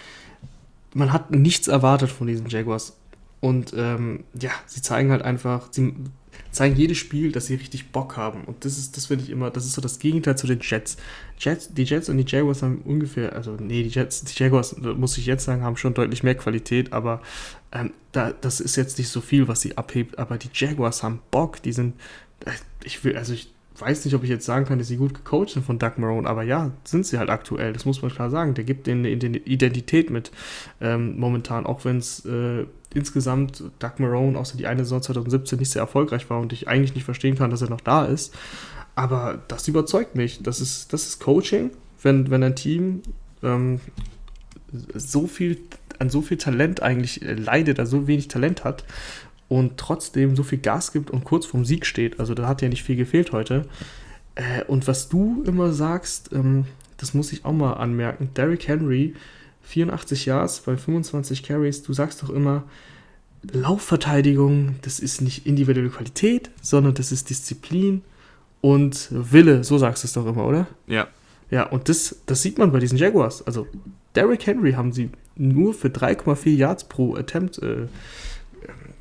Man 0.94 1.12
hat 1.12 1.30
nichts 1.32 1.68
erwartet 1.68 2.10
von 2.10 2.26
diesen 2.26 2.48
Jaguars 2.48 2.94
und 3.44 3.74
ähm, 3.76 4.24
ja, 4.40 4.52
sie 4.64 4.80
zeigen 4.80 5.10
halt 5.10 5.20
einfach, 5.20 5.68
sie 5.70 5.94
zeigen 6.50 6.76
jedes 6.76 6.96
Spiel, 6.96 7.30
dass 7.30 7.44
sie 7.44 7.56
richtig 7.56 7.90
Bock 7.90 8.16
haben. 8.16 8.44
Und 8.44 8.64
das 8.64 8.78
ist, 8.78 8.96
das 8.96 9.04
finde 9.04 9.22
ich 9.22 9.28
immer, 9.28 9.50
das 9.50 9.66
ist 9.66 9.74
so 9.74 9.82
das 9.82 9.98
Gegenteil 9.98 10.38
zu 10.38 10.46
den 10.46 10.60
Jets. 10.62 10.96
Jets. 11.38 11.74
Die 11.74 11.84
Jets 11.84 12.08
und 12.08 12.16
die 12.16 12.24
Jaguars 12.26 12.62
haben 12.62 12.78
ungefähr, 12.86 13.34
also 13.34 13.58
nee, 13.60 13.82
die 13.82 13.90
Jets, 13.90 14.24
die 14.24 14.42
Jaguars, 14.42 14.78
muss 14.78 15.18
ich 15.18 15.26
jetzt 15.26 15.44
sagen, 15.44 15.62
haben 15.62 15.76
schon 15.76 15.92
deutlich 15.92 16.22
mehr 16.22 16.36
Qualität, 16.36 16.94
aber 16.94 17.20
ähm, 17.70 17.92
da, 18.12 18.32
das 18.32 18.60
ist 18.60 18.76
jetzt 18.76 18.96
nicht 18.96 19.10
so 19.10 19.20
viel, 19.20 19.46
was 19.46 19.60
sie 19.60 19.76
abhebt. 19.76 20.18
Aber 20.18 20.38
die 20.38 20.48
Jaguars 20.54 21.02
haben 21.02 21.20
Bock, 21.30 21.60
die 21.60 21.72
sind, 21.72 22.00
äh, 22.46 22.52
ich 22.82 23.04
will, 23.04 23.14
also 23.14 23.34
ich 23.34 23.52
weiß 23.76 24.04
nicht, 24.04 24.14
ob 24.14 24.22
ich 24.22 24.30
jetzt 24.30 24.46
sagen 24.46 24.64
kann, 24.66 24.78
dass 24.78 24.88
sie 24.88 24.96
gut 24.96 25.14
gecoacht 25.14 25.50
sind 25.50 25.64
von 25.64 25.78
Doug 25.78 25.92
Marone, 25.96 26.28
aber 26.28 26.42
ja, 26.42 26.70
sind 26.84 27.06
sie 27.06 27.18
halt 27.18 27.30
aktuell. 27.30 27.72
Das 27.72 27.84
muss 27.84 28.02
man 28.02 28.10
klar 28.10 28.30
sagen. 28.30 28.54
Der 28.54 28.64
gibt 28.64 28.86
denen 28.86 29.04
eine 29.04 29.38
Identität 29.38 30.10
mit 30.10 30.30
ähm, 30.80 31.18
momentan, 31.18 31.66
auch 31.66 31.84
wenn 31.84 31.98
es 31.98 32.24
äh, 32.24 32.66
insgesamt 32.94 33.64
Doug 33.80 33.92
Marone, 33.98 34.38
außer 34.38 34.56
die 34.56 34.66
eine 34.66 34.84
Saison 34.84 35.02
2017, 35.02 35.58
nicht 35.58 35.70
sehr 35.70 35.82
erfolgreich 35.82 36.30
war 36.30 36.40
und 36.40 36.52
ich 36.52 36.68
eigentlich 36.68 36.94
nicht 36.94 37.04
verstehen 37.04 37.36
kann, 37.36 37.50
dass 37.50 37.62
er 37.62 37.70
noch 37.70 37.80
da 37.80 38.04
ist. 38.04 38.34
Aber 38.94 39.42
das 39.48 39.66
überzeugt 39.66 40.14
mich. 40.14 40.42
Das 40.42 40.60
ist, 40.60 40.92
das 40.92 41.06
ist 41.06 41.20
Coaching, 41.20 41.70
wenn, 42.02 42.30
wenn 42.30 42.44
ein 42.44 42.54
Team 42.54 43.02
ähm, 43.42 43.80
so 44.94 45.26
viel 45.26 45.58
an 45.98 46.10
so 46.10 46.22
viel 46.22 46.36
Talent 46.36 46.82
eigentlich 46.82 47.20
leidet, 47.22 47.78
also 47.78 48.00
so 48.00 48.06
wenig 48.08 48.26
Talent 48.26 48.64
hat 48.64 48.84
und 49.54 49.76
trotzdem 49.76 50.34
so 50.34 50.42
viel 50.42 50.58
Gas 50.58 50.90
gibt 50.90 51.12
und 51.12 51.22
kurz 51.22 51.46
vorm 51.46 51.64
Sieg 51.64 51.86
steht. 51.86 52.18
Also 52.18 52.34
da 52.34 52.48
hat 52.48 52.60
ja 52.60 52.68
nicht 52.68 52.82
viel 52.82 52.96
gefehlt 52.96 53.30
heute. 53.30 53.66
Äh, 54.34 54.64
und 54.64 54.88
was 54.88 55.08
du 55.08 55.44
immer 55.46 55.72
sagst, 55.72 56.30
ähm, 56.32 56.64
das 56.96 57.14
muss 57.14 57.32
ich 57.32 57.44
auch 57.44 57.52
mal 57.52 57.74
anmerken. 57.74 58.30
Derrick 58.34 58.66
Henry, 58.66 59.14
84 59.62 60.26
Yards 60.26 60.58
bei 60.62 60.76
25 60.76 61.44
Carries, 61.44 61.84
du 61.84 61.92
sagst 61.92 62.20
doch 62.24 62.30
immer, 62.30 62.64
Laufverteidigung, 63.52 64.74
das 64.82 64.98
ist 64.98 65.20
nicht 65.20 65.46
individuelle 65.46 65.90
Qualität, 65.90 66.50
sondern 66.60 66.94
das 66.94 67.12
ist 67.12 67.30
Disziplin 67.30 68.02
und 68.60 69.06
Wille, 69.12 69.62
so 69.62 69.78
sagst 69.78 70.02
du 70.02 70.08
es 70.08 70.14
doch 70.14 70.26
immer, 70.26 70.46
oder? 70.46 70.66
Ja. 70.88 71.06
Ja, 71.52 71.62
und 71.68 71.88
das, 71.88 72.16
das 72.26 72.42
sieht 72.42 72.58
man 72.58 72.72
bei 72.72 72.80
diesen 72.80 72.98
Jaguars. 72.98 73.46
Also 73.46 73.68
Derrick 74.16 74.48
Henry 74.48 74.72
haben 74.72 74.90
sie 74.90 75.10
nur 75.36 75.74
für 75.74 75.88
3,4 75.88 76.56
Yards 76.56 76.84
pro 76.84 77.14
Attempt 77.14 77.58
äh, 77.58 77.86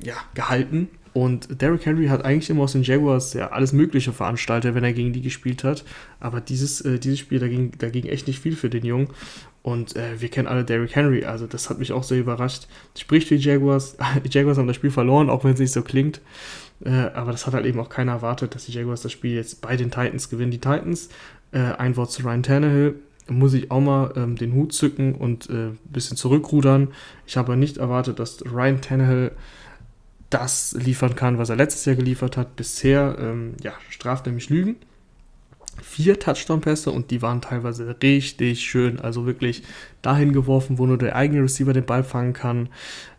ja, 0.00 0.14
gehalten. 0.34 0.88
Und 1.14 1.60
Derrick 1.62 1.86
Henry 1.86 2.08
hat 2.08 2.24
eigentlich 2.24 2.50
immer 2.50 2.64
aus 2.64 2.72
den 2.72 2.82
Jaguars 2.82 3.34
ja 3.34 3.52
alles 3.52 3.72
Mögliche 3.72 4.12
veranstaltet, 4.12 4.74
wenn 4.74 4.82
er 4.82 4.92
gegen 4.92 5.12
die 5.12 5.22
gespielt 5.22 5.62
hat. 5.62 5.84
Aber 6.18 6.40
dieses, 6.40 6.80
äh, 6.80 6.98
dieses 6.98 7.20
Spiel, 7.20 7.38
da 7.38 7.46
ging, 7.46 7.72
da 7.78 7.88
ging 7.88 8.04
echt 8.06 8.26
nicht 8.26 8.40
viel 8.40 8.56
für 8.56 8.68
den 8.68 8.84
Jungen. 8.84 9.08
Und 9.62 9.96
äh, 9.96 10.20
wir 10.20 10.28
kennen 10.28 10.48
alle 10.48 10.64
Derrick 10.64 10.94
Henry, 10.94 11.24
also 11.24 11.46
das 11.46 11.70
hat 11.70 11.78
mich 11.78 11.92
auch 11.92 12.02
sehr 12.02 12.18
überrascht. 12.18 12.66
Spricht 12.98 13.30
wie 13.30 13.36
Jaguars. 13.36 13.96
Die 14.24 14.28
Jaguars 14.28 14.58
haben 14.58 14.66
das 14.66 14.76
Spiel 14.76 14.90
verloren, 14.90 15.30
auch 15.30 15.44
wenn 15.44 15.54
es 15.54 15.60
nicht 15.60 15.72
so 15.72 15.82
klingt. 15.82 16.20
Äh, 16.84 16.90
aber 16.90 17.32
das 17.32 17.46
hat 17.46 17.54
halt 17.54 17.64
eben 17.64 17.80
auch 17.80 17.88
keiner 17.88 18.12
erwartet, 18.12 18.54
dass 18.54 18.66
die 18.66 18.72
Jaguars 18.72 19.00
das 19.00 19.12
Spiel 19.12 19.34
jetzt 19.34 19.62
bei 19.62 19.76
den 19.76 19.90
Titans 19.90 20.28
gewinnen. 20.28 20.50
Die 20.50 20.58
Titans, 20.58 21.08
äh, 21.52 21.60
ein 21.60 21.96
Wort 21.96 22.10
zu 22.10 22.22
Ryan 22.22 22.42
Tannehill, 22.42 22.96
muss 23.28 23.54
ich 23.54 23.70
auch 23.70 23.80
mal 23.80 24.12
ähm, 24.16 24.36
den 24.36 24.52
Hut 24.54 24.72
zücken 24.72 25.14
und 25.14 25.48
ein 25.48 25.72
äh, 25.72 25.76
bisschen 25.84 26.16
zurückrudern. 26.16 26.88
Ich 27.26 27.36
habe 27.36 27.56
nicht 27.56 27.78
erwartet, 27.78 28.18
dass 28.18 28.44
Ryan 28.44 28.80
Tannehill 28.80 29.32
das 30.30 30.76
liefern 30.78 31.14
kann, 31.14 31.38
was 31.38 31.48
er 31.48 31.56
letztes 31.56 31.84
Jahr 31.84 31.96
geliefert 31.96 32.36
hat. 32.36 32.56
Bisher, 32.56 33.16
ähm, 33.18 33.54
ja, 33.62 33.72
straft 33.88 34.26
nämlich 34.26 34.50
Lügen. 34.50 34.76
Vier 35.82 36.18
Touchdown-Pässe 36.18 36.90
und 36.90 37.10
die 37.10 37.22
waren 37.22 37.40
teilweise 37.40 37.96
richtig 38.02 38.60
schön. 38.60 39.00
Also 39.00 39.26
wirklich 39.26 39.62
dahin 40.02 40.32
geworfen, 40.32 40.78
wo 40.78 40.86
nur 40.86 40.98
der 40.98 41.16
eigene 41.16 41.42
Receiver 41.42 41.72
den 41.72 41.86
Ball 41.86 42.04
fangen 42.04 42.32
kann. 42.32 42.68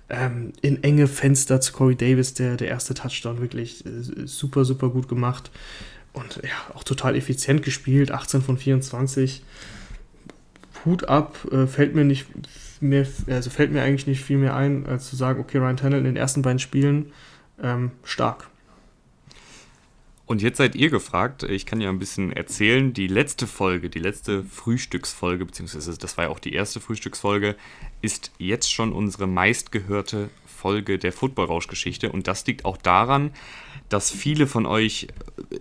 Ähm, 0.09 0.53
in 0.61 0.83
enge 0.83 1.07
Fenster 1.07 1.59
zu 1.61 1.73
Corey 1.73 1.95
Davis, 1.95 2.33
der, 2.33 2.57
der 2.57 2.67
erste 2.67 2.93
Touchdown, 2.93 3.41
wirklich 3.41 3.85
äh, 3.85 4.25
super, 4.25 4.63
super 4.63 4.89
gut 4.89 5.07
gemacht. 5.07 5.51
Und 6.13 6.39
ja, 6.43 6.75
auch 6.75 6.83
total 6.83 7.15
effizient 7.15 7.63
gespielt. 7.63 8.11
18 8.11 8.41
von 8.41 8.57
24. 8.57 9.43
Hut 10.85 11.05
ab, 11.05 11.37
äh, 11.51 11.67
fällt 11.67 11.95
mir 11.95 12.03
nicht 12.03 12.27
mehr, 12.81 13.05
also 13.27 13.49
fällt 13.49 13.71
mir 13.71 13.81
eigentlich 13.81 14.07
nicht 14.07 14.23
viel 14.23 14.37
mehr 14.37 14.55
ein, 14.55 14.85
als 14.85 15.09
zu 15.09 15.15
sagen, 15.15 15.39
okay, 15.39 15.57
Ryan 15.57 15.77
Tannehill 15.77 16.05
in 16.05 16.13
den 16.13 16.17
ersten 16.17 16.41
beiden 16.41 16.59
Spielen 16.59 17.11
ähm, 17.61 17.91
stark. 18.03 18.47
Und 20.27 20.41
jetzt 20.41 20.57
seid 20.57 20.75
ihr 20.75 20.89
gefragt, 20.89 21.43
ich 21.43 21.67
kann 21.67 21.81
ja 21.81 21.89
ein 21.89 21.99
bisschen 21.99 22.31
erzählen, 22.31 22.93
die 22.93 23.05
letzte 23.07 23.45
Folge, 23.45 23.91
die 23.91 23.99
letzte 23.99 24.43
Frühstücksfolge, 24.43 25.45
beziehungsweise 25.45 25.95
das 25.97 26.17
war 26.17 26.25
ja 26.25 26.29
auch 26.31 26.39
die 26.39 26.53
erste 26.53 26.79
Frühstücksfolge, 26.79 27.55
ist 28.01 28.31
jetzt 28.39 28.73
schon 28.73 28.91
unsere 28.91 29.27
meistgehörte 29.27 30.29
Folge 30.47 30.97
der 30.97 31.13
Football-Rausch-Geschichte. 31.13 32.11
Und 32.11 32.27
das 32.27 32.45
liegt 32.47 32.65
auch 32.65 32.77
daran, 32.77 33.31
dass 33.89 34.09
viele 34.09 34.47
von 34.47 34.65
euch 34.65 35.09
äh, 35.51 35.59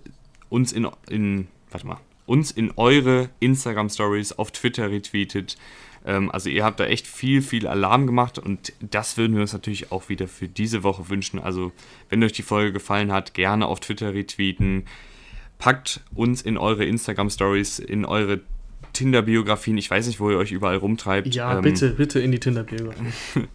uns 0.49 0.72
in, 0.72 0.89
in 1.11 1.49
warte 1.70 1.87
mal, 1.87 2.01
uns 2.27 2.51
in 2.51 2.72
eure 2.77 3.29
Instagram-Stories 3.41 4.33
auf 4.33 4.51
Twitter 4.51 4.91
retweetet, 4.91 5.57
ähm, 6.05 6.31
also 6.31 6.49
ihr 6.51 6.64
habt 6.64 6.81
da 6.81 6.87
echt 6.87 7.07
viel, 7.07 7.43
viel 7.43 7.66
Alarm 7.66 8.07
gemacht 8.07 8.39
und 8.39 8.72
das 8.81 9.16
würden 9.16 9.35
wir 9.35 9.43
uns 9.43 9.53
natürlich 9.53 9.91
auch 9.91 10.09
wieder 10.09 10.29
für 10.29 10.49
diese 10.49 10.83
Woche 10.83 11.09
wünschen. 11.09 11.41
Also 11.41 11.72
wenn 12.09 12.22
euch 12.22 12.33
die 12.33 12.43
Folge 12.43 12.72
gefallen 12.72 13.11
hat, 13.12 13.35
gerne 13.35 13.66
auf 13.66 13.81
Twitter 13.81 14.12
retweeten. 14.12 14.85
Packt 15.59 16.01
uns 16.14 16.43
in 16.43 16.59
eure 16.59 16.85
Instagram-Stories, 16.85 17.79
in 17.79 18.05
eure 18.05 18.41
Tinder-Biografien. 18.93 19.79
Ich 19.79 19.91
weiß 19.91 20.07
nicht, 20.07 20.20
wo 20.20 20.31
ihr 20.31 20.37
euch 20.37 20.53
überall 20.53 20.77
rumtreibt. 20.77 21.35
Ja, 21.35 21.57
ähm, 21.57 21.62
bitte, 21.62 21.91
bitte 21.91 22.20
in 22.20 22.33
die 22.33 22.41
Tinder-Biografien. 22.41 23.12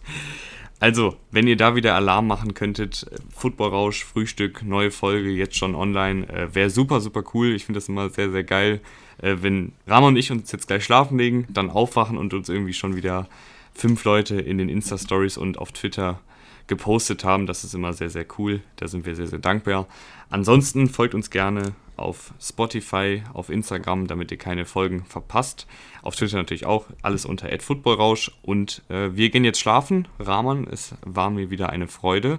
Also, 0.80 1.16
wenn 1.30 1.46
ihr 1.46 1.58
da 1.58 1.76
wieder 1.76 1.94
Alarm 1.94 2.26
machen 2.26 2.54
könntet, 2.54 3.04
Footballrausch, 3.36 4.02
Frühstück, 4.02 4.62
neue 4.62 4.90
Folge, 4.90 5.28
jetzt 5.28 5.56
schon 5.56 5.74
online, 5.74 6.26
äh, 6.30 6.54
wäre 6.54 6.70
super, 6.70 7.00
super 7.00 7.22
cool. 7.34 7.54
Ich 7.54 7.66
finde 7.66 7.76
das 7.76 7.90
immer 7.90 8.08
sehr, 8.08 8.30
sehr 8.30 8.44
geil, 8.44 8.80
äh, 9.18 9.36
wenn 9.40 9.72
Ramon 9.86 10.14
und 10.14 10.16
ich 10.16 10.32
uns 10.32 10.50
jetzt 10.50 10.68
gleich 10.68 10.82
schlafen 10.82 11.18
legen, 11.18 11.46
dann 11.50 11.68
aufwachen 11.68 12.16
und 12.16 12.32
uns 12.32 12.48
irgendwie 12.48 12.72
schon 12.72 12.96
wieder 12.96 13.28
fünf 13.74 14.04
Leute 14.04 14.40
in 14.40 14.56
den 14.56 14.70
Insta-Stories 14.70 15.36
und 15.36 15.58
auf 15.58 15.70
Twitter 15.72 16.18
gepostet 16.66 17.24
haben. 17.24 17.46
Das 17.46 17.62
ist 17.62 17.74
immer 17.74 17.92
sehr, 17.92 18.08
sehr 18.08 18.24
cool. 18.38 18.62
Da 18.76 18.88
sind 18.88 19.04
wir 19.04 19.14
sehr, 19.14 19.26
sehr 19.26 19.38
dankbar. 19.38 19.86
Ansonsten 20.30 20.88
folgt 20.88 21.14
uns 21.14 21.28
gerne 21.28 21.74
auf 22.00 22.32
Spotify, 22.40 23.22
auf 23.32 23.50
Instagram, 23.50 24.06
damit 24.06 24.30
ihr 24.30 24.38
keine 24.38 24.64
Folgen 24.64 25.04
verpasst. 25.04 25.66
Auf 26.02 26.16
Twitter 26.16 26.36
natürlich 26.36 26.66
auch, 26.66 26.86
alles 27.02 27.24
unter 27.24 27.48
@footballrausch 27.60 28.32
und 28.42 28.82
äh, 28.88 29.14
wir 29.14 29.30
gehen 29.30 29.44
jetzt 29.44 29.60
schlafen. 29.60 30.08
Rahman, 30.18 30.66
es 30.66 30.94
war 31.04 31.30
mir 31.30 31.50
wieder 31.50 31.70
eine 31.70 31.88
Freude 31.88 32.38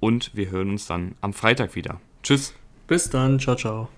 und 0.00 0.34
wir 0.34 0.50
hören 0.50 0.70
uns 0.70 0.86
dann 0.86 1.14
am 1.20 1.32
Freitag 1.32 1.74
wieder. 1.74 2.00
Tschüss. 2.22 2.54
Bis 2.86 3.10
dann. 3.10 3.38
Ciao, 3.38 3.56
ciao. 3.56 3.88